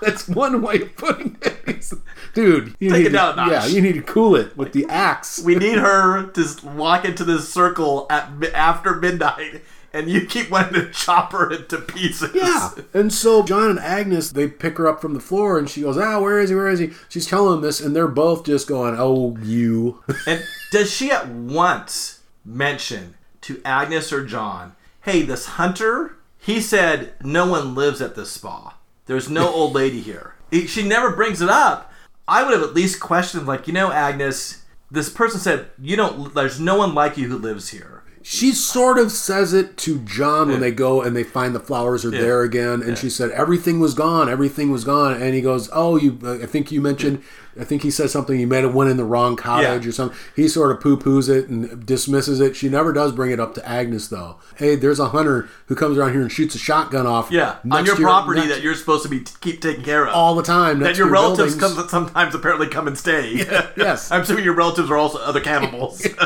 that's 0.00 0.26
one 0.28 0.60
way 0.62 0.80
of 0.82 0.96
putting 0.96 1.36
it. 1.42 1.58
It's- 1.66 1.94
Dude, 2.34 2.74
you 2.80 2.90
Take 2.90 2.98
need 2.98 3.06
it 3.06 3.10
down 3.10 3.30
a 3.38 3.44
to, 3.44 3.50
notch. 3.50 3.50
Yeah, 3.52 3.66
you 3.66 3.80
need 3.80 3.92
to 3.94 4.02
cool 4.02 4.34
it 4.34 4.56
with 4.56 4.72
the 4.72 4.86
axe. 4.88 5.40
We 5.40 5.54
need 5.54 5.78
her 5.78 6.26
to 6.32 6.40
s- 6.40 6.60
walk 6.64 7.04
into 7.04 7.22
this 7.24 7.48
circle 7.52 8.08
at 8.10 8.36
mi- 8.36 8.48
after 8.48 8.94
midnight, 8.96 9.62
and 9.94 10.10
you 10.10 10.26
keep 10.26 10.50
wanting 10.50 10.74
to 10.74 10.90
chop 10.90 11.32
her 11.32 11.50
into 11.50 11.78
pieces. 11.78 12.30
Yeah. 12.34 12.70
And 12.92 13.12
so 13.12 13.44
John 13.44 13.70
and 13.70 13.78
Agnes, 13.78 14.32
they 14.32 14.48
pick 14.48 14.76
her 14.76 14.88
up 14.88 15.00
from 15.00 15.14
the 15.14 15.20
floor 15.20 15.58
and 15.58 15.70
she 15.70 15.82
goes, 15.82 15.96
Ah, 15.96 16.20
where 16.20 16.40
is 16.40 16.50
he? 16.50 16.56
Where 16.56 16.68
is 16.68 16.80
he? 16.80 16.90
She's 17.08 17.26
telling 17.26 17.52
them 17.52 17.60
this, 17.62 17.80
and 17.80 17.94
they're 17.94 18.08
both 18.08 18.44
just 18.44 18.68
going, 18.68 18.96
Oh, 18.98 19.36
you. 19.40 20.02
And 20.26 20.42
does 20.72 20.92
she 20.92 21.10
at 21.10 21.28
once 21.28 22.20
mention 22.44 23.14
to 23.42 23.62
Agnes 23.64 24.12
or 24.12 24.24
John, 24.24 24.74
hey, 25.02 25.22
this 25.22 25.46
hunter, 25.46 26.16
he 26.38 26.60
said 26.60 27.14
no 27.22 27.46
one 27.46 27.74
lives 27.74 28.02
at 28.02 28.16
this 28.16 28.32
spa. 28.32 28.76
There's 29.06 29.30
no 29.30 29.48
old 29.48 29.74
lady 29.74 30.00
here. 30.00 30.34
She 30.66 30.82
never 30.82 31.14
brings 31.14 31.40
it 31.40 31.48
up. 31.48 31.92
I 32.26 32.42
would 32.42 32.54
have 32.54 32.62
at 32.62 32.74
least 32.74 33.00
questioned, 33.00 33.46
like, 33.46 33.66
you 33.66 33.74
know, 33.74 33.92
Agnes, 33.92 34.62
this 34.90 35.10
person 35.10 35.40
said, 35.40 35.66
you 35.78 35.94
don't, 35.94 36.34
there's 36.34 36.58
no 36.58 36.76
one 36.76 36.94
like 36.94 37.18
you 37.18 37.28
who 37.28 37.36
lives 37.36 37.68
here. 37.68 38.03
She 38.26 38.52
sort 38.52 38.96
of 38.98 39.12
says 39.12 39.52
it 39.52 39.76
to 39.76 39.98
John 39.98 40.48
when 40.48 40.60
they 40.60 40.70
go 40.70 41.02
and 41.02 41.14
they 41.14 41.24
find 41.24 41.54
the 41.54 41.60
flowers 41.60 42.06
are 42.06 42.10
there 42.10 42.40
again, 42.42 42.82
and 42.82 42.96
she 42.96 43.10
said 43.10 43.30
everything 43.32 43.80
was 43.80 43.92
gone, 43.92 44.30
everything 44.30 44.72
was 44.72 44.82
gone, 44.82 45.12
and 45.12 45.34
he 45.34 45.42
goes, 45.42 45.68
"Oh, 45.74 45.96
you, 45.96 46.18
I 46.24 46.46
think 46.46 46.72
you 46.72 46.80
mentioned, 46.80 47.22
I 47.58 47.64
think 47.64 47.82
he 47.82 47.90
said 47.90 48.10
something. 48.10 48.38
You 48.38 48.46
might 48.46 48.64
have 48.64 48.74
went 48.74 48.90
in 48.90 48.96
the 48.96 49.04
wrong 49.04 49.36
cottage 49.36 49.84
Yeah. 49.84 49.88
or 49.88 49.92
something." 49.92 50.18
He 50.34 50.48
sort 50.48 50.70
of 50.72 50.80
poo 50.80 50.96
poos 50.96 51.28
it 51.28 51.48
and 51.48 51.84
dismisses 51.86 52.40
it. 52.40 52.56
She 52.56 52.68
never 52.68 52.92
does 52.92 53.12
bring 53.12 53.30
it 53.30 53.38
up 53.40 53.54
to 53.54 53.68
Agnes 53.68 54.08
though. 54.08 54.36
Hey, 54.56 54.76
there's 54.76 54.98
a 55.00 55.08
hunter 55.08 55.48
who 55.66 55.74
comes 55.74 55.96
around 55.98 56.12
here 56.12 56.22
and 56.22 56.30
shoots 56.32 56.54
a 56.54 56.58
shotgun 56.58 57.06
off. 57.06 57.30
Yeah, 57.30 57.56
on 57.70 57.84
your 57.86 57.96
to 57.96 58.02
property 58.02 58.40
next- 58.40 58.54
that 58.54 58.62
you're 58.62 58.74
supposed 58.74 59.02
to 59.04 59.08
be 59.08 59.20
keep 59.40 59.60
taking 59.60 59.84
care 59.84 60.06
of. 60.06 60.14
all 60.14 60.34
the 60.34 60.42
time. 60.42 60.80
that 60.80 60.96
your 60.98 61.08
relatives 61.08 61.56
buildings. 61.56 61.76
come, 61.76 61.88
sometimes 61.88 62.34
apparently 62.34 62.66
come 62.68 62.86
and 62.86 62.98
stay. 62.98 63.34
yes. 63.76 64.10
I'm 64.10 64.22
assuming 64.22 64.44
your 64.44 64.54
relatives 64.54 64.90
are 64.90 64.96
also 64.96 65.18
other 65.18 65.40
cannibals. 65.40 66.06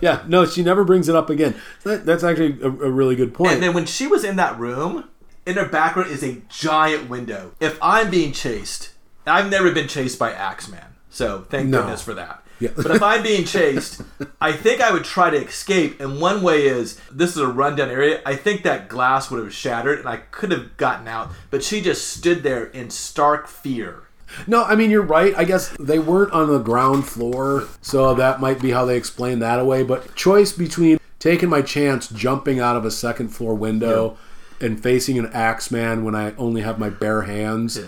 Yeah, 0.00 0.22
no, 0.28 0.46
she 0.46 0.62
never 0.62 0.84
brings 0.84 1.08
it 1.08 1.16
up 1.16 1.30
again. 1.30 1.54
That, 1.84 2.06
that's 2.06 2.22
actually 2.22 2.60
a, 2.62 2.66
a 2.68 2.90
really 2.90 3.16
good 3.16 3.34
point. 3.34 3.52
and 3.52 3.62
then 3.62 3.74
when 3.74 3.86
she 3.86 4.06
was 4.06 4.24
in 4.24 4.36
that 4.36 4.58
room, 4.58 5.08
in 5.46 5.56
her 5.56 5.64
background 5.66 6.10
is 6.10 6.22
a 6.22 6.40
giant 6.48 7.10
window. 7.10 7.52
If 7.60 7.78
I'm 7.82 8.08
being 8.10 8.32
chased, 8.32 8.89
I've 9.26 9.50
never 9.50 9.70
been 9.72 9.88
chased 9.88 10.18
by 10.18 10.32
Axeman, 10.32 10.84
so 11.10 11.46
thank 11.50 11.68
No. 11.68 11.80
goodness 11.80 12.02
for 12.02 12.14
that. 12.14 12.42
Yeah. 12.58 12.70
but 12.76 12.90
if 12.90 13.02
I'm 13.02 13.22
being 13.22 13.44
chased, 13.46 14.02
I 14.40 14.52
think 14.52 14.82
I 14.82 14.92
would 14.92 15.04
try 15.04 15.30
to 15.30 15.36
escape. 15.38 15.98
And 15.98 16.20
one 16.20 16.42
way 16.42 16.66
is 16.66 17.00
this 17.10 17.30
is 17.30 17.38
a 17.38 17.46
rundown 17.48 17.88
area. 17.88 18.20
I 18.26 18.36
think 18.36 18.64
that 18.64 18.88
glass 18.88 19.30
would 19.30 19.42
have 19.42 19.54
shattered 19.54 19.98
and 19.98 20.06
I 20.08 20.18
could 20.18 20.50
have 20.52 20.76
gotten 20.76 21.08
out. 21.08 21.30
But 21.50 21.64
she 21.64 21.80
just 21.80 22.08
stood 22.08 22.42
there 22.42 22.66
in 22.66 22.90
stark 22.90 23.46
fear. 23.48 24.02
No, 24.46 24.62
I 24.64 24.74
mean 24.76 24.90
you're 24.90 25.00
right. 25.00 25.34
I 25.38 25.44
guess 25.44 25.74
they 25.80 25.98
weren't 25.98 26.32
on 26.32 26.48
the 26.48 26.58
ground 26.58 27.06
floor, 27.08 27.66
so 27.80 28.14
that 28.14 28.40
might 28.40 28.60
be 28.60 28.70
how 28.72 28.84
they 28.84 28.96
explain 28.98 29.38
that 29.38 29.58
away. 29.58 29.82
But 29.82 30.14
choice 30.14 30.52
between 30.52 31.00
taking 31.18 31.48
my 31.48 31.62
chance 31.62 32.08
jumping 32.08 32.60
out 32.60 32.76
of 32.76 32.84
a 32.84 32.90
second 32.90 33.28
floor 33.30 33.54
window 33.54 34.18
and 34.60 34.80
facing 34.82 35.18
an 35.18 35.30
axe 35.32 35.70
man 35.70 36.04
when 36.04 36.14
I 36.14 36.34
only 36.36 36.60
have 36.60 36.78
my 36.78 36.90
bare 36.90 37.22
hands, 37.22 37.80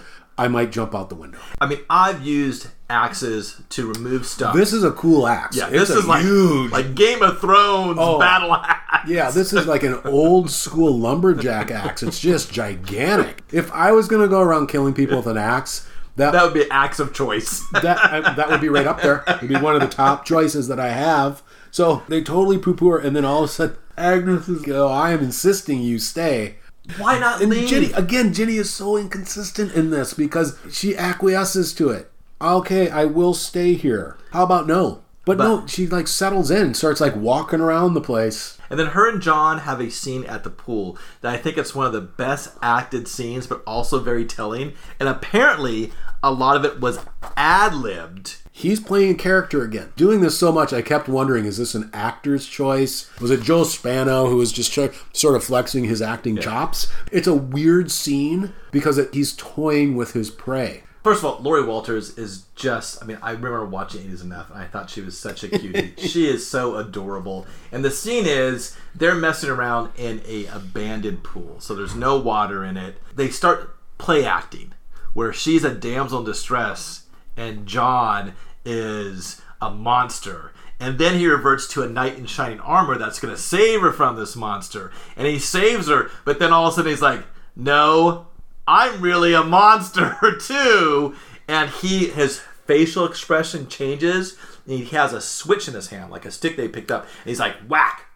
I 0.43 0.49
might 0.49 0.73
jump 0.73 0.93
out 0.93 1.09
the 1.09 1.15
window. 1.15 1.39
I 1.61 1.67
mean, 1.67 1.79
I've 1.89 2.23
used 2.23 2.67
axes 2.91 3.61
to 3.71 3.87
remove 3.87 4.27
stuff. 4.27 4.55
This 4.57 4.73
is 4.73 4.83
a 4.83 4.91
cool 4.91 5.29
axe. 5.29 5.57
yeah, 5.57 5.69
It's 5.69 5.89
this 5.89 5.91
is 5.91 6.07
like 6.07 6.23
huge. 6.23 6.73
like 6.73 6.97
Game 6.97 7.23
of 7.23 7.39
Thrones 7.41 7.97
Oh. 8.01 8.19
battle 8.19 8.53
axe. 8.53 9.09
yeah, 9.09 9.31
this 9.31 9.53
is 9.53 9.67
like 9.67 9.85
an 9.85 10.01
old 10.05 10.51
school 10.51 10.99
lumberjack 10.99 11.71
axe. 11.71 12.03
It's 12.03 12.19
just 12.19 12.53
gigantic. 12.53 13.43
If 13.53 13.71
I 13.73 13.93
was 13.93 14.09
gonna 14.09 14.27
go 14.27 14.41
around 14.41 14.67
killing 14.67 14.95
people 14.95 15.19
with 15.19 15.29
an 15.29 15.39
axe, 15.39 15.87
that 16.17 16.33
That 16.33 16.43
would 16.45 16.55
be 16.55 16.69
axe 16.71 16.99
of 16.99 17.15
choice. 17.15 17.63
that 17.73 17.99
I, 17.99 18.35
that 18.35 18.51
would 18.51 18.61
be 18.61 18.69
right 18.69 18.87
up 18.87 19.01
there. 19.01 19.23
It'd 19.29 19.49
be 19.49 19.57
one 19.57 19.77
of 19.77 19.81
the 19.81 19.87
top 19.87 20.25
choices 20.25 20.67
that 20.69 20.81
I 20.81 20.89
have. 20.91 21.41
So 21.71 22.03
they 22.09 22.21
totally 22.21 22.59
poo 22.59 22.75
poo 22.75 22.89
her, 22.91 22.99
and 22.99 23.15
then 23.15 23.25
all 23.25 23.45
of 23.45 23.49
a 23.49 23.53
sudden, 23.53 23.77
Agnes 23.97 24.49
is 24.49 24.61
go. 24.63 24.89
I 24.89 25.13
am 25.13 25.21
insisting 25.21 25.81
you 25.83 25.99
stay. 26.01 26.57
Why 26.99 27.19
not 27.19 27.41
And 27.41 27.51
leave? 27.51 27.69
Jenny 27.69 27.93
again. 27.93 28.33
Jenny 28.33 28.57
is 28.57 28.73
so 28.73 28.97
inconsistent 28.97 29.73
in 29.73 29.91
this 29.91 30.15
because 30.15 30.59
she 30.71 30.97
acquiesces 30.97 31.73
to 31.75 31.91
it. 31.91 32.11
Okay, 32.41 32.91
I 32.91 33.05
will 33.05 33.35
stay 33.35 33.75
here. 33.75 34.19
How 34.33 34.43
about 34.43 34.67
no? 34.67 35.03
But, 35.25 35.39
no, 35.39 35.65
she 35.69 35.87
like 35.87 36.09
settles 36.09 36.51
in, 36.51 36.75
starts 36.75 37.01
like 37.01 37.15
walking 37.15 37.61
around 37.61 37.95
the 37.95 38.01
place. 38.01 38.59
And 38.69 38.77
then 38.77 38.89
her 38.89 39.09
and 39.09 39.23
John 39.23 39.59
have 39.59 39.81
a 39.81 39.89
scene 39.89 40.25
at 40.25 40.43
the 40.43 40.51
pool 40.51 40.99
that 41.21 41.33
I 41.33 41.37
think 41.37 41.57
it's 41.57 41.77
one 41.77 41.87
of 41.87 41.93
the 41.93 42.01
best 42.01 42.57
acted 42.61 43.07
scenes, 43.07 43.47
but 43.47 43.63
also 43.65 44.01
very 44.01 44.25
telling. 44.25 44.73
And 44.99 45.09
apparently, 45.09 45.93
a 46.25 46.33
lot 46.33 46.57
of 46.57 46.65
it 46.65 46.81
was 46.81 46.99
ad 47.37 47.73
libbed. 47.73 48.39
He's 48.63 48.79
playing 48.79 49.11
a 49.11 49.15
character 49.15 49.65
again. 49.65 49.93
Doing 49.97 50.21
this 50.21 50.39
so 50.39 50.53
much, 50.53 50.73
I 50.73 50.83
kept 50.83 51.09
wondering: 51.09 51.47
is 51.47 51.57
this 51.57 51.75
an 51.75 51.91
actor's 51.93 52.47
choice? 52.47 53.11
Was 53.21 53.33
it 53.33 53.43
Joe 53.43 53.65
Spano 53.65 54.29
who 54.29 54.37
was 54.37 54.53
just 54.53 54.73
sort 54.73 55.35
of 55.35 55.43
flexing 55.43 55.85
his 55.85 56.01
acting 56.01 56.37
chops? 56.37 56.87
It's 57.11 57.27
a 57.27 57.35
weird 57.35 57.91
scene 57.91 58.53
because 58.71 58.99
it, 58.99 59.13
he's 59.13 59.35
toying 59.35 59.97
with 59.97 60.13
his 60.13 60.31
prey. 60.31 60.85
First 61.03 61.25
of 61.25 61.25
all, 61.25 61.43
Laurie 61.43 61.65
Walters 61.65 62.17
is 62.17 62.45
just, 62.55 63.03
I 63.03 63.07
mean, 63.07 63.19
I 63.21 63.33
remember 63.33 63.65
watching 63.65 64.03
Eight 64.03 64.11
Is 64.11 64.23
Enough, 64.23 64.51
and 64.51 64.61
I 64.61 64.67
thought 64.67 64.89
she 64.89 65.01
was 65.01 65.19
such 65.19 65.43
a 65.43 65.49
cutie. 65.49 65.95
she 65.99 66.29
is 66.29 66.47
so 66.47 66.77
adorable. 66.77 67.45
And 67.73 67.85
the 67.85 67.91
scene 67.91 68.25
is 68.25 68.77
they're 68.95 69.17
messing 69.17 69.51
around 69.51 69.91
in 69.97 70.23
a 70.25 70.47
abandoned 70.47 71.25
pool, 71.25 71.59
so 71.59 71.75
there's 71.75 71.97
no 71.97 72.17
water 72.17 72.65
in 72.65 72.77
it. 72.77 72.99
They 73.17 73.31
start 73.31 73.77
play 73.99 74.25
acting 74.25 74.75
where 75.15 75.33
she's 75.33 75.65
a 75.65 75.75
damsel 75.75 76.21
in 76.21 76.25
distress 76.25 77.07
and 77.37 77.67
John 77.67 78.35
is 78.65 79.41
a 79.61 79.71
monster. 79.71 80.53
And 80.81 80.99
then 80.99 81.19
he 81.19 81.27
reverts 81.27 81.69
to 81.69 81.83
a 81.83 81.89
knight 81.89 82.19
in 82.19 82.27
shining 82.27 82.61
armor 82.61 82.99
that's 82.99 83.21
going 83.21 83.35
to 83.35 83.41
save 83.41 83.83
her 83.83 83.93
from 83.93 84.17
this 84.17 84.35
monster. 84.35 84.91
And 85.17 85.27
he 85.27 85.39
saves 85.39 85.89
her, 85.89 86.11
but 86.25 86.39
then 86.39 86.53
all 86.53 86.67
of 86.67 86.73
a 86.73 86.77
sudden 86.77 86.91
he's 86.91 87.03
like, 87.03 87.25
no, 87.55 88.27
I'm 88.67 89.01
really 89.01 89.33
a 89.33 89.45
monster 89.45 90.17
too. 90.41 91.15
And 91.47 91.71
he, 91.71 92.09
his 92.09 92.41
facial 92.67 93.05
expression 93.05 93.69
changes. 93.69 94.37
And 94.67 94.79
he 94.79 94.85
has 94.97 95.13
a 95.13 95.21
switch 95.21 95.69
in 95.69 95.75
his 95.75 95.89
hand, 95.89 96.11
like 96.11 96.25
a 96.25 96.31
stick 96.31 96.57
they 96.57 96.69
picked 96.69 96.91
up. 96.91 97.03
And 97.03 97.29
he's 97.29 97.41
like, 97.41 97.57
whack, 97.69 98.07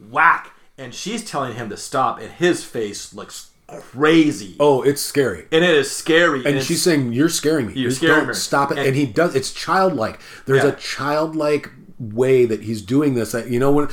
whack. 0.00 0.50
And 0.76 0.94
she's 0.94 1.28
telling 1.28 1.54
him 1.54 1.68
to 1.70 1.76
stop, 1.76 2.18
and 2.18 2.32
his 2.32 2.64
face 2.64 3.14
looks 3.14 3.50
crazy. 3.68 4.56
Oh, 4.60 4.82
it's 4.82 5.00
scary. 5.02 5.46
And 5.52 5.64
it 5.64 5.70
is 5.74 5.90
scary. 5.90 6.38
And 6.40 6.48
it's- 6.48 6.64
she's 6.66 6.82
saying, 6.82 7.12
"You're 7.12 7.28
scaring 7.28 7.68
me. 7.68 7.74
You're 7.74 7.90
Just 7.90 8.00
scaring 8.02 8.18
don't 8.20 8.28
me." 8.28 8.34
Stop 8.34 8.70
it!" 8.72 8.78
And- 8.78 8.88
And, 8.88 8.96
he 8.96 9.06
does. 9.06 9.34
It's 9.34 9.52
childlike. 9.52 10.20
There's 10.46 10.62
Yeah. 10.64 10.70
a 10.70 10.76
childlike 10.76 11.70
way 11.98 12.44
that 12.46 12.62
he's 12.64 12.82
doing 12.82 13.14
this. 13.14 13.32
That 13.32 13.48
you 13.50 13.58
know 13.58 13.70
when 13.72 13.88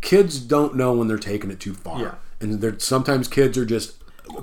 kids 0.00 0.38
don't 0.38 0.74
know 0.76 0.92
when 0.92 1.08
they're 1.08 1.16
taking 1.18 1.50
it 1.50 1.60
too 1.60 1.74
far, 1.74 2.00
Yeah. 2.00 2.14
and 2.40 2.80
sometimes 2.82 3.28
kids 3.28 3.56
are 3.56 3.64
just 3.64 3.94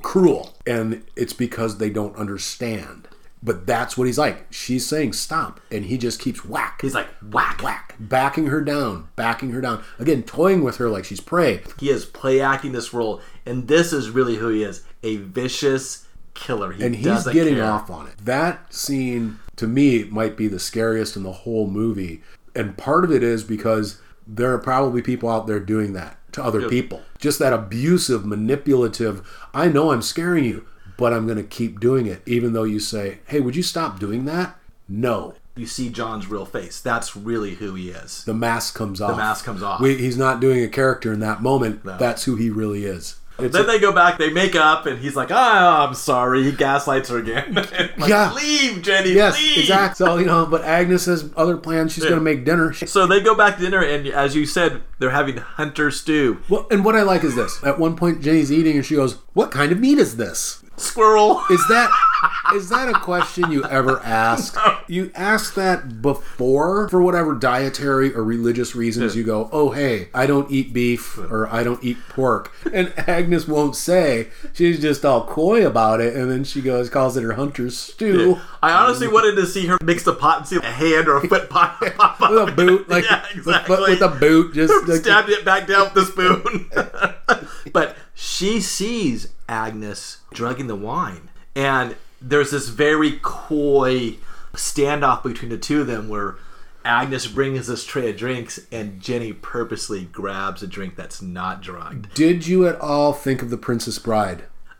cruel, 0.01 0.55
and 0.65 1.03
it's 1.15 1.33
because 1.33 1.77
they 1.77 1.89
don't 1.89 2.15
understand. 2.15 3.07
But 3.43 3.65
that's 3.65 3.97
what 3.97 4.05
he's 4.05 4.19
like. 4.19 4.45
She's 4.51 4.85
saying 4.85 5.13
stop, 5.13 5.59
and 5.71 5.85
he 5.85 5.97
just 5.97 6.19
keeps 6.19 6.45
whack. 6.45 6.79
he's 6.81 6.93
like, 6.93 7.07
whack, 7.31 7.61
whack, 7.63 7.95
backing 7.99 8.47
her 8.47 8.61
down, 8.61 9.09
backing 9.15 9.51
her 9.51 9.61
down. 9.61 9.83
Again, 9.97 10.21
toying 10.23 10.63
with 10.63 10.77
her 10.77 10.89
like 10.89 11.05
she's 11.05 11.21
prey. 11.21 11.61
He 11.79 11.89
is 11.89 12.05
play 12.05 12.39
acting 12.39 12.71
this 12.71 12.93
role, 12.93 13.19
and 13.45 13.67
this 13.67 13.93
is 13.93 14.11
really 14.11 14.35
who 14.35 14.49
he 14.49 14.63
is 14.63 14.83
a 15.01 15.17
vicious 15.17 16.07
killer. 16.33 16.71
He 16.71 16.83
and 16.83 16.95
he's 16.95 17.25
getting 17.27 17.55
care. 17.55 17.65
off 17.65 17.89
on 17.89 18.07
it. 18.07 18.17
That 18.23 18.73
scene 18.73 19.39
to 19.55 19.67
me 19.67 20.03
might 20.03 20.37
be 20.37 20.47
the 20.47 20.59
scariest 20.59 21.15
in 21.15 21.23
the 21.23 21.31
whole 21.31 21.67
movie, 21.67 22.21
and 22.55 22.77
part 22.77 23.03
of 23.03 23.11
it 23.11 23.23
is 23.23 23.43
because 23.43 23.99
there 24.27 24.53
are 24.53 24.59
probably 24.59 25.01
people 25.01 25.29
out 25.29 25.47
there 25.47 25.59
doing 25.59 25.93
that 25.93 26.17
to 26.33 26.43
other 26.43 26.69
people. 26.69 27.01
Just 27.17 27.39
that 27.39 27.53
abusive, 27.53 28.25
manipulative. 28.25 29.27
I 29.53 29.67
know 29.67 29.91
I'm 29.91 30.01
scaring 30.01 30.43
you, 30.43 30.65
but 31.01 31.13
I'm 31.13 31.25
going 31.25 31.37
to 31.37 31.43
keep 31.43 31.79
doing 31.79 32.05
it, 32.05 32.21
even 32.25 32.53
though 32.53 32.63
you 32.63 32.79
say, 32.79 33.19
"Hey, 33.25 33.39
would 33.39 33.55
you 33.55 33.63
stop 33.63 33.99
doing 33.99 34.25
that?" 34.25 34.55
No. 34.87 35.33
You 35.55 35.65
see 35.65 35.89
John's 35.89 36.27
real 36.27 36.45
face. 36.45 36.79
That's 36.79 37.15
really 37.15 37.55
who 37.55 37.75
he 37.75 37.89
is. 37.89 38.23
The 38.23 38.33
mask 38.33 38.73
comes 38.75 39.01
off. 39.01 39.11
The 39.11 39.17
mask 39.17 39.43
comes 39.43 39.61
off. 39.61 39.81
We, 39.81 39.97
he's 39.97 40.17
not 40.17 40.39
doing 40.39 40.63
a 40.63 40.69
character 40.69 41.11
in 41.11 41.19
that 41.19 41.41
moment. 41.41 41.83
That's 41.83 42.23
who 42.23 42.37
he 42.37 42.49
really 42.49 42.85
is. 42.85 43.17
It's 43.39 43.53
Then 43.55 43.65
they 43.65 43.79
go 43.79 43.91
back, 43.91 44.17
they 44.17 44.29
make 44.31 44.55
up, 44.55 44.85
and 44.85 44.99
he's 44.99 45.15
like, 45.15 45.29
"Ah, 45.31 45.87
I'm 45.87 45.93
sorry." 45.93 46.43
He 46.43 46.51
gaslights 46.51 47.09
her 47.09 47.17
again. 47.17 47.53
like, 47.97 48.09
Yeah. 48.09 48.33
leave, 48.33 48.81
Jenny. 48.81 49.13
yes, 49.13 49.37
leave. 49.37 49.59
exactly. 49.59 50.05
So 50.05 50.17
you 50.17 50.25
know, 50.25 50.45
but 50.45 50.63
Agnes 50.63 51.05
has 51.05 51.29
other 51.35 51.57
plans. 51.57 51.93
She's 51.93 52.03
going 52.03 52.15
to 52.15 52.21
make 52.21 52.45
dinner. 52.45 52.73
So 52.73 53.07
they 53.07 53.21
go 53.21 53.33
back 53.35 53.55
to 53.57 53.61
dinner, 53.61 53.81
and 53.83 54.07
as 54.07 54.35
you 54.35 54.45
said, 54.45 54.81
they're 54.99 55.09
having 55.09 55.37
hunter 55.37 55.91
stew. 55.91 56.41
Well, 56.49 56.67
and 56.69 56.85
what 56.85 56.95
I 56.95 57.01
like 57.01 57.23
is 57.23 57.35
this. 57.35 57.63
At 57.63 57.79
one 57.79 57.95
point, 57.95 58.21
Jenny's 58.21 58.51
eating, 58.51 58.75
and 58.75 58.85
she 58.85 58.95
goes, 58.95 59.17
"What 59.33 59.49
kind 59.51 59.71
of 59.71 59.79
meat 59.79 59.97
is 59.97 60.17
this?" 60.17 60.63
Squirrel. 60.77 61.41
Is 61.49 61.63
that 61.67 61.91
is 62.55 62.69
that 62.69 62.89
a 62.89 62.93
question 62.93 63.51
you 63.51 63.63
ever 63.65 63.99
ask? 64.03 64.57
You 64.87 65.09
ask 65.15 65.53
that 65.53 66.01
before 66.01 66.89
for 66.89 67.01
whatever 67.01 67.33
dietary 67.33 68.13
or 68.13 68.25
religious 68.25 68.75
reasons. 68.75 69.15
You 69.15 69.23
go, 69.23 69.47
"Oh, 69.53 69.69
hey, 69.71 70.09
I 70.13 70.25
don't 70.25 70.51
eat 70.51 70.73
beef 70.73 71.17
or 71.17 71.47
I 71.47 71.63
don't 71.63 71.81
eat 71.81 71.97
pork," 72.09 72.51
and 72.73 72.91
Agnes 72.97 73.47
won't 73.47 73.77
say. 73.77 74.27
She's 74.51 74.81
just 74.81 75.05
all 75.05 75.25
coy 75.25 75.65
about 75.65 76.01
it, 76.01 76.13
and 76.13 76.29
then 76.29 76.43
she 76.43 76.61
goes, 76.61 76.89
calls 76.89 77.15
it 77.15 77.23
her 77.23 77.33
hunter's 77.33 77.77
stew. 77.77 78.37
I 78.61 78.73
honestly 78.73 79.07
wanted 79.07 79.39
to 79.39 79.45
see 79.47 79.67
her 79.67 79.77
mix 79.81 80.03
the 80.03 80.13
pot 80.13 80.39
and 80.39 80.47
see 80.47 80.57
a 80.57 80.61
hand 80.61 81.07
or 81.07 81.17
a 81.17 81.27
foot 81.27 81.49
pop, 81.49 81.79
pop. 81.95 82.19
With 82.29 82.49
a 82.49 82.51
boot, 82.51 82.89
like 82.89 83.05
yeah, 83.09 83.21
with- 83.21 83.37
exactly. 83.37 83.91
with, 83.91 84.01
a 84.01 84.09
boot, 84.09 84.53
just 84.53 84.73
like, 84.89 84.99
stabbed 84.99 85.29
it 85.29 85.45
back 85.45 85.67
down 85.67 85.85
with 85.85 85.93
the 85.93 86.05
spoon. 86.05 86.69
She 88.23 88.61
sees 88.61 89.29
Agnes 89.49 90.19
drugging 90.31 90.67
the 90.67 90.75
wine, 90.75 91.29
and 91.55 91.95
there's 92.21 92.51
this 92.51 92.69
very 92.69 93.13
coy 93.23 94.17
standoff 94.53 95.23
between 95.23 95.49
the 95.49 95.57
two 95.57 95.81
of 95.81 95.87
them 95.87 96.07
where 96.07 96.35
Agnes 96.85 97.25
brings 97.25 97.65
this 97.65 97.83
tray 97.83 98.11
of 98.11 98.17
drinks, 98.17 98.59
and 98.71 99.01
Jenny 99.01 99.33
purposely 99.33 100.05
grabs 100.05 100.61
a 100.61 100.67
drink 100.67 100.95
that's 100.95 101.19
not 101.19 101.61
drugged. 101.61 102.13
Did 102.13 102.45
you 102.45 102.67
at 102.67 102.79
all 102.79 103.11
think 103.11 103.41
of 103.41 103.49
the 103.49 103.57
Princess 103.57 103.97
Bride? 103.97 104.43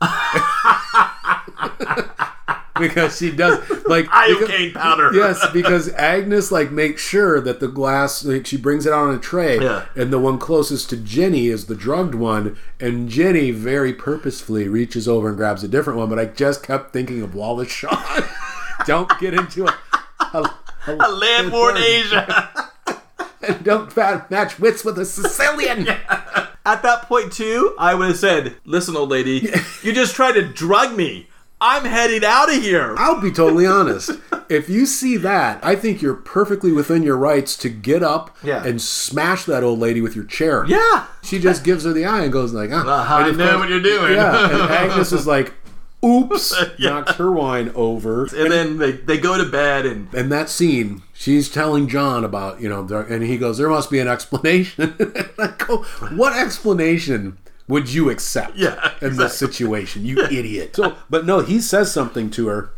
because 2.78 3.16
she 3.18 3.30
does 3.30 3.58
like 3.86 4.06
Iocane 4.08 4.72
powder. 4.74 5.10
yes, 5.12 5.44
because 5.52 5.88
Agnes 5.94 6.50
like 6.52 6.70
makes 6.70 7.02
sure 7.02 7.40
that 7.40 7.60
the 7.60 7.68
glass 7.68 8.24
like 8.24 8.46
she 8.46 8.56
brings 8.56 8.86
it 8.86 8.92
out 8.92 9.08
on 9.08 9.14
a 9.14 9.18
tray, 9.18 9.58
Yeah. 9.60 9.86
and 9.94 10.12
the 10.12 10.18
one 10.18 10.38
closest 10.38 10.90
to 10.90 10.96
Jenny 10.96 11.48
is 11.48 11.66
the 11.66 11.74
drugged 11.74 12.14
one, 12.14 12.56
and 12.80 13.08
Jenny 13.08 13.50
very 13.50 13.92
purposefully 13.92 14.68
reaches 14.68 15.06
over 15.08 15.28
and 15.28 15.36
grabs 15.36 15.62
a 15.64 15.68
different 15.68 15.98
one. 15.98 16.08
But 16.08 16.18
I 16.18 16.24
just 16.26 16.62
kept 16.62 16.92
thinking 16.92 17.22
of 17.22 17.34
Wallace 17.34 17.70
Shawn. 17.70 18.02
don't 18.86 19.10
get 19.20 19.34
into 19.34 19.66
a, 19.66 19.78
a, 20.32 20.50
a, 20.88 20.96
A 21.00 21.10
landlord 21.10 21.76
Asia. 21.76 22.48
And 23.44 23.64
don't 23.64 23.96
match 24.30 24.60
wits 24.60 24.84
with 24.84 24.96
a 25.00 25.04
Sicilian. 25.04 25.88
At 25.88 26.82
that 26.84 27.06
point, 27.08 27.32
too, 27.32 27.74
I 27.76 27.92
would 27.92 28.06
have 28.06 28.16
said, 28.16 28.54
"Listen, 28.64 28.96
old 28.96 29.08
lady, 29.10 29.50
you 29.82 29.92
just 29.92 30.14
tried 30.14 30.34
to 30.34 30.46
drug 30.46 30.96
me. 30.96 31.26
I'm 31.62 31.84
heading 31.86 32.24
out 32.24 32.54
of 32.54 32.62
here." 32.62 32.94
I'll 32.98 33.20
be 33.20 33.30
totally 33.30 33.64
honest. 33.66 34.10
If 34.48 34.68
you 34.68 34.84
see 34.84 35.16
that, 35.18 35.64
I 35.64 35.74
think 35.76 36.02
you're 36.02 36.12
perfectly 36.12 36.72
within 36.72 37.02
your 37.02 37.16
rights 37.16 37.56
to 37.58 37.70
get 37.70 38.02
up 38.02 38.36
Yeah. 38.42 38.62
and 38.62 38.82
smash 38.82 39.44
that 39.46 39.62
old 39.64 39.78
lady 39.78 40.02
with 40.02 40.14
your 40.14 40.26
chair. 40.26 40.66
Yeah. 40.66 41.06
She 41.22 41.38
just 41.38 41.64
gives 41.64 41.84
her 41.84 41.92
the 41.94 42.04
eye 42.04 42.24
and 42.24 42.32
goes 42.32 42.52
like, 42.52 42.68
ah. 42.70 42.82
Uh-huh, 43.00 43.14
I 43.14 43.30
know 43.30 43.58
what 43.58 43.70
you're 43.70 43.80
doing. 43.80 44.12
Yeah. 44.12 44.50
And 44.50 44.60
Agnes 44.70 45.10
is 45.12 45.26
like, 45.26 45.54
oops, 46.04 46.54
Yeah. 46.78 46.90
knocks 46.90 47.12
her 47.14 47.30
wine 47.32 47.72
over. 47.74 48.24
And 48.36 48.50
then 48.52 48.76
they, 48.76 48.92
they 48.92 49.16
go 49.16 49.42
to 49.42 49.48
bed 49.50 49.86
and 49.86 50.12
And 50.12 50.30
that 50.30 50.50
scene, 50.50 51.02
she's 51.14 51.48
telling 51.48 51.88
John 51.88 52.22
about, 52.22 52.60
you 52.60 52.68
know, 52.68 52.82
there- 52.82 53.00
and 53.02 53.22
he 53.22 53.38
goes, 53.38 53.56
there 53.56 53.70
must 53.70 53.90
be 53.90 54.00
an 54.00 54.08
explanation. 54.08 54.94
I 55.38 55.54
go, 55.56 55.78
what 56.14 56.36
explanation 56.36 57.38
would 57.68 57.92
you 57.92 58.10
accept 58.10 58.56
Yeah, 58.56 58.92
in 59.00 59.16
this 59.16 59.36
situation, 59.38 60.04
you 60.04 60.18
idiot? 60.30 60.76
So, 60.76 60.96
but 61.08 61.24
no, 61.26 61.40
he 61.40 61.60
says 61.60 61.92
something 61.92 62.30
to 62.30 62.48
her. 62.48 62.70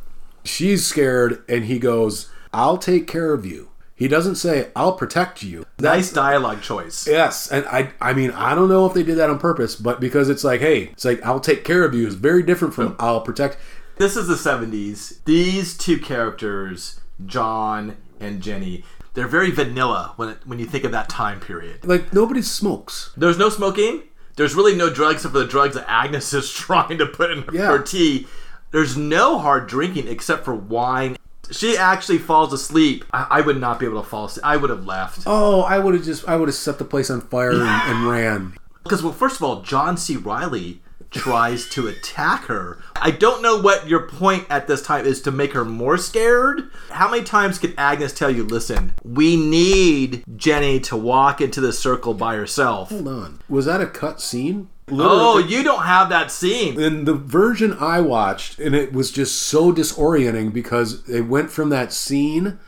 She's 0.45 0.87
scared, 0.87 1.43
and 1.49 1.65
he 1.65 1.79
goes, 1.79 2.31
I'll 2.53 2.77
take 2.79 3.07
care 3.07 3.33
of 3.33 3.47
you. 3.47 3.71
He 3.97 4.09
doesn't 4.09 4.35
say, 4.35 4.71
I'll 4.75 4.93
protect 4.95 5.43
you. 5.43 5.65
nice 5.79 6.13
dialogue 6.13 6.63
choice. 6.63 7.07
Yes, 7.07 7.51
and 7.51 7.65
I 7.67 7.93
I 8.01 8.13
mean 8.13 8.33
I 8.33 8.55
don't 8.55 8.69
know 8.69 8.87
if 8.87 8.93
they 8.93 9.05
did 9.05 9.17
that 9.19 9.31
on 9.31 9.39
purpose, 9.39 9.77
but 9.77 10.01
because 10.01 10.29
it's 10.29 10.43
like, 10.45 10.61
hey, 10.61 10.89
it's 10.93 11.05
like 11.05 11.23
I'll 11.25 11.39
take 11.41 11.65
care 11.65 11.85
of 11.85 11.95
you 11.95 12.07
is 12.07 12.15
very 12.17 12.43
different 12.43 12.75
from 12.75 12.97
oh. 12.99 13.07
I'll 13.07 13.21
protect. 13.21 13.57
This 13.97 14.17
is 14.17 14.27
the 14.27 14.35
70s. 14.35 15.23
These 15.25 15.77
two 15.79 16.01
characters, 16.01 17.01
John 17.27 17.97
and 18.19 18.43
Jenny, 18.43 18.83
they're 19.15 19.29
very 19.29 19.53
vanilla 19.53 20.13
when 20.17 20.31
it, 20.31 20.39
when 20.45 20.59
you 20.59 20.67
think 20.67 20.83
of 20.83 20.91
that 20.91 21.09
time 21.09 21.39
period. 21.39 21.85
Like 21.87 22.13
nobody 22.13 22.43
smokes. 22.43 23.13
There's 23.17 23.39
no 23.39 23.49
smoking. 23.49 24.03
There's 24.37 24.55
really 24.55 24.75
no 24.75 24.91
drugs 24.91 25.17
except 25.17 25.33
for 25.33 25.39
the 25.41 25.47
drugs 25.47 25.75
that 25.75 25.89
Agnes 25.89 26.33
is 26.33 26.53
trying 26.53 26.99
to 26.99 27.07
put 27.07 27.31
in 27.31 27.43
her, 27.43 27.55
Yeah. 27.55 27.67
her 27.67 27.79
tea. 27.79 28.27
There's 28.71 28.97
no 28.97 29.39
hard 29.39 29.69
drinking 29.69 30.09
except 30.09 30.45
for 30.45 30.55
wine. 30.55 31.17
She 31.51 31.77
actually 31.77 32.19
falls 32.19 32.53
asleep. 32.53 33.05
I, 33.13 33.27
I 33.31 33.41
would 33.43 33.61
not 33.61 33.79
be 33.79 33.87
able 33.87 34.03
to 34.03 34.09
fall 34.09 34.25
asleep. 34.25 34.45
I 34.45 34.57
would 34.57 34.71
have 34.71 34.85
left. 34.87 35.23
Oh, 35.27 35.61
I 35.63 35.79
would 35.79 35.95
have 35.95 36.05
just 36.05 36.27
I 36.29 36.37
would 36.37 36.49
have 36.49 36.57
set 36.57 36.79
the 36.79 36.85
place 36.85 37.11
on 37.11 37.21
fire 37.21 37.51
and, 37.53 37.63
and 37.63 38.09
ran. 38.09 38.55
Because, 38.85 39.03
well, 39.03 39.15
first 39.15 39.37
of 39.37 39.43
all, 39.43 39.63
John 39.63 39.97
C. 39.97 40.15
Reilly 40.15 40.83
tries 41.15 41.69
to 41.71 41.87
attack 41.89 42.45
her. 42.45 42.79
I 42.97 43.11
don't 43.11 43.43
know 43.43 43.61
what 43.61 43.89
your 43.89 44.09
point 44.09 44.47
at 44.51 44.67
this 44.67 44.83
time 44.83 45.07
is 45.07 45.23
to 45.23 45.31
make 45.31 45.53
her 45.53 45.65
more 45.65 45.97
scared. 45.97 46.71
How 46.91 47.11
many 47.11 47.23
times 47.23 47.59
can 47.59 47.75
Agnes 47.79 48.13
tell 48.13 48.31
you, 48.31 48.45
listen, 48.45 48.95
we 49.05 49.37
need 49.37 50.25
Jenny 50.37 50.81
to 50.81 50.97
walk 50.97 51.41
into 51.41 51.61
the 51.61 51.73
circle 51.73 52.15
by 52.15 52.37
herself? 52.37 52.91
Hold 52.91 53.09
on, 53.09 53.41
was 53.49 53.67
that 53.67 53.81
a 53.81 53.87
cut 53.87 54.21
scene? 54.21 54.69
Oh, 54.91 55.39
you 55.39 55.63
don't 55.63 55.85
have 55.85 56.11
that 56.11 56.31
scene. 56.31 56.79
in 56.79 57.07
the 57.07 57.15
version 57.15 57.75
I 57.81 58.03
watched, 58.03 58.59
and 58.59 58.75
it 58.75 58.93
was 58.93 59.11
just 59.11 59.41
so 59.41 59.73
disorienting 59.73 60.53
because 60.53 61.09
it 61.09 61.23
went 61.23 61.51
from 61.51 61.71
that 61.71 61.91
scene 61.93 62.59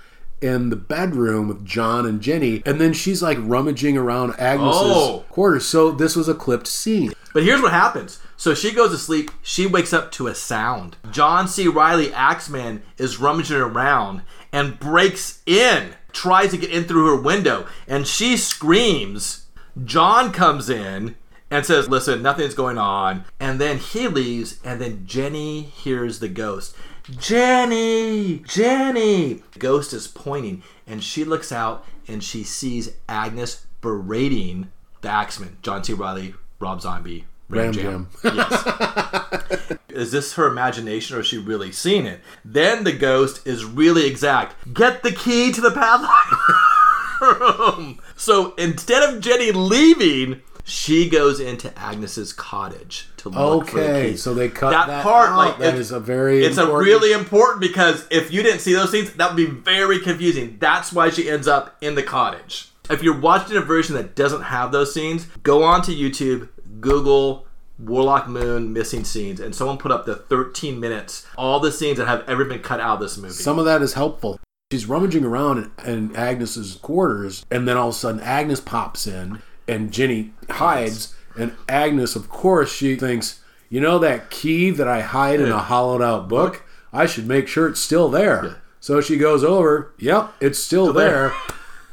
in 0.43 0.71
the 0.71 0.77
bedroom 0.77 1.49
with 1.49 1.65
John 1.65 2.05
and 2.07 2.21
Jenny, 2.21 2.63
and 2.67 2.81
then 2.81 2.93
she's 2.93 3.23
like 3.23 3.39
rummaging 3.41 3.97
around 3.97 4.35
Agnes's 4.39 4.81
Oh. 4.85 5.25
quarters. 5.31 5.65
So 5.67 5.91
this 5.91 6.15
was 6.17 6.29
a 6.29 6.35
clipped 6.35 6.67
scene. 6.67 7.13
But 7.33 7.43
here's 7.43 7.61
what 7.63 7.73
happens. 7.73 8.19
So 8.37 8.55
she 8.55 8.73
goes 8.73 8.91
to 8.91 8.99
sleep. 8.99 9.31
She 9.43 9.67
wakes 9.67 9.93
up 9.93 10.11
to 10.13 10.27
a 10.27 10.35
sound. 10.35 10.97
John 11.11 11.49
C. 11.49 11.69
Reilly, 11.69 12.13
Axeman, 12.13 12.83
is 12.99 13.19
rummaging 13.19 13.57
around 13.57 14.23
and 14.53 14.79
breaks 14.79 15.41
in, 15.47 15.95
tries 16.13 16.51
to 16.51 16.59
get 16.59 16.71
in 16.71 16.85
through 16.85 17.07
her 17.07 17.21
window, 17.21 17.67
and 17.89 18.07
she 18.07 18.37
screams. 18.37 19.47
John 19.85 20.33
comes 20.33 20.69
in 20.71 21.17
and 21.51 21.65
says, 21.65 21.89
Listen, 21.89 22.23
nothing's 22.23 22.55
going 22.55 22.79
on. 22.79 23.25
And 23.39 23.61
then 23.61 23.79
he 23.79 24.09
leaves, 24.09 24.59
and 24.65 24.81
then 24.81 25.07
Jenny 25.07 25.63
hears 25.63 26.19
the 26.19 26.29
ghost. 26.29 26.75
Jenny! 27.11 28.39
Jenny! 28.47 29.43
The 29.53 29.59
ghost 29.59 29.93
is 29.93 30.09
pointing, 30.09 30.63
and 30.87 31.03
she 31.03 31.25
looks 31.25 31.53
out 31.53 31.85
and 32.09 32.23
she 32.23 32.43
sees 32.43 32.93
Agnes 33.09 33.67
berating 33.81 34.71
the 35.03 35.09
Axeman, 35.09 35.59
John 35.63 35.85
C. 35.85 35.93
Reilly, 35.93 36.35
Rob 36.59 36.81
Zombie, 36.81 37.27
Ram, 37.49 37.67
Ram 37.67 37.73
Jam. 37.73 38.09
Yes. 38.25 39.79
is 39.89 40.13
this 40.13 40.35
her 40.35 40.47
imagination 40.47 41.17
or 41.17 41.21
is 41.21 41.27
she 41.27 41.39
really 41.39 41.73
seeing 41.73 42.07
it? 42.07 42.21
Then 42.45 42.85
the 42.85 42.93
ghost 42.93 43.47
is 43.47 43.65
really 43.65 44.07
exact. 44.07 44.73
Get 44.75 45.03
the 45.03 45.13
key 45.13 45.53
to 45.53 45.61
the 45.61 45.71
padlock 45.71 47.21
room. 47.21 48.01
So 48.17 48.55
instead 48.55 49.03
of 49.03 49.21
Jenny 49.21 49.53
leaving, 49.53 50.43
she 50.69 51.09
goes 51.09 51.39
into 51.39 51.73
Agnes's 51.79 52.33
cottage 52.33 53.09
to 53.19 53.29
look 53.29 53.69
for 53.69 53.77
the 53.79 53.83
Okay, 53.89 54.11
key. 54.11 54.17
so 54.17 54.35
they 54.35 54.49
cut 54.49 54.71
that, 54.71 54.89
that 54.89 55.03
part. 55.05 55.31
out. 55.31 55.37
Like 55.37 55.59
That 55.59 55.77
is 55.77 55.93
a 55.93 56.01
very 56.01 56.45
It's 56.45 56.59
a 56.59 56.71
really 56.77 57.13
important 57.13 57.61
because 57.61 58.05
if 58.11 58.33
you 58.33 58.43
didn't 58.43 58.59
see 58.61 58.75
those 58.75 58.91
scenes, 58.91 59.13
that 59.15 59.29
would 59.31 59.37
be 59.37 59.47
very 59.47 60.01
confusing. 60.01 60.57
That's 60.59 60.93
why 60.93 61.11
she 61.11 61.31
ends 61.31 61.47
up 61.47 61.77
in 61.81 61.95
the 61.95 62.03
cottage. 62.03 62.69
If 62.91 63.03
you're 63.03 63.19
watching 63.19 63.57
a 63.57 63.61
version 63.61 63.95
that 63.95 64.15
doesn't 64.17 64.43
have 64.43 64.73
those 64.73 64.93
scenes, 64.93 65.27
go 65.43 65.63
on 65.63 65.83
to 65.83 65.93
YouTube, 65.93 66.49
Google 66.81 67.47
Warlock 67.79 68.29
Moon 68.29 68.73
missing 68.73 69.05
scenes, 69.05 69.39
and 69.39 69.55
someone 69.55 69.79
put 69.79 69.93
up 69.93 70.05
the 70.07 70.17
13 70.17 70.81
minutes, 70.81 71.27
all 71.37 71.61
the 71.61 71.71
scenes 71.73 71.99
that 71.99 72.07
have 72.09 72.29
ever 72.29 72.45
been 72.45 72.61
cut 72.61 72.81
out 72.81 72.95
of 72.95 73.01
this 73.01 73.17
movie. 73.19 73.35
Some 73.35 73.59
of 73.59 73.65
that 73.67 73.83
is 73.83 73.93
helpful. 73.95 74.41
She's 74.73 74.87
rummaging 74.87 75.25
around 75.25 75.71
in, 75.85 75.91
in 76.11 76.17
Agnes's 76.17 76.75
quarters, 76.77 77.45
and 77.53 77.69
then 77.69 77.77
all 77.77 77.89
of 77.91 77.95
a 77.95 77.99
sudden 77.99 78.21
Agnes 78.21 78.61
pops 78.61 79.07
in, 79.07 79.43
and 79.69 79.93
Jenny 79.93 80.33
hides, 80.51 81.15
and 81.37 81.53
Agnes, 81.69 82.17
of 82.17 82.29
course, 82.29 82.73
she 82.73 82.97
thinks, 82.97 83.41
you 83.69 83.81
know 83.81 83.99
that 83.99 84.31
key 84.31 84.71
that 84.71 84.87
I 84.89 85.01
hide 85.01 85.41
in 85.41 85.51
a 85.51 85.59
hollowed 85.59 86.03
out 86.03 86.29
book? 86.29 86.65
I 86.93 87.07
should 87.07 87.27
make 87.27 87.49
sure 87.49 87.69
it's 87.69 87.81
still 87.81 88.09
there. 88.09 88.63
So 88.81 89.01
she 89.01 89.17
goes 89.17 89.43
over. 89.43 89.93
Yep, 89.99 90.35
it's 90.41 90.59
still 90.59 90.93
there. 90.93 91.33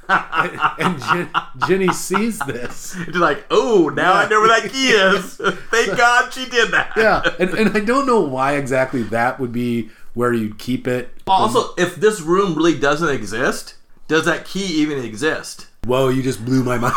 and 0.07 0.59
and 0.79 1.01
Jen, 1.01 1.29
Jenny 1.67 1.93
sees 1.93 2.39
this. 2.39 2.95
She's 3.05 3.15
like, 3.15 3.45
oh, 3.49 3.89
now 3.89 4.13
I 4.13 4.29
know 4.29 4.41
where 4.41 4.61
that 4.61 4.71
key 4.71 4.89
is. 4.89 5.35
Thank 5.71 5.97
God 5.97 6.31
she 6.31 6.47
did 6.47 6.71
that. 6.71 6.93
Yeah, 6.95 7.21
and, 7.39 7.49
and 7.51 7.75
I 7.75 7.79
don't 7.79 8.05
know 8.05 8.21
why 8.21 8.57
exactly 8.57 9.03
that 9.03 9.39
would 9.39 9.51
be 9.51 9.89
where 10.13 10.33
you'd 10.33 10.59
keep 10.59 10.87
it. 10.87 11.09
Also, 11.25 11.73
if 11.77 11.95
this 11.95 12.21
room 12.21 12.55
really 12.55 12.77
doesn't 12.77 13.09
exist, 13.09 13.75
does 14.07 14.25
that 14.25 14.45
key 14.45 14.65
even 14.65 15.03
exist? 15.03 15.67
Whoa, 15.85 16.09
you 16.09 16.23
just 16.23 16.45
blew 16.45 16.63
my 16.63 16.77
mind. 16.85 16.93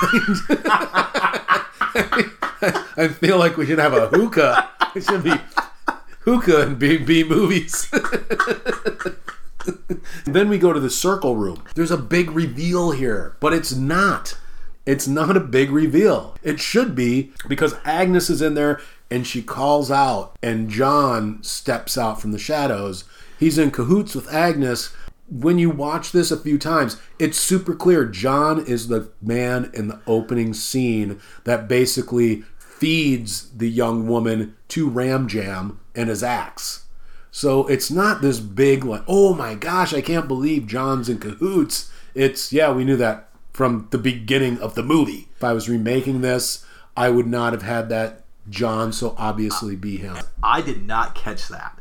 I 2.96 3.08
feel 3.08 3.38
like 3.38 3.56
we 3.56 3.66
should 3.66 3.78
have 3.78 3.92
a 3.92 4.08
hookah. 4.08 4.68
It 4.94 5.04
should 5.04 5.24
be 5.24 5.34
hookah 6.20 6.62
and 6.62 6.78
B, 6.78 6.98
B 6.98 7.24
movies. 7.24 7.90
then 10.24 10.48
we 10.48 10.58
go 10.58 10.72
to 10.72 10.80
the 10.80 10.90
circle 10.90 11.36
room. 11.36 11.62
There's 11.74 11.90
a 11.90 11.96
big 11.96 12.30
reveal 12.30 12.92
here, 12.92 13.36
but 13.40 13.52
it's 13.52 13.74
not. 13.74 14.36
It's 14.84 15.08
not 15.08 15.36
a 15.36 15.40
big 15.40 15.70
reveal. 15.70 16.36
It 16.42 16.60
should 16.60 16.94
be 16.94 17.32
because 17.48 17.74
Agnes 17.84 18.30
is 18.30 18.40
in 18.40 18.54
there 18.54 18.80
and 19.10 19.26
she 19.26 19.42
calls 19.42 19.90
out, 19.90 20.36
and 20.42 20.68
John 20.68 21.42
steps 21.42 21.98
out 21.98 22.20
from 22.20 22.32
the 22.32 22.38
shadows. 22.38 23.04
He's 23.38 23.58
in 23.58 23.70
cahoots 23.70 24.14
with 24.14 24.32
Agnes. 24.32 24.92
When 25.28 25.58
you 25.58 25.70
watch 25.70 26.12
this 26.12 26.30
a 26.30 26.36
few 26.36 26.58
times, 26.58 27.00
it's 27.18 27.38
super 27.38 27.74
clear. 27.74 28.04
John 28.04 28.64
is 28.64 28.88
the 28.88 29.10
man 29.20 29.70
in 29.74 29.88
the 29.88 30.00
opening 30.06 30.54
scene 30.54 31.20
that 31.44 31.68
basically 31.68 32.44
feeds 32.58 33.50
the 33.50 33.68
young 33.68 34.06
woman 34.06 34.54
to 34.68 34.88
Ram 34.88 35.26
Jam 35.26 35.80
and 35.94 36.08
his 36.08 36.22
axe. 36.22 36.84
So 37.30 37.66
it's 37.66 37.90
not 37.90 38.22
this 38.22 38.40
big 38.40 38.84
like, 38.84 39.02
oh 39.06 39.34
my 39.34 39.54
gosh, 39.54 39.92
I 39.92 40.00
can't 40.00 40.28
believe 40.28 40.66
John's 40.66 41.08
in 41.08 41.18
cahoots. 41.18 41.90
It's 42.14 42.52
yeah, 42.52 42.72
we 42.72 42.84
knew 42.84 42.96
that 42.96 43.28
from 43.52 43.88
the 43.90 43.98
beginning 43.98 44.58
of 44.58 44.74
the 44.74 44.82
movie. 44.82 45.28
If 45.36 45.44
I 45.44 45.52
was 45.52 45.68
remaking 45.68 46.20
this, 46.20 46.64
I 46.96 47.10
would 47.10 47.26
not 47.26 47.52
have 47.52 47.62
had 47.62 47.88
that 47.88 48.24
John 48.48 48.92
so 48.92 49.14
obviously 49.18 49.76
be 49.76 49.96
him. 49.96 50.16
I 50.42 50.62
did 50.62 50.86
not 50.86 51.14
catch 51.14 51.48
that. 51.48 51.78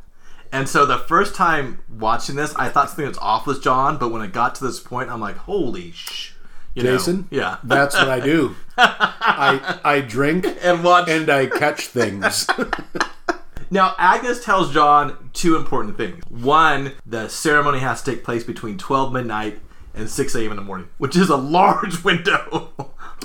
And 0.55 0.69
so 0.69 0.85
the 0.85 0.97
first 0.99 1.35
time 1.35 1.79
watching 1.89 2.37
this, 2.37 2.55
I 2.55 2.69
thought 2.69 2.87
something 2.89 3.07
was 3.07 3.17
off 3.17 3.45
with 3.45 3.61
John, 3.61 3.97
but 3.97 4.07
when 4.09 4.21
it 4.21 4.31
got 4.31 4.55
to 4.55 4.63
this 4.63 4.79
point, 4.79 5.09
I'm 5.09 5.19
like, 5.19 5.35
holy 5.35 5.91
sh. 5.91 6.31
You 6.73 6.83
know? 6.83 6.93
Jason, 6.97 7.27
Yeah. 7.29 7.57
that's 7.61 7.93
what 7.93 8.07
I 8.07 8.21
do. 8.21 8.55
I 8.77 9.79
I 9.83 9.99
drink 9.99 10.47
and 10.61 10.81
watch. 10.81 11.09
and 11.09 11.29
I 11.29 11.47
catch 11.47 11.87
things. 11.87 12.47
now, 13.69 13.95
Agnes 13.97 14.45
tells 14.45 14.73
John 14.73 15.29
two 15.33 15.57
important 15.57 15.97
things. 15.97 16.23
One, 16.29 16.93
the 17.05 17.27
ceremony 17.27 17.79
has 17.79 18.01
to 18.03 18.11
take 18.11 18.23
place 18.23 18.45
between 18.45 18.77
12 18.77 19.11
midnight 19.11 19.59
and 19.93 20.09
6 20.09 20.35
a.m. 20.35 20.51
in 20.51 20.55
the 20.55 20.63
morning, 20.63 20.87
which 20.99 21.17
is 21.17 21.29
a 21.29 21.35
large 21.37 22.01
window. 22.05 22.71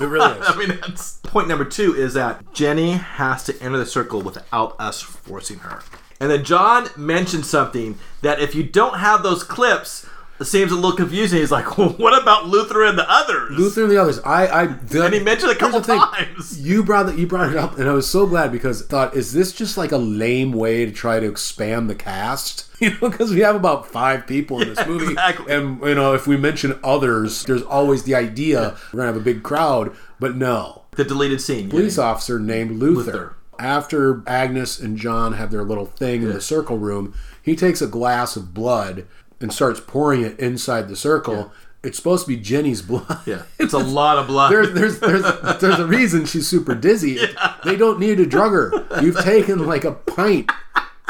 It 0.00 0.04
really 0.04 0.36
is. 0.38 0.46
I 0.48 0.56
mean, 0.56 0.78
that's 0.80 1.14
point 1.18 1.46
number 1.46 1.64
two 1.64 1.94
is 1.94 2.14
that 2.14 2.52
Jenny 2.54 2.92
has 2.92 3.44
to 3.44 3.62
enter 3.62 3.78
the 3.78 3.86
circle 3.86 4.20
without 4.20 4.74
us 4.80 5.00
forcing 5.00 5.58
her. 5.60 5.82
And 6.20 6.30
then 6.30 6.44
John 6.44 6.88
mentioned 6.96 7.46
something 7.46 7.98
that 8.20 8.40
if 8.40 8.54
you 8.54 8.62
don't 8.62 8.98
have 8.98 9.22
those 9.22 9.42
clips, 9.42 10.06
it 10.38 10.44
seems 10.46 10.72
a 10.72 10.74
little 10.74 10.92
confusing. 10.96 11.38
He's 11.38 11.50
like, 11.50 11.78
well, 11.78 11.90
what 11.90 12.20
about 12.20 12.46
Luther 12.46 12.84
and 12.84 12.98
the 12.98 13.10
others? 13.10 13.50
Luther 13.58 13.82
and 13.82 13.90
the 13.90 14.00
others. 14.00 14.18
I, 14.20 14.46
I 14.46 14.66
the, 14.66 15.04
And 15.04 15.14
he 15.14 15.20
mentioned 15.20 15.52
a 15.52 15.54
couple 15.54 15.80
the 15.80 15.86
thing. 15.86 15.98
times. 15.98 16.58
You 16.70 16.82
brought 16.84 17.08
it. 17.08 17.18
You 17.18 17.26
brought 17.26 17.50
it 17.50 17.56
up, 17.56 17.78
and 17.78 17.88
I 17.88 17.92
was 17.92 18.08
so 18.08 18.26
glad 18.26 18.52
because 18.52 18.82
I 18.82 18.86
thought, 18.86 19.14
is 19.16 19.32
this 19.32 19.52
just 19.52 19.76
like 19.76 19.92
a 19.92 19.98
lame 19.98 20.52
way 20.52 20.84
to 20.86 20.92
try 20.92 21.20
to 21.20 21.26
expand 21.28 21.88
the 21.90 21.94
cast? 21.94 22.66
You 22.80 22.92
know, 22.92 23.10
because 23.10 23.30
we 23.30 23.40
have 23.40 23.54
about 23.56 23.86
five 23.86 24.26
people 24.26 24.62
in 24.62 24.70
this 24.70 24.86
movie, 24.86 25.08
exactly. 25.08 25.52
and 25.54 25.82
you 25.82 25.94
know, 25.94 26.14
if 26.14 26.26
we 26.26 26.38
mention 26.38 26.80
others, 26.82 27.44
there's 27.44 27.60
always 27.60 28.04
the 28.04 28.14
idea 28.14 28.74
we're 28.90 29.00
gonna 29.00 29.12
have 29.12 29.20
a 29.20 29.24
big 29.24 29.42
crowd, 29.42 29.94
but 30.18 30.34
no. 30.34 30.84
The 30.92 31.04
deleted 31.04 31.42
scene. 31.42 31.68
Police 31.68 31.98
officer 31.98 32.38
named 32.40 32.78
Luther. 32.78 33.12
Luther. 33.12 33.36
After 33.60 34.22
Agnes 34.26 34.80
and 34.80 34.96
John 34.96 35.34
have 35.34 35.50
their 35.50 35.62
little 35.64 35.84
thing 35.86 36.22
in 36.22 36.32
the 36.32 36.40
circle 36.40 36.78
room, 36.78 37.14
he 37.42 37.54
takes 37.54 37.82
a 37.82 37.86
glass 37.86 38.34
of 38.36 38.54
blood 38.54 39.06
and 39.40 39.52
starts 39.52 39.80
pouring 39.80 40.22
it 40.22 40.38
inside 40.40 40.88
the 40.88 40.96
circle. 40.96 41.52
It's 41.82 41.96
supposed 41.96 42.26
to 42.26 42.28
be 42.28 42.36
Jenny's 42.36 42.82
blood. 42.82 43.20
Yeah, 43.26 43.42
it's 43.58 43.72
a 43.74 43.78
lot 43.78 44.18
of 44.18 44.26
blood. 44.26 44.50
There's, 44.52 44.72
there's, 44.72 45.00
there's, 45.00 45.22
there's 45.60 45.78
a 45.78 45.86
reason 45.86 46.24
she's 46.26 46.46
super 46.48 46.74
dizzy. 46.74 47.18
They 47.64 47.76
don't 47.76 48.00
need 48.00 48.16
to 48.16 48.24
drug 48.26 48.52
her. 48.52 49.02
You've 49.02 49.20
taken 49.20 49.66
like 49.66 49.84
a 49.84 49.92
pint, 49.92 50.50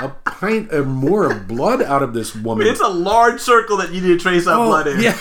a 0.02 0.08
pint 0.24 0.72
or 0.72 0.84
more 0.84 1.30
of 1.30 1.46
blood 1.48 1.82
out 1.82 2.02
of 2.02 2.14
this 2.14 2.34
woman. 2.34 2.66
it's 2.66 2.80
a 2.80 2.88
large 2.88 3.40
circle 3.40 3.76
that 3.78 3.92
you 3.92 4.00
need 4.00 4.08
to 4.08 4.18
trace 4.18 4.44
that 4.46 4.54
Oh, 4.56 4.66
blood 4.66 4.86
in. 4.86 5.00
Yeah, 5.00 5.16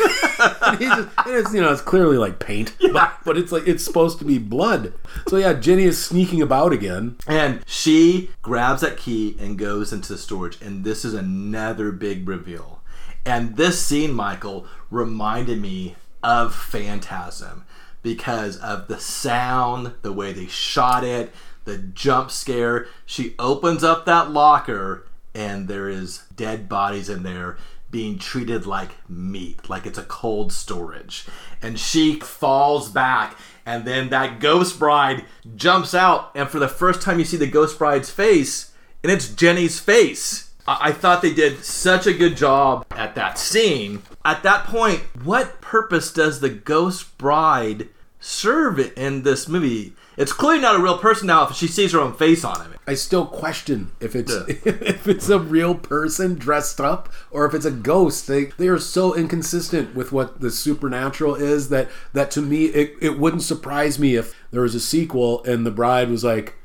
And 0.64 0.80
just- 0.80 1.10
it's 1.28 1.54
you 1.54 1.62
know 1.62 1.72
it's 1.72 1.82
clearly 1.82 2.18
like 2.18 2.40
paint, 2.40 2.74
but, 2.94 3.14
but 3.26 3.38
it's 3.38 3.52
like 3.52 3.68
it's 3.68 3.84
supposed 3.84 4.20
to 4.20 4.26
be 4.26 4.38
blood. 4.38 4.94
So 5.28 5.38
yeah, 5.38 5.54
Jenny 5.54 5.84
is 5.84 6.04
sneaking 6.04 6.42
about 6.42 6.72
again. 6.74 7.18
And 7.28 7.62
she 7.68 8.30
grabs 8.42 8.82
that 8.82 8.98
key 8.98 9.36
and 9.40 9.58
goes 9.58 9.92
into 9.94 10.14
the 10.14 10.18
storage. 10.18 10.62
And 10.62 10.84
this 10.84 11.04
is 11.06 11.14
another 11.14 11.92
big 11.92 12.28
reveal. 12.28 12.82
And 13.26 13.58
this 13.58 13.86
scene, 13.86 14.14
Michael, 14.14 14.66
reminded 14.90 15.62
me 15.62 15.96
of 16.24 16.56
Phantasm 16.56 17.66
because 18.02 18.58
of 18.58 18.88
the 18.88 19.00
sound, 19.00 19.94
the 20.02 20.14
way 20.14 20.32
they 20.34 20.48
shot 20.48 21.04
it, 21.04 21.34
the 21.70 21.78
jump 21.78 22.32
scare. 22.32 22.88
She 23.06 23.36
opens 23.38 23.84
up 23.84 24.06
that 24.06 24.32
locker 24.32 25.06
and 25.36 25.68
there 25.68 25.88
is 25.88 26.24
dead 26.36 26.68
bodies 26.68 27.10
in 27.10 27.24
there 27.24 27.58
being 27.92 28.20
treated 28.20 28.66
like 28.66 28.92
meat, 29.10 29.70
like 29.70 29.86
it's 29.86 29.98
a 29.98 30.04
cold 30.04 30.52
storage. 30.52 31.26
And 31.62 31.80
she 31.80 32.20
falls 32.20 32.90
back, 32.90 33.38
and 33.66 33.86
then 33.86 34.10
that 34.10 34.40
ghost 34.40 34.78
bride 34.78 35.26
jumps 35.56 35.94
out, 35.94 36.32
and 36.36 36.50
for 36.50 36.60
the 36.60 36.68
first 36.68 37.02
time, 37.02 37.20
you 37.20 37.26
see 37.26 37.38
the 37.38 37.48
ghost 37.48 37.80
bride's 37.80 38.10
face, 38.10 38.72
and 39.02 39.12
it's 39.12 39.30
Jenny's 39.30 39.80
face. 39.80 40.52
I, 40.68 40.90
I 40.90 40.92
thought 40.92 41.22
they 41.22 41.34
did 41.34 41.64
such 41.64 42.06
a 42.06 42.14
good 42.14 42.38
job 42.38 42.86
at 42.92 43.16
that 43.16 43.40
scene. 43.40 44.04
At 44.24 44.44
that 44.44 44.66
point, 44.66 45.02
what 45.24 45.62
purpose 45.62 46.12
does 46.12 46.40
the 46.40 46.50
ghost 46.50 47.18
bride 47.18 47.90
serve 48.20 48.80
in 48.98 49.24
this 49.24 49.48
movie? 49.48 49.94
It's 50.20 50.34
clearly 50.34 50.60
not 50.62 50.76
a 50.80 50.84
real 50.84 50.98
person 50.98 51.28
now 51.28 51.48
if 51.48 51.56
she 51.56 51.66
sees 51.68 51.94
her 51.94 52.00
own 52.00 52.14
face 52.14 52.44
on 52.44 52.60
it. 52.74 52.80
I 52.86 52.94
still 52.94 53.26
question 53.26 53.92
if 54.02 54.16
it's 54.16 54.32
Yeah. 54.32 54.44
if 54.66 55.08
it's 55.08 55.30
a 55.30 55.40
real 55.40 55.74
person 55.76 56.36
dressed 56.36 56.82
up 56.82 57.08
or 57.32 57.46
if 57.46 57.54
it's 57.54 57.66
a 57.66 57.72
ghost. 57.72 58.28
They 58.28 58.46
they 58.58 58.68
are 58.68 58.78
so 58.80 59.16
inconsistent 59.16 59.96
with 59.96 60.12
what 60.12 60.42
the 60.42 60.52
supernatural 60.52 61.36
is 61.36 61.70
that 61.70 61.88
that 62.14 62.32
to 62.32 62.42
me 62.42 62.66
it, 62.66 62.96
it 63.02 63.18
wouldn't 63.18 63.44
surprise 63.44 63.98
me 63.98 64.16
if 64.16 64.36
there 64.52 64.62
was 64.62 64.76
a 64.76 64.80
sequel 64.80 65.44
and 65.46 65.66
the 65.66 65.72
bride 65.72 66.10
was 66.10 66.24
like 66.24 66.56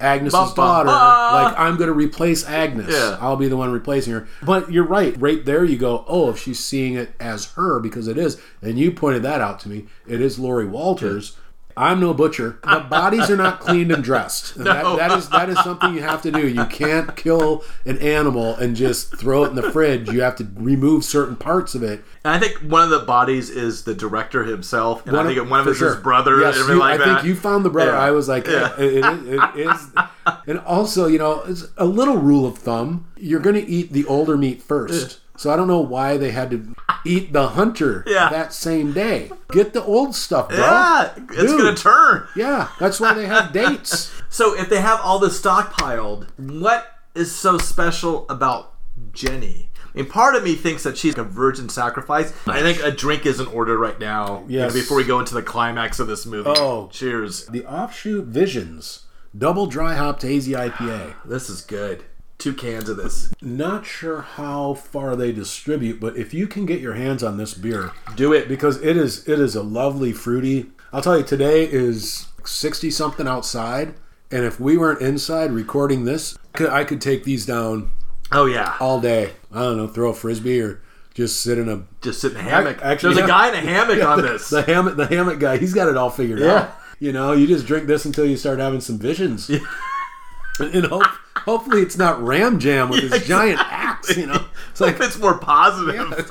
Agnes's 0.00 0.32
Ba, 0.38 0.46
ba, 0.50 0.54
daughter, 0.56 0.86
ba. 0.88 1.44
like 1.44 1.58
I'm 1.58 1.76
going 1.76 1.88
to 1.88 1.94
replace 1.94 2.46
Agnes. 2.46 2.88
Yeah. 2.92 3.16
I'll 3.20 3.36
be 3.36 3.48
the 3.48 3.56
one 3.56 3.72
replacing 3.72 4.12
her. 4.12 4.28
But 4.42 4.70
you're 4.72 4.84
right. 4.86 5.14
Right 5.20 5.44
there, 5.44 5.64
you 5.64 5.76
go. 5.76 6.04
Oh, 6.06 6.30
if 6.30 6.38
she's 6.38 6.60
seeing 6.60 6.94
it 6.94 7.12
as 7.18 7.52
her 7.54 7.80
because 7.80 8.06
it 8.06 8.16
is, 8.16 8.40
and 8.62 8.78
you 8.78 8.92
pointed 8.92 9.22
that 9.24 9.40
out 9.40 9.58
to 9.60 9.68
me. 9.68 9.86
It 10.06 10.20
is 10.20 10.38
Laurie 10.38 10.66
Walters. 10.66 11.36
I'm 11.78 12.00
no 12.00 12.12
butcher, 12.12 12.58
but 12.62 12.88
bodies 12.90 13.30
are 13.30 13.36
not 13.36 13.60
cleaned 13.60 13.92
and 13.92 14.02
dressed. 14.02 14.56
And 14.56 14.64
No. 14.64 14.96
that, 14.96 15.08
that 15.08 15.18
is 15.18 15.28
that 15.30 15.48
is 15.48 15.58
something 15.60 15.94
you 15.94 16.02
have 16.02 16.22
to 16.22 16.30
do. 16.30 16.46
You 16.48 16.64
can't 16.66 17.14
kill 17.16 17.64
an 17.86 17.98
animal 17.98 18.56
and 18.56 18.74
just 18.76 19.16
throw 19.16 19.44
it 19.44 19.50
in 19.50 19.54
the 19.54 19.70
fridge. 19.70 20.08
You 20.10 20.22
have 20.22 20.36
to 20.36 20.48
remove 20.56 21.04
certain 21.04 21.36
parts 21.36 21.74
of 21.74 21.82
it. 21.82 22.02
And 22.24 22.34
I 22.34 22.38
think 22.38 22.58
one 22.70 22.82
of 22.82 22.90
the 22.90 22.98
bodies 23.06 23.48
is 23.48 23.84
the 23.84 23.94
director 23.94 24.44
himself, 24.44 25.06
and 25.06 25.16
One 25.16 25.26
I 25.26 25.32
of- 25.32 25.48
one 25.48 25.60
of 25.60 25.66
his 25.66 25.76
is 25.76 25.78
sure. 25.78 25.96
brother, 26.00 26.40
Yes, 26.40 26.56
you- 26.56 26.74
like 26.78 26.94
I 26.94 26.96
that. 26.98 27.04
think 27.04 27.26
you 27.26 27.34
found 27.36 27.64
the 27.64 27.70
brother. 27.70 27.92
Yeah. 27.92 27.98
I 28.00 28.10
was 28.10 28.28
like, 28.28 28.46
Yeah. 28.46 28.74
it, 28.78 29.04
it, 29.04 29.04
is, 29.04 29.40
it 29.54 29.68
is. 29.70 29.86
And 30.46 30.58
also, 30.60 31.06
you 31.06 31.18
know, 31.18 31.42
it's 31.46 31.68
a 31.78 31.86
little 31.86 32.18
rule 32.18 32.44
of 32.46 32.58
thumb: 32.58 33.06
you're 33.16 33.40
going 33.40 33.54
to 33.56 33.66
eat 33.66 33.92
the 33.94 34.04
older 34.04 34.36
meat 34.36 34.62
first. 34.62 35.20
So 35.38 35.50
I 35.50 35.56
don't 35.56 35.68
know 35.68 35.80
why 35.80 36.16
they 36.18 36.32
had 36.32 36.50
to 36.50 36.74
eat 37.06 37.32
the 37.32 37.48
hunter 37.50 38.02
Yeah. 38.06 38.28
that 38.28 38.52
same 38.52 38.92
day. 38.92 39.30
Get 39.52 39.72
the 39.72 39.82
old 39.84 40.14
stuff, 40.16 40.48
bro. 40.48 40.58
yeah, 40.58 41.12
it's 41.30 41.52
Dude. 41.52 41.60
gonna 41.60 41.76
turn. 41.76 42.26
Yeah, 42.36 42.68
that's 42.80 42.98
why 43.00 43.14
they 43.14 43.26
have 43.26 43.52
dates. 43.62 44.10
So 44.28 44.54
if 44.58 44.68
they 44.68 44.80
have 44.80 45.00
all 45.00 45.18
this 45.20 45.40
stockpiled, 45.40 46.26
what 46.38 46.86
is 47.14 47.34
so 47.34 47.56
special 47.56 48.26
about 48.28 48.74
Jenny? 49.12 49.70
I 49.94 50.02
mean, 50.02 50.10
part 50.10 50.34
of 50.34 50.42
me 50.44 50.54
thinks 50.54 50.82
that 50.82 50.98
she's 50.98 51.16
a 51.16 51.22
virgin 51.24 51.68
sacrifice. 51.68 52.32
I 52.46 52.60
think 52.60 52.82
a 52.82 52.90
drink 52.90 53.24
is 53.24 53.40
in 53.40 53.46
order 53.46 53.78
right 53.78 53.98
now. 53.98 54.44
you 54.48 54.58
know, 54.58 54.70
before 54.72 54.96
we 54.96 55.04
go 55.04 55.18
into 55.20 55.34
the 55.34 55.42
climax 55.42 55.98
of 56.00 56.08
this 56.08 56.26
movie. 56.26 56.50
Oh. 56.54 56.88
cheers! 56.92 57.46
The 57.46 57.64
offshoot 57.64 58.26
visions, 58.26 59.06
double 59.36 59.66
dry 59.66 59.94
hopped 59.94 60.22
hazy 60.22 60.52
IPA. 60.52 61.14
This 61.24 61.48
is 61.48 61.62
good. 61.62 62.04
Two 62.38 62.54
cans 62.54 62.88
of 62.88 62.96
this. 62.96 63.32
Not 63.42 63.84
sure 63.84 64.20
how 64.20 64.74
far 64.74 65.16
they 65.16 65.32
distribute, 65.32 65.98
but 65.98 66.16
if 66.16 66.32
you 66.32 66.46
can 66.46 66.66
get 66.66 66.80
your 66.80 66.94
hands 66.94 67.22
on 67.24 67.36
this 67.36 67.52
beer, 67.52 67.90
Do 68.14 68.32
it. 68.32 68.46
because 68.48 68.80
it 68.80 68.96
is 68.96 69.26
it 69.28 69.40
is 69.40 69.56
a 69.56 69.62
lovely 69.62 70.12
fruity. 70.12 70.66
I'll 70.92 71.02
tell 71.02 71.18
you, 71.18 71.24
today 71.24 71.64
is 71.64 72.28
sixty 72.44 72.90
something 72.92 73.26
outside, 73.26 73.94
and 74.30 74.44
if 74.44 74.60
we 74.60 74.78
weren't 74.78 75.02
inside 75.02 75.50
recording 75.50 76.04
this, 76.04 76.38
I 76.54 76.84
could 76.84 77.00
take 77.00 77.24
these 77.24 77.44
down 77.44 77.90
Oh 78.30 78.46
yeah. 78.46 78.76
all 78.78 79.00
day. 79.00 79.32
I 79.52 79.62
don't 79.62 79.76
know, 79.76 79.88
throw 79.88 80.10
a 80.10 80.14
frisbee 80.14 80.60
or 80.60 80.80
just 81.14 81.42
sit 81.42 81.58
in 81.58 81.68
a. 81.68 81.82
Just 82.02 82.20
sit 82.20 82.32
in 82.32 82.38
a 82.38 82.42
hammock. 82.42 82.78
actually, 82.82 83.14
There's 83.14 83.24
a 83.24 83.28
guy 83.28 83.48
in 83.48 83.54
a 83.54 83.60
hammock 83.68 84.00
on 84.04 84.18
the, 84.22 84.28
this. 84.28 84.48
The 84.48 84.62
hammock, 84.66 84.96
the 84.96 85.06
hammock 85.06 85.40
guy, 85.40 85.56
he's 85.58 85.74
got 85.74 85.88
it 85.88 85.96
all 85.96 86.10
figured 86.10 86.38
Yeah. 86.38 86.52
out. 86.54 86.70
You 87.00 87.12
know, 87.12 87.32
you 87.32 87.48
just 87.48 87.66
drink 87.66 87.86
this 87.88 88.04
until 88.04 88.26
you 88.26 88.36
start 88.36 88.60
having 88.60 88.80
some 88.80 88.98
visions. 88.98 89.50
and 89.50 90.84
hope, 90.86 91.04
hopefully 91.48 91.80
it's 91.80 91.96
not 91.96 92.22
Ram 92.22 92.58
Jam 92.58 92.90
with 92.90 93.10
his 93.10 93.26
giant 93.26 93.58
axe. 93.58 94.14
You 94.14 94.26
know, 94.26 94.44
it's 94.70 94.82
like 94.82 95.00
it's 95.00 95.18
more 95.18 95.38
positive. 95.38 96.12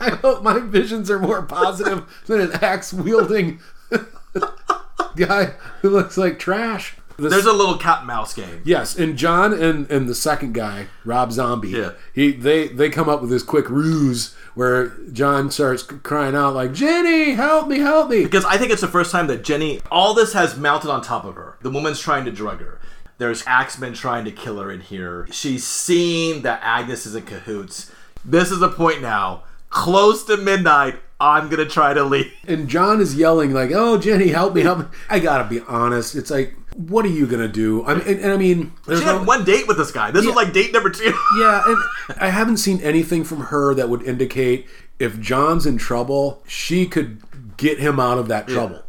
I 0.00 0.10
hope 0.20 0.42
my 0.42 0.58
visions 0.58 1.10
are 1.10 1.18
more 1.18 1.40
positive 1.42 2.04
than 2.26 2.40
an 2.40 2.52
axe 2.60 2.92
wielding 2.92 3.60
guy 5.16 5.54
who 5.80 5.88
looks 5.88 6.18
like 6.18 6.38
trash. 6.38 6.97
The 7.18 7.28
There's 7.28 7.46
a 7.46 7.52
little 7.52 7.76
cat 7.78 7.98
and 7.98 8.06
mouse 8.06 8.32
game. 8.32 8.62
Yes, 8.64 8.96
and 8.96 9.16
John 9.18 9.52
and, 9.52 9.90
and 9.90 10.08
the 10.08 10.14
second 10.14 10.54
guy, 10.54 10.86
Rob 11.04 11.32
Zombie, 11.32 11.70
Yeah. 11.70 11.90
he 12.12 12.30
they 12.30 12.68
they 12.68 12.90
come 12.90 13.08
up 13.08 13.20
with 13.20 13.28
this 13.30 13.42
quick 13.42 13.68
ruse 13.68 14.36
where 14.54 14.88
John 15.12 15.50
starts 15.50 15.82
crying 15.82 16.36
out 16.36 16.54
like, 16.54 16.72
"Jenny, 16.72 17.32
help 17.32 17.66
me, 17.66 17.80
help 17.80 18.08
me!" 18.10 18.22
Because 18.22 18.44
I 18.44 18.56
think 18.56 18.70
it's 18.70 18.80
the 18.82 18.86
first 18.88 19.10
time 19.10 19.26
that 19.26 19.42
Jenny, 19.42 19.80
all 19.90 20.14
this 20.14 20.32
has 20.32 20.56
mounted 20.56 20.90
on 20.90 21.02
top 21.02 21.24
of 21.24 21.34
her. 21.34 21.56
The 21.60 21.70
woman's 21.70 21.98
trying 21.98 22.24
to 22.26 22.30
drug 22.30 22.60
her. 22.60 22.78
There's 23.18 23.42
axemen 23.48 23.94
trying 23.94 24.24
to 24.26 24.30
kill 24.30 24.60
her 24.60 24.70
in 24.70 24.78
here. 24.80 25.26
She's 25.32 25.64
seen 25.66 26.42
that 26.42 26.60
Agnes 26.62 27.04
is 27.04 27.16
in 27.16 27.24
cahoots. 27.24 27.90
This 28.24 28.52
is 28.52 28.60
the 28.60 28.68
point 28.68 29.02
now. 29.02 29.42
Close 29.70 30.22
to 30.26 30.36
midnight, 30.36 31.00
I'm 31.18 31.48
gonna 31.48 31.66
try 31.66 31.94
to 31.94 32.04
leave. 32.04 32.32
And 32.46 32.68
John 32.68 33.00
is 33.00 33.16
yelling 33.16 33.52
like, 33.52 33.72
"Oh, 33.74 33.98
Jenny, 33.98 34.28
help 34.28 34.54
me, 34.54 34.62
help 34.62 34.78
me!" 34.78 34.84
I 35.10 35.18
gotta 35.18 35.44
be 35.48 35.60
honest. 35.66 36.14
It's 36.14 36.30
like, 36.30 36.54
what 36.78 37.04
are 37.04 37.08
you 37.08 37.26
gonna 37.26 37.48
do? 37.48 37.84
I 37.84 37.94
mean, 37.94 38.06
and, 38.06 38.20
and 38.20 38.32
I 38.32 38.36
mean, 38.36 38.72
She 38.86 38.92
no, 38.92 39.18
had 39.18 39.26
one 39.26 39.44
date 39.44 39.66
with 39.66 39.78
this 39.78 39.90
guy. 39.90 40.12
This 40.12 40.24
was 40.24 40.36
like 40.36 40.52
date 40.52 40.72
number 40.72 40.90
two. 40.90 41.12
yeah, 41.38 41.62
and 41.66 41.76
I 42.20 42.28
haven't 42.28 42.58
seen 42.58 42.80
anything 42.82 43.24
from 43.24 43.40
her 43.46 43.74
that 43.74 43.88
would 43.88 44.04
indicate 44.04 44.66
if 45.00 45.18
John's 45.20 45.66
in 45.66 45.76
trouble, 45.76 46.40
she 46.46 46.86
could 46.86 47.20
get 47.56 47.80
him 47.80 47.98
out 47.98 48.18
of 48.18 48.28
that 48.28 48.46
trouble. 48.46 48.84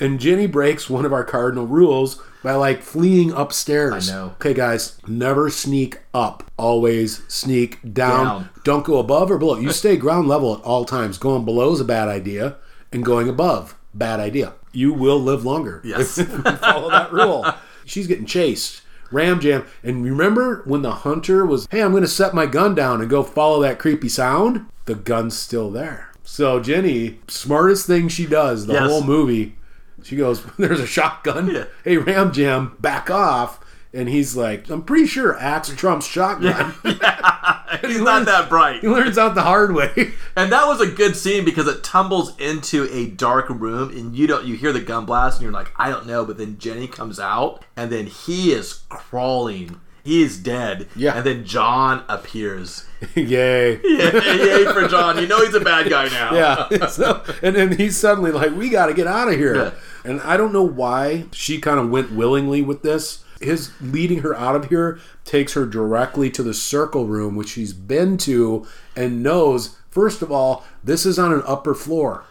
And 0.00 0.18
Jenny 0.18 0.48
breaks 0.48 0.90
one 0.90 1.04
of 1.04 1.12
our 1.12 1.22
cardinal 1.22 1.66
rules 1.66 2.20
by 2.42 2.54
like 2.54 2.82
fleeing 2.82 3.32
upstairs. 3.32 4.10
I 4.10 4.12
know. 4.12 4.24
Okay, 4.32 4.52
guys, 4.54 4.98
never 5.06 5.48
sneak 5.48 6.00
up. 6.12 6.42
Always 6.56 7.22
sneak 7.32 7.78
down. 7.94 8.24
Down. 8.24 8.48
Don't 8.64 8.84
go 8.84 8.98
above 8.98 9.30
or 9.30 9.38
below. 9.38 9.58
You 9.58 9.70
stay 9.70 9.96
ground 9.96 10.26
level 10.26 10.56
at 10.56 10.62
all 10.62 10.84
times. 10.84 11.18
Going 11.18 11.44
below 11.44 11.72
is 11.72 11.80
a 11.80 11.84
bad 11.84 12.08
idea, 12.08 12.56
and 12.92 13.04
going 13.04 13.28
above, 13.28 13.76
bad 13.94 14.18
idea. 14.18 14.54
You 14.78 14.92
will 14.92 15.18
live 15.20 15.44
longer. 15.44 15.80
Yes. 15.84 16.18
if 16.18 16.28
you 16.30 16.40
follow 16.42 16.88
that 16.90 17.12
rule. 17.12 17.44
She's 17.84 18.06
getting 18.06 18.26
chased. 18.26 18.82
Ram 19.10 19.40
jam. 19.40 19.66
And 19.82 20.04
remember 20.04 20.62
when 20.66 20.82
the 20.82 20.92
hunter 20.92 21.44
was, 21.44 21.66
hey, 21.72 21.82
I'm 21.82 21.90
going 21.90 22.04
to 22.04 22.08
set 22.08 22.32
my 22.32 22.46
gun 22.46 22.76
down 22.76 23.00
and 23.00 23.10
go 23.10 23.24
follow 23.24 23.60
that 23.62 23.80
creepy 23.80 24.08
sound? 24.08 24.66
The 24.84 24.94
gun's 24.94 25.36
still 25.36 25.70
there. 25.72 26.12
So 26.22 26.60
Jenny, 26.60 27.18
smartest 27.26 27.86
thing 27.88 28.06
she 28.08 28.24
does 28.26 28.66
the 28.66 28.74
Yes. 28.74 28.88
whole 28.88 29.02
movie, 29.02 29.56
she 30.04 30.14
goes, 30.14 30.44
there's 30.58 30.78
a 30.80 30.86
shotgun. 30.86 31.50
Yeah. 31.52 31.64
Hey, 31.82 31.96
Ram 31.96 32.32
Jam, 32.32 32.76
back 32.78 33.10
off. 33.10 33.58
And 33.92 34.08
he's 34.08 34.36
like, 34.36 34.68
I'm 34.70 34.82
pretty 34.84 35.06
sure 35.06 35.36
axe 35.40 35.70
trumps 35.74 36.06
shotgun. 36.06 36.74
He's 37.86 38.00
not 38.00 38.26
that 38.26 38.48
bright. 38.48 38.80
he 38.80 38.88
learns 38.88 39.18
out 39.18 39.34
the 39.34 39.42
hard 39.42 39.74
way. 39.74 40.12
And 40.36 40.52
that 40.52 40.68
was 40.68 40.80
a 40.80 40.86
good 40.86 41.16
scene 41.16 41.44
because 41.44 41.66
it 41.66 41.82
tumbles 41.82 42.38
into 42.38 42.88
a 42.92 43.06
dark 43.06 43.48
room 43.50 43.90
and 43.90 44.14
you 44.14 44.28
don't 44.28 44.46
you 44.46 44.54
hear 44.54 44.72
the 44.72 44.80
gun 44.80 45.04
blast 45.04 45.38
and 45.38 45.42
you're 45.42 45.52
like, 45.52 45.72
I 45.76 45.90
don't 45.90 46.06
know, 46.06 46.24
but 46.24 46.38
then 46.38 46.58
Jenny 46.58 46.86
comes 46.86 47.18
out 47.18 47.64
and 47.76 47.90
then 47.90 48.06
he 48.06 48.52
is 48.52 48.82
crawling. 48.88 49.80
He 50.04 50.22
is 50.22 50.38
dead. 50.38 50.86
Yeah. 50.94 51.16
And 51.16 51.26
then 51.26 51.44
John 51.44 52.04
appears. 52.08 52.86
Yay. 53.16 53.80
Yay 53.82 54.64
for 54.72 54.86
John. 54.86 55.18
You 55.18 55.26
know 55.26 55.44
he's 55.44 55.54
a 55.54 55.60
bad 55.60 55.90
guy 55.90 56.08
now. 56.08 56.34
Yeah. 56.70 56.86
so, 56.86 57.24
and 57.42 57.56
then 57.56 57.76
he's 57.76 57.96
suddenly 57.96 58.30
like, 58.30 58.54
we 58.54 58.68
got 58.70 58.86
to 58.86 58.94
get 58.94 59.08
out 59.08 59.26
of 59.28 59.34
here. 59.34 59.56
Yeah. 59.56 59.70
And 60.04 60.20
I 60.20 60.36
don't 60.36 60.52
know 60.52 60.62
why 60.62 61.24
she 61.32 61.60
kind 61.60 61.80
of 61.80 61.90
went 61.90 62.12
willingly 62.12 62.62
with 62.62 62.82
this. 62.82 63.24
His 63.40 63.70
leading 63.80 64.20
her 64.20 64.34
out 64.36 64.56
of 64.56 64.66
here 64.66 64.98
takes 65.24 65.52
her 65.54 65.64
directly 65.66 66.30
to 66.30 66.42
the 66.42 66.54
circle 66.54 67.06
room, 67.06 67.36
which 67.36 67.50
she's 67.50 67.72
been 67.72 68.16
to 68.18 68.66
and 68.96 69.22
knows, 69.22 69.76
first 69.90 70.22
of 70.22 70.32
all, 70.32 70.64
this 70.82 71.06
is 71.06 71.18
on 71.18 71.32
an 71.32 71.42
upper 71.46 71.74
floor. 71.74 72.24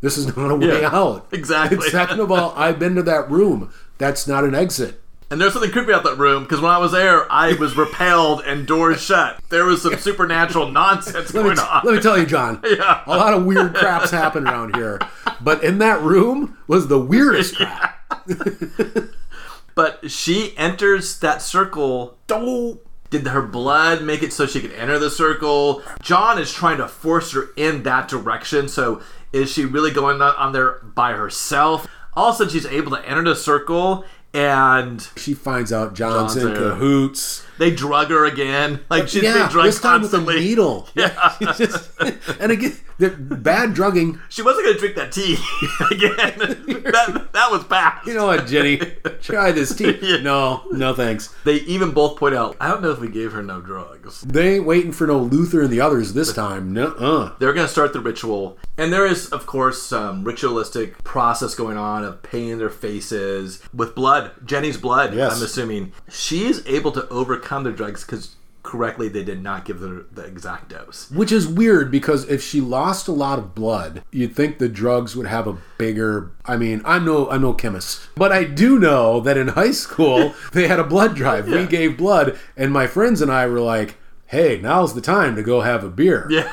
This 0.00 0.16
is 0.16 0.26
not 0.36 0.50
a 0.50 0.56
way 0.56 0.80
Yeah, 0.80 0.90
out. 0.92 1.26
exactly. 1.32 1.76
And 1.78 1.86
second 1.86 2.20
of 2.20 2.30
all, 2.32 2.52
I've 2.56 2.78
been 2.78 2.94
to 2.94 3.02
that 3.04 3.30
room. 3.30 3.72
That's 3.98 4.26
not 4.26 4.44
an 4.44 4.54
exit. 4.54 5.00
And 5.30 5.40
there's 5.40 5.52
something 5.54 5.70
creepy 5.72 5.90
about 5.90 6.04
that 6.04 6.18
room 6.18 6.42
because 6.44 6.60
when 6.60 6.70
I 6.70 6.78
was 6.78 6.92
there, 6.92 7.30
I 7.32 7.54
was 7.54 7.76
repelled 7.78 8.42
and 8.46 8.66
doors 8.66 9.00
shut. 9.02 9.40
There 9.48 9.64
was 9.64 9.82
some 9.82 9.96
supernatural 9.96 10.70
nonsense 10.70 11.32
Let 11.34 11.42
me, 11.44 11.54
going 11.54 11.58
on. 11.58 11.80
let 11.84 11.94
me 11.94 12.00
tell 12.00 12.18
you, 12.18 12.26
John. 12.26 12.60
Yeah. 12.64 13.02
A 13.06 13.16
lot 13.16 13.32
of 13.34 13.44
weird 13.46 13.74
crap's 13.74 14.10
happened 14.10 14.46
around 14.46 14.76
here. 14.76 15.00
But 15.40 15.64
in 15.64 15.78
that 15.78 16.02
room 16.02 16.56
was 16.68 16.88
the 16.88 16.98
weirdest 17.00 17.56
crap. 17.56 17.90
But 19.74 20.10
she 20.10 20.54
enters 20.56 21.18
that 21.20 21.42
circle. 21.42 22.16
Don't 22.26 22.80
Did 23.10 23.26
her 23.28 23.42
blood 23.42 24.02
make 24.02 24.22
it 24.22 24.32
so 24.32 24.46
she 24.46 24.60
could 24.60 24.72
enter 24.72 24.98
the 24.98 25.10
circle? 25.10 25.82
John 26.02 26.38
is 26.38 26.52
trying 26.52 26.78
to 26.78 26.88
force 26.88 27.32
her 27.32 27.48
in 27.56 27.82
that 27.84 28.08
direction. 28.08 28.68
So 28.68 29.02
is 29.32 29.50
she 29.52 29.64
really 29.64 29.90
going 29.90 30.20
on 30.22 30.52
there 30.52 30.80
by 30.84 31.12
herself? 31.12 31.86
All 32.16 32.28
of 32.28 32.34
a 32.34 32.38
sudden, 32.38 32.52
she's 32.52 32.66
able 32.66 32.92
to 32.92 33.08
enter 33.08 33.22
the 33.24 33.34
circle, 33.34 34.04
and 34.32 35.08
She 35.16 35.34
finds 35.34 35.72
out 35.72 35.94
John's, 35.94 36.34
John's 36.34 36.44
in 36.44 36.54
cahoots. 36.54 37.44
they 37.58 37.72
drug 37.72 38.10
her 38.10 38.24
again. 38.24 38.80
Like 38.88 39.08
she's 39.08 39.22
yeah, 39.24 39.34
being 39.34 39.48
drugged 39.48 39.68
this 39.68 39.80
time 39.80 40.02
with 40.02 40.14
a 40.14 40.18
constantly. 40.18 40.40
needle. 40.44 40.88
Yeah, 40.94 41.34
just- 41.56 41.90
and 42.40 42.52
again, 42.52 42.76
the 42.98 43.10
bad 43.10 43.74
drugging. 43.74 44.20
She 44.28 44.42
wasn't 44.42 44.64
going 44.64 44.74
to 44.74 44.80
drink 44.80 44.96
that 44.96 45.12
tea 45.12 45.34
again. 45.90 46.38
that, 46.84 47.28
that 47.32 47.50
was 47.50 47.62
bad. 47.64 48.00
You 48.06 48.14
know 48.14 48.26
what, 48.26 48.46
Jenny? 48.48 48.78
Try 49.22 49.52
this 49.52 49.74
tea. 49.74 49.96
Yeah. 50.02 50.16
No, 50.22 50.64
no 50.72 50.92
thanks. 50.94 51.32
They 51.44 51.56
even 51.56 51.92
both 51.92 52.18
point 52.18 52.34
out, 52.34 52.56
I 52.60 52.68
don't 52.68 52.82
know 52.82 52.90
if 52.90 52.98
we 52.98 53.08
gave 53.08 53.32
her 53.32 53.42
no 53.42 53.60
drugs. 53.60 54.22
They 54.22 54.56
ain't 54.56 54.66
waiting 54.66 54.90
for 54.92 55.06
no 55.06 55.18
Luther 55.18 55.62
and 55.62 55.70
the 55.70 55.80
others 55.80 56.14
this 56.14 56.32
time. 56.32 56.72
Nuh-uh. 56.72 57.34
They're 57.38 57.52
going 57.52 57.66
to 57.66 57.72
start 57.72 57.92
the 57.92 58.00
ritual. 58.00 58.58
And 58.76 58.92
there 58.92 59.06
is, 59.06 59.28
of 59.28 59.46
course, 59.46 59.82
some 59.82 60.24
ritualistic 60.24 61.02
process 61.04 61.54
going 61.54 61.76
on 61.76 62.02
of 62.04 62.22
painting 62.22 62.58
their 62.58 62.70
faces 62.70 63.62
with 63.72 63.94
blood. 63.94 64.32
Jenny's 64.44 64.76
blood, 64.76 65.14
Yes. 65.14 65.36
I'm 65.36 65.42
assuming. 65.44 65.92
She 66.10 66.44
is 66.46 66.62
able 66.66 66.90
to 66.92 67.08
overcome 67.08 67.62
the 67.64 67.72
drugs 67.72 68.04
because 68.04 68.34
correctly 68.74 69.08
they 69.08 69.22
did 69.22 69.40
not 69.42 69.64
give 69.64 69.80
her 69.80 70.04
the 70.10 70.24
exact 70.24 70.68
dose. 70.68 71.08
Which 71.10 71.30
is 71.30 71.46
weird 71.46 71.90
because 71.92 72.28
if 72.28 72.42
she 72.42 72.60
lost 72.60 73.06
a 73.06 73.12
lot 73.12 73.38
of 73.38 73.54
blood, 73.54 74.02
you'd 74.10 74.34
think 74.34 74.58
the 74.58 74.68
drugs 74.68 75.14
would 75.14 75.26
have 75.28 75.46
a 75.46 75.56
bigger. 75.78 76.32
I 76.44 76.56
mean, 76.56 76.82
I'm 76.84 77.04
no 77.04 77.30
I'm 77.30 77.42
no 77.42 77.52
chemist, 77.54 78.08
but 78.16 78.32
I 78.32 78.42
do 78.44 78.78
know 78.78 79.20
that 79.20 79.36
in 79.36 79.48
high 79.48 79.70
school 79.70 80.34
they 80.52 80.66
had 80.66 80.80
a 80.80 80.84
blood 80.84 81.14
drive. 81.14 81.46
We 81.46 81.66
gave 81.66 81.96
blood, 81.96 82.36
and 82.56 82.72
my 82.72 82.86
friends 82.88 83.22
and 83.22 83.30
I 83.30 83.46
were 83.46 83.60
like, 83.60 83.96
"Hey, 84.26 84.58
now's 84.60 84.94
the 84.94 85.00
time 85.00 85.36
to 85.36 85.42
go 85.42 85.60
have 85.60 85.84
a 85.84 85.88
beer." 85.90 86.26
Yeah. 86.30 86.50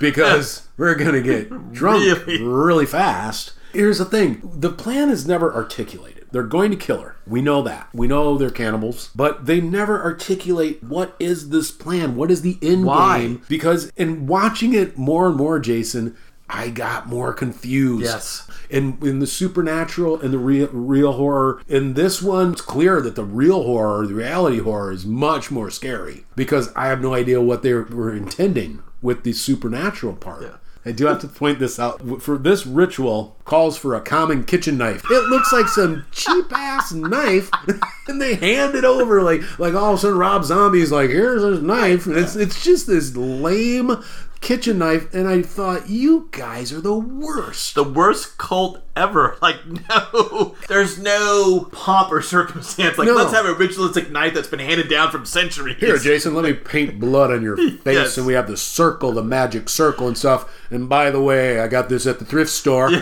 because 0.00 0.66
we're 0.78 0.94
gonna 0.94 1.20
get 1.20 1.72
drunk 1.72 2.02
Really? 2.26 2.42
really 2.42 2.86
fast 2.86 3.52
Here's 3.74 3.98
the 3.98 4.04
thing 4.06 4.40
the 4.42 4.72
plan 4.72 5.10
is 5.10 5.26
never 5.28 5.54
articulated. 5.54 6.19
They're 6.32 6.42
going 6.42 6.70
to 6.70 6.76
kill 6.76 7.00
her. 7.00 7.16
We 7.26 7.42
know 7.42 7.62
that. 7.62 7.88
We 7.92 8.06
know 8.06 8.36
they're 8.38 8.50
cannibals, 8.50 9.10
but 9.14 9.46
they 9.46 9.60
never 9.60 10.02
articulate 10.02 10.82
what 10.82 11.16
is 11.18 11.50
this 11.50 11.70
plan? 11.70 12.16
What 12.16 12.30
is 12.30 12.42
the 12.42 12.58
end 12.62 12.84
Why? 12.84 13.20
game? 13.20 13.42
Because 13.48 13.92
in 13.96 14.26
watching 14.26 14.74
it 14.74 14.96
more 14.96 15.26
and 15.26 15.36
more, 15.36 15.58
Jason, 15.58 16.16
I 16.48 16.70
got 16.70 17.06
more 17.06 17.32
confused. 17.32 18.04
Yes. 18.04 18.48
In, 18.68 18.98
in 19.02 19.20
the 19.20 19.26
supernatural 19.26 20.20
and 20.20 20.32
the 20.32 20.38
real, 20.38 20.68
real 20.68 21.12
horror, 21.12 21.62
in 21.68 21.94
this 21.94 22.20
one, 22.20 22.52
it's 22.52 22.60
clear 22.60 23.00
that 23.00 23.14
the 23.14 23.24
real 23.24 23.62
horror, 23.62 24.06
the 24.06 24.14
reality 24.14 24.58
horror, 24.58 24.92
is 24.92 25.06
much 25.06 25.50
more 25.50 25.70
scary 25.70 26.24
because 26.36 26.72
I 26.74 26.86
have 26.86 27.00
no 27.00 27.14
idea 27.14 27.40
what 27.40 27.62
they 27.62 27.72
were 27.72 28.14
intending 28.14 28.82
with 29.00 29.22
the 29.22 29.32
supernatural 29.32 30.14
part. 30.14 30.42
Yeah. 30.42 30.56
I 30.84 30.92
do 30.92 31.06
have 31.06 31.20
to 31.20 31.28
point 31.28 31.58
this 31.58 31.78
out. 31.78 32.22
For 32.22 32.38
this 32.38 32.66
ritual 32.66 33.36
calls 33.44 33.76
for 33.76 33.94
a 33.94 34.00
common 34.00 34.44
kitchen 34.44 34.78
knife. 34.78 35.02
It 35.10 35.28
looks 35.28 35.52
like 35.52 35.68
some 35.68 36.06
cheap 36.10 36.46
ass 36.52 36.92
knife, 36.92 37.50
and 38.08 38.20
they 38.20 38.34
hand 38.34 38.74
it 38.74 38.84
over 38.84 39.22
like 39.22 39.42
like 39.58 39.74
all 39.74 39.92
of 39.92 39.98
a 39.98 40.00
sudden 40.00 40.18
Rob 40.18 40.44
Zombie's 40.44 40.90
like, 40.90 41.10
here's 41.10 41.42
his 41.42 41.62
knife. 41.62 42.06
And 42.06 42.16
it's 42.16 42.34
it's 42.34 42.64
just 42.64 42.86
this 42.86 43.14
lame 43.14 44.02
kitchen 44.40 44.78
knife, 44.78 45.12
and 45.14 45.28
I 45.28 45.42
thought 45.42 45.88
you 45.88 46.28
guys 46.32 46.72
are 46.72 46.80
the 46.80 46.94
worst. 46.98 47.74
the 47.74 47.84
worst 47.84 48.38
cult 48.38 48.80
ever. 48.96 49.36
Like, 49.42 49.56
no, 49.66 50.54
there's 50.68 50.98
no 50.98 51.68
pomp 51.72 52.12
or 52.12 52.20
circumstance. 52.22 52.98
Like, 52.98 53.06
No. 53.08 53.14
let's 53.14 53.32
have 53.32 53.46
a 53.46 53.54
ritualistic 53.54 54.10
knife 54.10 54.34
that's 54.34 54.48
been 54.48 54.58
handed 54.60 54.88
down 54.88 55.10
from 55.10 55.24
centuries. 55.26 55.76
Here, 55.78 55.96
Jason, 55.98 56.34
let 56.34 56.44
me 56.44 56.52
paint 56.52 57.00
blood 57.00 57.30
on 57.30 57.42
your 57.42 57.56
face, 57.78 57.80
Yes. 57.84 58.18
and 58.18 58.26
we 58.26 58.34
have 58.34 58.46
the 58.48 58.56
circle, 58.56 59.12
the 59.12 59.22
magic 59.22 59.68
circle, 59.68 60.06
and 60.08 60.16
stuff. 60.18 60.50
And 60.70 60.88
by 60.88 61.10
the 61.10 61.20
way, 61.20 61.60
I 61.60 61.68
got 61.68 61.88
this 61.88 62.06
at 62.06 62.18
the 62.18 62.24
thrift 62.24 62.50
store. 62.50 62.90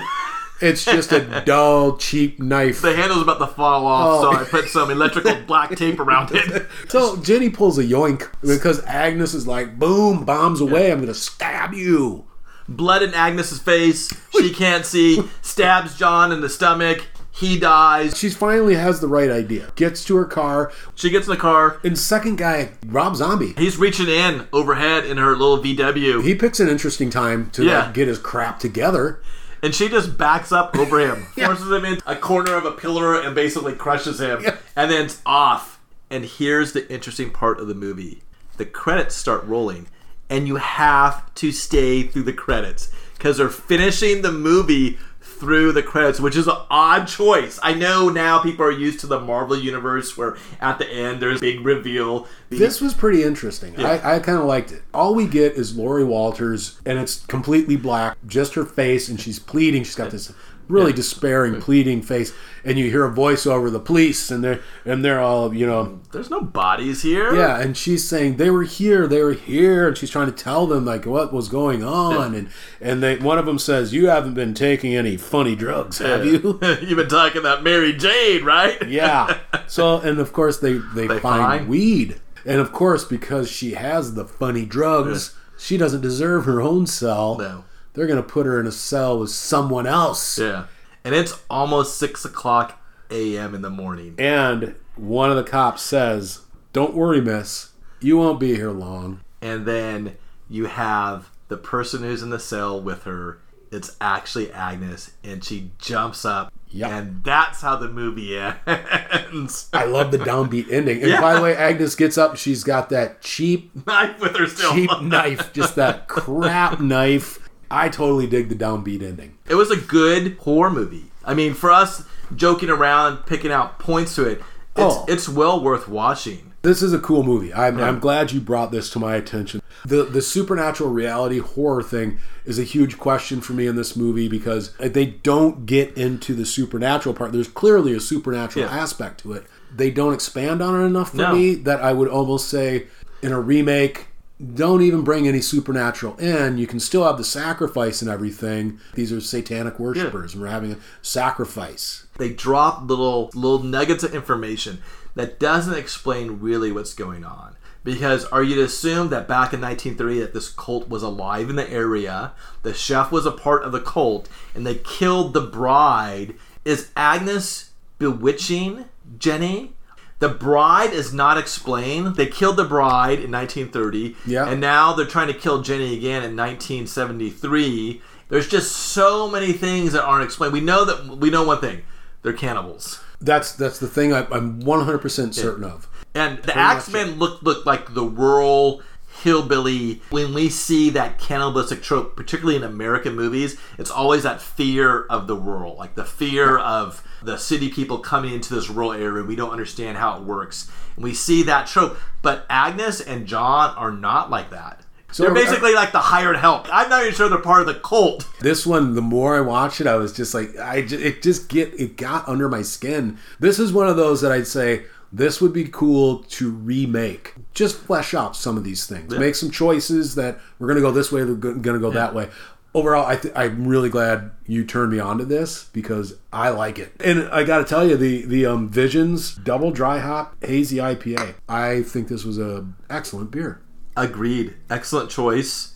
It's 0.61 0.85
just 0.85 1.13
a 1.13 1.43
dull, 1.47 1.97
cheap 1.99 2.41
knife. 2.41 2.83
The 2.83 2.95
handle's 2.97 3.23
about 3.23 3.39
to 3.39 3.47
fall 3.47 3.87
off, 3.87 4.25
Oh. 4.25 4.33
so 4.33 4.39
I 4.41 4.45
put 4.45 4.69
some 4.69 4.91
electrical 4.91 5.35
black 5.47 5.75
tape 5.77 6.01
around 6.01 6.31
it. 6.35 6.67
So 6.89 7.17
Jenny 7.19 7.51
pulls 7.51 7.79
a 7.79 7.85
yoink 7.85 8.29
because 8.41 8.83
Agnes 8.85 9.35
is 9.35 9.47
like, 9.47 9.79
boom, 9.79 10.25
bombs 10.25 10.61
away. 10.61 10.91
I'm 10.91 10.99
going 10.99 11.09
to 11.09 11.15
stab 11.15 11.75
you. 11.75 12.25
Blood 12.69 13.03
in 13.03 13.15
Agnes's 13.15 13.61
face. 13.61 14.13
She 14.33 14.53
can't 14.53 14.85
see. 14.85 15.23
Stabs 15.43 15.97
John 15.97 16.33
in 16.33 16.41
the 16.41 16.49
stomach. 16.49 17.07
He 17.31 17.59
dies. 17.59 18.19
She 18.19 18.31
finally 18.31 18.75
has 18.75 19.01
the 19.01 19.07
right 19.07 19.31
idea. 19.31 19.71
Gets 19.77 20.05
to 20.07 20.17
her 20.17 20.25
car. 20.25 20.73
She 20.97 21.09
gets 21.09 21.27
in 21.29 21.31
the 21.35 21.39
car. 21.41 21.79
And 21.85 21.97
second 21.97 22.37
guy, 22.37 22.73
Rob 22.87 23.15
Zombie, 23.15 23.55
He's 23.57 23.77
reaching 23.79 24.09
in 24.09 24.49
overhead 24.53 25.07
in 25.07 25.19
her 25.19 25.37
little 25.37 25.59
VW, 25.63 26.25
he 26.25 26.35
picks 26.35 26.59
an 26.59 26.69
interesting 26.69 27.11
time 27.11 27.51
to 27.51 27.65
Yeah. 27.65 27.85
like, 27.87 27.95
get 27.95 28.09
his 28.09 28.19
crap 28.19 28.59
together. 28.59 29.23
And 29.63 29.75
she 29.75 29.89
just 29.89 30.19
backs 30.19 30.53
up 30.53 30.77
over 30.77 30.99
him, 30.99 31.23
forces 31.37 31.71
him 31.71 31.85
in 31.85 32.01
a 32.07 32.17
corner 32.17 32.55
of 32.55 32.65
a 32.65 32.73
pillar, 32.73 33.21
and 33.21 33.35
basically 33.35 33.75
crushes 33.75 34.21
him, 34.21 34.45
and 34.77 34.91
then 34.91 35.07
it's 35.07 35.23
off. 35.27 35.81
And 36.11 36.25
here's 36.25 36.73
the 36.73 36.91
interesting 36.91 37.31
part 37.31 37.61
of 37.61 37.69
the 37.69 37.75
movie: 37.75 38.23
the 38.57 38.67
credits 38.67 39.15
start 39.15 39.45
rolling, 39.45 39.89
and 40.29 40.47
you 40.47 40.57
have 40.57 41.35
to 41.37 41.53
stay 41.53 42.03
through 42.03 42.25
the 42.25 42.33
credits 42.33 42.91
because 43.15 43.39
they're 43.39 43.49
finishing 43.49 44.23
the 44.23 44.33
movie 44.33 44.99
through 45.39 45.73
the 45.73 45.83
credits, 45.83 46.21
which 46.21 46.37
is 46.37 46.47
an 46.47 46.57
odd 46.71 47.07
choice. 47.07 47.59
I 47.63 47.75
know 47.75 48.09
now 48.09 48.41
people 48.41 48.65
are 48.65 48.71
used 48.71 49.01
to 49.01 49.07
the 49.07 49.21
Marvel 49.21 49.57
universe 49.57 50.17
where 50.17 50.37
at 50.61 50.79
the 50.79 50.89
end 50.89 51.21
there's 51.21 51.39
a 51.39 51.41
big 51.41 51.65
reveal. 51.65 52.27
This 52.51 52.81
was 52.81 52.95
pretty 52.95 53.23
interesting. 53.23 53.79
I, 53.79 54.17
I 54.17 54.19
kind 54.21 54.39
of 54.39 54.45
liked 54.45 54.73
it. 54.73 54.83
All 54.93 55.15
we 55.15 55.27
get 55.27 55.55
is 55.55 55.77
Laurie 55.77 56.05
Walters, 56.05 56.81
and 56.85 56.99
it's 56.99 57.25
completely 57.27 57.77
black, 57.77 58.17
just 58.27 58.55
her 58.55 58.65
face, 58.65 59.09
and 59.09 59.21
she's 59.21 59.39
pleading. 59.39 59.85
She's 59.85 59.95
got 59.95 60.11
this 60.11 60.33
really 60.69 60.93
despairing, 60.93 61.61
pleading 61.61 62.03
face, 62.03 62.33
and 62.65 62.79
you 62.79 62.91
hear 62.91 63.05
a 63.05 63.11
voice 63.11 63.47
over 63.47 63.71
the 63.71 63.81
police, 63.81 64.31
and 64.31 64.45
they're 64.45 64.61
and 64.85 65.05
they're 65.05 65.21
all 65.21 65.55
you 65.55 65.67
know, 65.67 65.99
there's 66.13 66.31
no 66.31 66.41
bodies 66.43 67.03
here. 67.03 67.35
yeah, 67.35 67.59
and 67.61 67.77
she's 67.77 68.07
saying 68.09 68.37
they 68.37 68.51
were 68.51 68.65
here, 68.65 69.07
they 69.07 69.23
were 69.23 69.33
here, 69.33 69.89
and 69.89 69.97
she's 69.97 70.11
trying 70.11 70.27
to 70.27 70.33
tell 70.45 70.67
them 70.67 70.85
like 70.85 71.07
what 71.07 71.33
was 71.33 71.49
going 71.49 71.83
on, 71.83 72.35
and 72.35 72.51
and 72.81 73.03
they 73.03 73.17
one 73.17 73.39
of 73.39 73.47
them 73.47 73.59
says, 73.59 73.93
"You 73.95 74.09
haven't 74.09 74.35
been 74.35 74.55
taking 74.55 74.95
any 74.95 75.17
funny 75.17 75.57
drugs, 75.57 75.99
have 75.99 76.25
you?" 76.27 76.59
You've 76.81 76.97
been 76.97 77.09
talking 77.09 77.39
about 77.41 77.63
Mary 77.63 77.93
Jane, 77.95 78.45
right? 78.45 78.87
Yeah. 78.89 79.39
So, 79.67 79.99
and 79.99 80.19
of 80.19 80.33
course, 80.33 80.59
they 80.59 80.75
they, 80.95 81.07
They 81.07 81.19
find, 81.21 81.43
find- 81.43 81.69
weed, 81.69 82.21
and 82.47 82.59
of 82.61 82.73
course, 82.73 83.05
because 83.05 83.51
she 83.51 83.73
has 83.75 84.15
the 84.15 84.25
funny 84.25 84.65
drugs, 84.65 85.35
she 85.59 85.77
doesn't 85.77 86.01
deserve 86.01 86.47
her 86.47 86.63
own 86.63 86.87
cell. 86.87 87.37
No. 87.39 87.65
They're 87.95 88.07
gonna 88.07 88.23
put 88.23 88.47
her 88.47 88.61
in 88.61 88.67
a 88.67 88.73
cell 88.73 89.19
with 89.19 89.31
someone 89.31 89.87
else. 89.87 90.39
Yeah. 90.39 90.67
And 91.05 91.15
it's 91.15 91.41
almost 91.49 91.97
six 91.99 92.25
o'clock 92.25 92.81
a.m. 93.11 93.55
in 93.55 93.63
the 93.63 93.71
morning. 93.71 94.15
And 94.19 94.75
one 94.97 95.31
of 95.31 95.37
the 95.37 95.45
cops 95.45 95.83
says, 95.83 96.43
"Don't 96.73 96.95
worry, 96.95 97.21
miss. 97.21 97.71
You 98.01 98.19
won't 98.19 98.39
be 98.41 98.55
here 98.55 98.71
long." 98.71 99.21
And 99.41 99.65
then 99.67 100.17
you 100.49 100.67
have 100.67 101.31
the 101.49 101.57
person 101.57 102.03
who's 102.03 102.23
in 102.23 102.31
the 102.31 102.39
cell 102.39 102.81
with 102.81 103.05
her. 103.05 103.39
It's 103.71 103.97
actually 104.01 104.51
Agnes, 104.53 105.13
and 105.23 105.45
she 105.45 105.71
jumps 105.79 106.25
up. 106.25 106.53
Yep. 106.71 106.91
And 106.91 107.25
that's 107.25 107.61
how 107.63 107.77
the 107.77 107.89
movie 107.89 108.37
ends. 109.07 109.69
I 109.73 109.85
love 109.85 110.11
the 110.11 110.19
downbeat 110.19 110.71
ending. 110.71 110.99
And 111.03 111.11
Yeah. 111.11 111.21
by 111.21 111.35
the 111.35 111.41
way, 111.43 111.57
Agnes 111.57 111.95
gets 111.95 112.19
up. 112.19 112.37
She's 112.37 112.65
got 112.65 112.91
that 112.91 113.21
cheap, 113.23 113.71
Knife 113.87 114.21
with 114.21 114.37
her 114.37 114.47
still. 114.47 114.73
cheap 114.75 114.91
knife, 115.03 115.53
just 115.53 115.77
that 115.77 116.09
crap 116.09 116.81
knife. 116.81 117.48
I 117.71 117.89
totally 117.89 118.27
dig 118.27 118.49
the 118.49 118.55
downbeat 118.55 119.03
ending. 119.03 119.37
It 119.49 119.55
was 119.57 119.71
a 119.71 119.77
good 119.77 120.37
horror 120.39 120.71
movie. 120.71 121.07
I 121.25 121.35
mean, 121.35 121.55
for 121.55 121.71
us 121.71 122.05
joking 122.35 122.71
around, 122.71 123.27
picking 123.27 123.51
out 123.53 123.79
points 123.79 124.15
to 124.17 124.25
it, 124.25 124.39
it's, 124.77 124.95
Oh. 124.97 125.05
it's 125.09 125.29
well 125.29 125.63
worth 125.63 125.89
watching. 125.89 126.53
This 126.63 126.83
is 126.83 126.93
a 126.93 126.99
cool 126.99 127.23
movie. 127.23 127.53
I'm, 127.55 127.81
I'm 127.81 127.99
glad 128.01 128.33
you 128.33 128.41
brought 128.41 128.73
this 128.73 128.91
to 128.91 128.99
my 128.99 129.15
attention. 129.15 129.63
The 129.85 130.03
the 130.03 130.21
supernatural 130.21 130.91
reality 130.91 131.39
horror 131.39 131.83
thing 131.85 132.19
is 132.45 132.59
a 132.59 132.65
huge 132.65 132.99
question 132.99 133.41
for 133.41 133.53
me 133.53 133.67
in 133.69 133.77
this 133.77 133.95
movie 133.95 134.29
because 134.29 134.73
they 134.79 135.07
don't 135.07 135.67
get 135.67 135.97
into 135.97 136.35
the 136.35 136.45
supernatural 136.45 137.15
part. 137.15 137.31
There's 137.33 137.47
clearly 137.49 137.95
a 137.95 138.01
supernatural 138.01 138.65
Yeah. 138.67 138.77
aspect 138.77 139.21
to 139.21 139.35
it. 139.35 139.47
They 139.75 139.91
don't 139.93 140.13
expand 140.15 140.61
on 140.61 140.81
it 140.81 140.85
enough 140.85 141.11
for 141.13 141.17
No. 141.19 141.33
me 141.35 141.55
that 141.55 141.81
I 141.81 141.93
would 141.93 142.09
almost 142.09 142.49
say 142.49 142.89
in 143.23 143.31
a 143.33 143.41
remake 143.41 144.08
don't 144.55 144.83
even 144.83 145.03
bring 145.03 145.27
any 145.27 145.41
supernatural 145.41 146.17
in. 146.19 146.59
You 146.59 146.67
can 146.67 146.79
still 146.79 147.05
have 147.05 147.19
the 147.19 147.25
sacrifice 147.25 148.03
and 148.03 148.11
everything. 148.11 148.79
These 148.95 149.13
are 149.13 149.21
satanic 149.21 149.79
worshippers, 149.81 150.35
and 150.35 150.43
we're 150.43 150.49
having 150.49 150.73
a 150.73 150.79
sacrifice. 151.03 152.07
they 152.19 152.31
drop 152.31 152.89
little 152.89 153.31
little 153.35 153.63
nuggets 153.63 154.05
of 154.05 154.15
information 154.15 154.81
that 155.15 155.41
doesn't 155.41 155.75
explain 155.75 156.39
really 156.41 156.71
what's 156.71 156.95
going 156.95 157.25
on. 157.25 157.57
Because 157.83 158.25
are 158.27 158.43
you 158.43 158.55
to 158.57 158.65
assume 158.65 159.09
that 159.09 159.27
back 159.27 159.53
in 159.53 159.61
1930 159.61 160.21
that 160.21 160.35
this 160.35 160.51
cult 160.51 160.89
was 160.89 161.03
alive 161.03 161.49
in 161.49 161.57
the 161.57 161.71
area, 161.71 162.33
the 162.63 162.75
chef 162.75 163.11
was 163.11 163.25
a 163.25 163.33
part 163.33 163.63
of 163.63 163.73
the 163.73 163.81
cult, 163.81 164.29
and 164.55 164.67
they 164.67 164.75
killed 164.77 165.33
the 165.33 165.41
bride? 165.41 166.35
Is 166.65 166.91
Agnes 166.97 167.71
bewitching 167.99 168.85
Jenny? 169.19 169.73
The 170.21 170.29
bride 170.29 170.93
is 170.93 171.13
not 171.15 171.39
explained. 171.39 172.17
They 172.17 172.27
killed 172.27 172.57
the 172.57 172.65
bride 172.65 173.21
in 173.21 173.31
1930, 173.31 174.17
Yeah. 174.27 174.49
and 174.49 174.61
now 174.61 174.93
they're 174.93 175.07
trying 175.07 175.29
to 175.29 175.35
kill 175.35 175.63
Jenny 175.63 175.97
again 175.97 176.25
in 176.25 176.35
1973. 176.37 178.03
There's 178.29 178.49
just 178.49 178.73
so 178.73 179.31
many 179.31 179.53
things 179.53 179.93
that 179.93 180.05
aren't 180.05 180.25
explained. 180.25 180.53
We 180.53 180.61
know 180.61 180.85
that 180.85 181.19
we 181.19 181.31
know 181.31 181.45
one 181.45 181.61
thing: 181.61 181.83
they're 182.23 182.33
cannibals. 182.33 183.01
That's 183.21 183.53
that's 183.53 183.79
the 183.79 183.89
thing 183.89 184.13
I, 184.13 184.27
I'm 184.31 184.63
100% 184.63 185.35
certain 185.35 185.65
of. 185.65 185.89
And 186.15 186.39
the 186.43 186.57
Axemen 186.57 187.19
look 187.19 187.43
look 187.43 187.65
like 187.65 187.95
the 187.95 188.05
rural 188.05 188.83
hillbilly. 189.23 190.03
When 190.11 190.35
we 190.35 190.49
see 190.49 190.91
that 190.91 191.19
cannibalistic 191.19 191.83
trope, 191.83 192.17
particularly 192.17 192.57
in 192.57 192.65
American 192.65 193.15
movies, 193.17 193.57
it's 193.79 193.91
always 193.91 194.23
that 194.25 194.41
fear 194.41 195.05
of 195.07 195.27
the 195.27 195.37
rural, 195.37 195.77
like 195.77 195.95
the 195.95 196.05
fear 196.05 196.59
of 196.59 197.03
the 197.23 197.37
city 197.37 197.69
people 197.69 197.99
coming 197.99 198.33
into 198.35 198.55
this 198.55 198.69
rural 198.71 198.93
area. 198.93 199.23
We 199.25 199.37
don't 199.37 199.51
understand 199.51 199.97
how 199.99 200.17
it 200.19 200.23
works, 200.25 200.71
and 200.97 201.05
we 201.05 201.15
see 201.15 201.43
that 201.45 201.67
trope. 201.67 201.97
But 202.23 202.47
Agnes 202.49 203.01
and 203.01 203.27
John 203.27 203.75
are 203.77 203.93
not 203.93 204.31
like 204.31 204.51
that. 204.51 204.83
So, 205.11 205.23
they're 205.25 205.33
basically 205.35 205.73
like 205.73 205.93
the 205.93 206.01
hired 206.01 206.37
help. 206.37 206.67
I'm 206.71 206.91
not 206.91 207.03
even 207.03 207.15
sure 207.15 207.31
they're 207.31 207.39
part 207.39 207.63
of 207.63 207.67
the 207.67 207.81
cult. 207.81 208.29
This 208.41 208.67
one, 208.67 208.95
the 208.95 209.01
more 209.01 209.37
I 209.37 209.41
watched 209.41 209.81
it, 209.81 209.87
I 209.87 209.95
was 209.97 210.13
just 210.13 210.35
like, 210.35 210.55
I 210.59 210.83
ju- 210.83 210.99
it 210.99 211.23
just 211.23 211.49
get 211.49 211.73
it 211.81 211.97
got 211.97 212.29
under 212.29 212.47
my 212.49 212.61
skin. 212.61 213.17
This 213.41 213.59
is 213.59 213.73
one 213.73 213.89
of 213.89 213.97
those 213.97 214.21
that 214.21 214.33
I'd 214.33 214.47
say 214.47 214.85
this 215.11 215.41
would 215.41 215.55
be 215.55 215.65
cool 215.65 216.19
to 216.25 216.51
remake. 216.51 217.35
Just 217.55 217.77
flesh 217.79 218.13
out 218.13 218.37
some 218.37 218.59
of 218.59 218.65
these 218.65 218.87
things, 218.87 219.11
make 219.19 219.35
some 219.35 219.51
choices 219.51 220.15
that 220.17 220.39
we're 220.59 220.69
gonna 220.69 220.83
go 220.83 220.91
this 220.91 221.11
way, 221.11 221.25
we're 221.25 221.35
gonna 221.37 221.79
go 221.79 221.91
that 221.91 222.15
way. 222.15 222.29
Overall, 222.75 223.07
I 223.07 223.17
th- 223.17 223.33
I'm 223.35 223.67
really 223.67 223.89
glad 223.89 224.31
you 224.47 224.65
turned 224.65 224.93
me 224.93 224.99
on 224.99 225.19
to 225.19 225.25
this 225.25 225.65
because 225.73 226.17
I 226.33 226.51
like 226.51 226.79
it, 226.79 226.93
and 227.03 227.29
I 227.31 227.43
got 227.45 227.59
to 227.59 227.65
tell 227.65 227.87
you 227.87 227.97
the 227.97 228.25
the 228.27 228.47
um, 228.47 228.69
Visions 228.69 229.35
Double 229.37 229.71
Dry 229.71 229.99
Hop 229.99 230.37
Hazy 230.45 230.77
IPA. 230.77 231.35
I 231.49 231.83
think 231.83 232.09
this 232.09 232.25
was 232.25 232.39
a 232.39 232.67
excellent 232.91 233.31
beer. 233.31 233.63
Agreed. 233.97 234.55
Excellent 234.71 235.11
choice. 235.11 235.75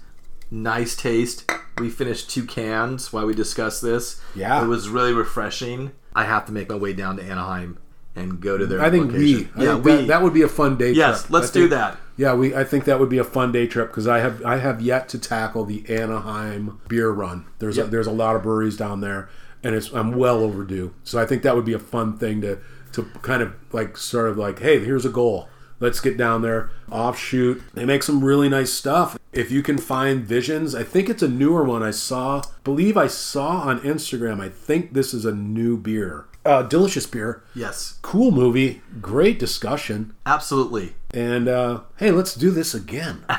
Nice 0.50 0.94
taste. 0.94 1.50
We 1.78 1.88
finished 1.88 2.28
two 2.30 2.44
cans 2.44 3.12
while 3.12 3.26
we 3.26 3.34
discussed 3.34 3.80
this. 3.82 4.20
Yeah. 4.36 4.62
It 4.62 4.68
was 4.68 4.88
really 4.90 5.14
refreshing. 5.14 5.92
I 6.14 6.24
have 6.24 6.44
to 6.46 6.52
make 6.52 6.68
my 6.68 6.76
way 6.76 6.92
down 6.92 7.16
to 7.16 7.22
Anaheim 7.24 7.78
and 8.14 8.38
go 8.38 8.58
to 8.58 8.66
their 8.66 8.82
I 8.82 8.90
think 8.90 9.06
location. 9.10 9.50
we. 9.56 9.62
I 9.62 9.64
yeah, 9.64 9.72
think 9.72 9.84
we. 9.86 9.92
that, 9.92 10.06
that 10.08 10.22
would 10.22 10.34
be 10.34 10.42
a 10.42 10.48
fun 10.48 10.76
day. 10.76 10.92
yes, 10.92 11.22
trip. 11.22 11.30
let's 11.32 11.50
I 11.50 11.52
do 11.54 11.60
think- 11.60 11.70
that. 11.70 11.96
Yeah, 12.16 12.34
we. 12.34 12.54
I 12.54 12.64
think 12.64 12.84
that 12.84 13.00
would 13.00 13.08
be 13.08 13.18
a 13.18 13.24
fun 13.24 13.52
day 13.52 13.66
trip 13.66 13.88
because 13.88 14.06
I 14.06 14.18
have 14.20 14.44
I 14.44 14.58
have 14.58 14.80
yet 14.82 15.08
to 15.10 15.18
tackle 15.18 15.64
the 15.64 15.84
Anaheim 15.88 16.78
beer 16.88 17.10
run. 17.10 17.46
There's 17.58 17.76
Yep. 17.78 17.86
a, 17.86 17.90
there's 17.90 18.06
a 18.06 18.12
lot 18.12 18.36
of 18.36 18.42
breweries 18.42 18.76
down 18.76 19.00
there, 19.00 19.28
and 19.62 19.74
it's 19.74 19.90
I'm 19.92 20.16
well 20.16 20.40
overdue. 20.40 20.92
So 21.04 21.18
I 21.20 21.26
think 21.26 21.42
that 21.42 21.56
would 21.56 21.64
be 21.64 21.72
a 21.72 21.78
fun 21.78 22.18
thing 22.18 22.40
to 22.42 22.58
to 22.92 23.04
kind 23.22 23.42
of 23.42 23.54
like 23.72 23.96
sort 23.96 24.28
of 24.28 24.36
like, 24.36 24.58
hey, 24.60 24.78
here's 24.84 25.06
a 25.06 25.10
goal. 25.10 25.48
Let's 25.82 25.98
get 25.98 26.16
down 26.16 26.42
there. 26.42 26.70
Offshoot. 26.92 27.60
They 27.74 27.84
make 27.84 28.04
some 28.04 28.22
really 28.22 28.48
nice 28.48 28.72
stuff. 28.72 29.18
If 29.32 29.50
you 29.50 29.62
can 29.62 29.78
find 29.78 30.24
Visions, 30.24 30.76
I 30.76 30.84
think 30.84 31.08
it's 31.10 31.24
a 31.24 31.28
newer 31.28 31.64
one. 31.64 31.82
I 31.82 31.90
saw, 31.90 32.42
believe 32.62 32.96
I 32.96 33.08
saw 33.08 33.62
on 33.62 33.80
Instagram. 33.80 34.40
I 34.40 34.48
think 34.48 34.92
this 34.92 35.12
is 35.12 35.24
a 35.24 35.34
new 35.34 35.76
beer. 35.76 36.26
Uh, 36.44 36.62
delicious 36.62 37.06
beer. 37.06 37.42
Yes, 37.54 37.98
Cool 38.02 38.30
movie. 38.30 38.80
Great 39.00 39.40
discussion. 39.40 40.14
absolutely. 40.24 40.94
And 41.12 41.48
uh, 41.48 41.80
hey, 41.96 42.12
let's 42.12 42.34
do 42.36 42.52
this 42.52 42.74
again. 42.74 43.24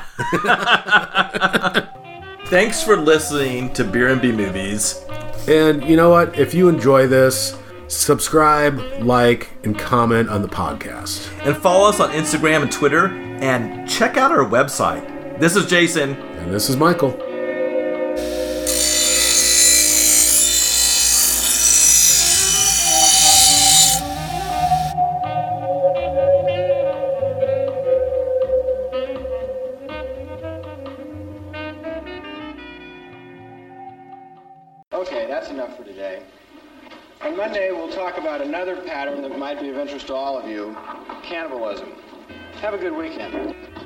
Thanks 2.46 2.82
for 2.82 2.96
listening 2.96 3.72
to 3.72 3.84
Beer 3.84 4.08
and 4.10 4.20
B 4.20 4.32
Movies. 4.32 5.02
and 5.48 5.82
you 5.84 5.96
know 5.96 6.10
what? 6.10 6.38
If 6.38 6.52
you 6.54 6.68
enjoy 6.68 7.06
this, 7.06 7.58
subscribe, 7.96 8.78
like, 9.00 9.50
and 9.62 9.78
comment 9.78 10.28
on 10.28 10.42
the 10.42 10.48
podcast. 10.48 11.30
And 11.46 11.56
follow 11.56 11.88
us 11.88 12.00
on 12.00 12.10
Instagram 12.10 12.62
and 12.62 12.72
Twitter. 12.72 13.08
And 13.08 13.88
check 13.88 14.16
out 14.16 14.30
our 14.30 14.44
website. 14.44 15.38
This 15.38 15.56
is 15.56 15.66
Jason. 15.66 16.12
And 16.12 16.52
this 16.52 16.70
is 16.70 16.76
Michael. 16.76 17.33
Might 39.44 39.60
be 39.60 39.68
of 39.68 39.76
interest 39.76 40.06
to 40.06 40.14
all 40.14 40.38
of 40.38 40.48
you 40.48 40.74
cannibalism. 41.22 41.92
Have 42.62 42.72
a 42.72 42.78
good 42.78 42.96
weekend. 42.96 43.83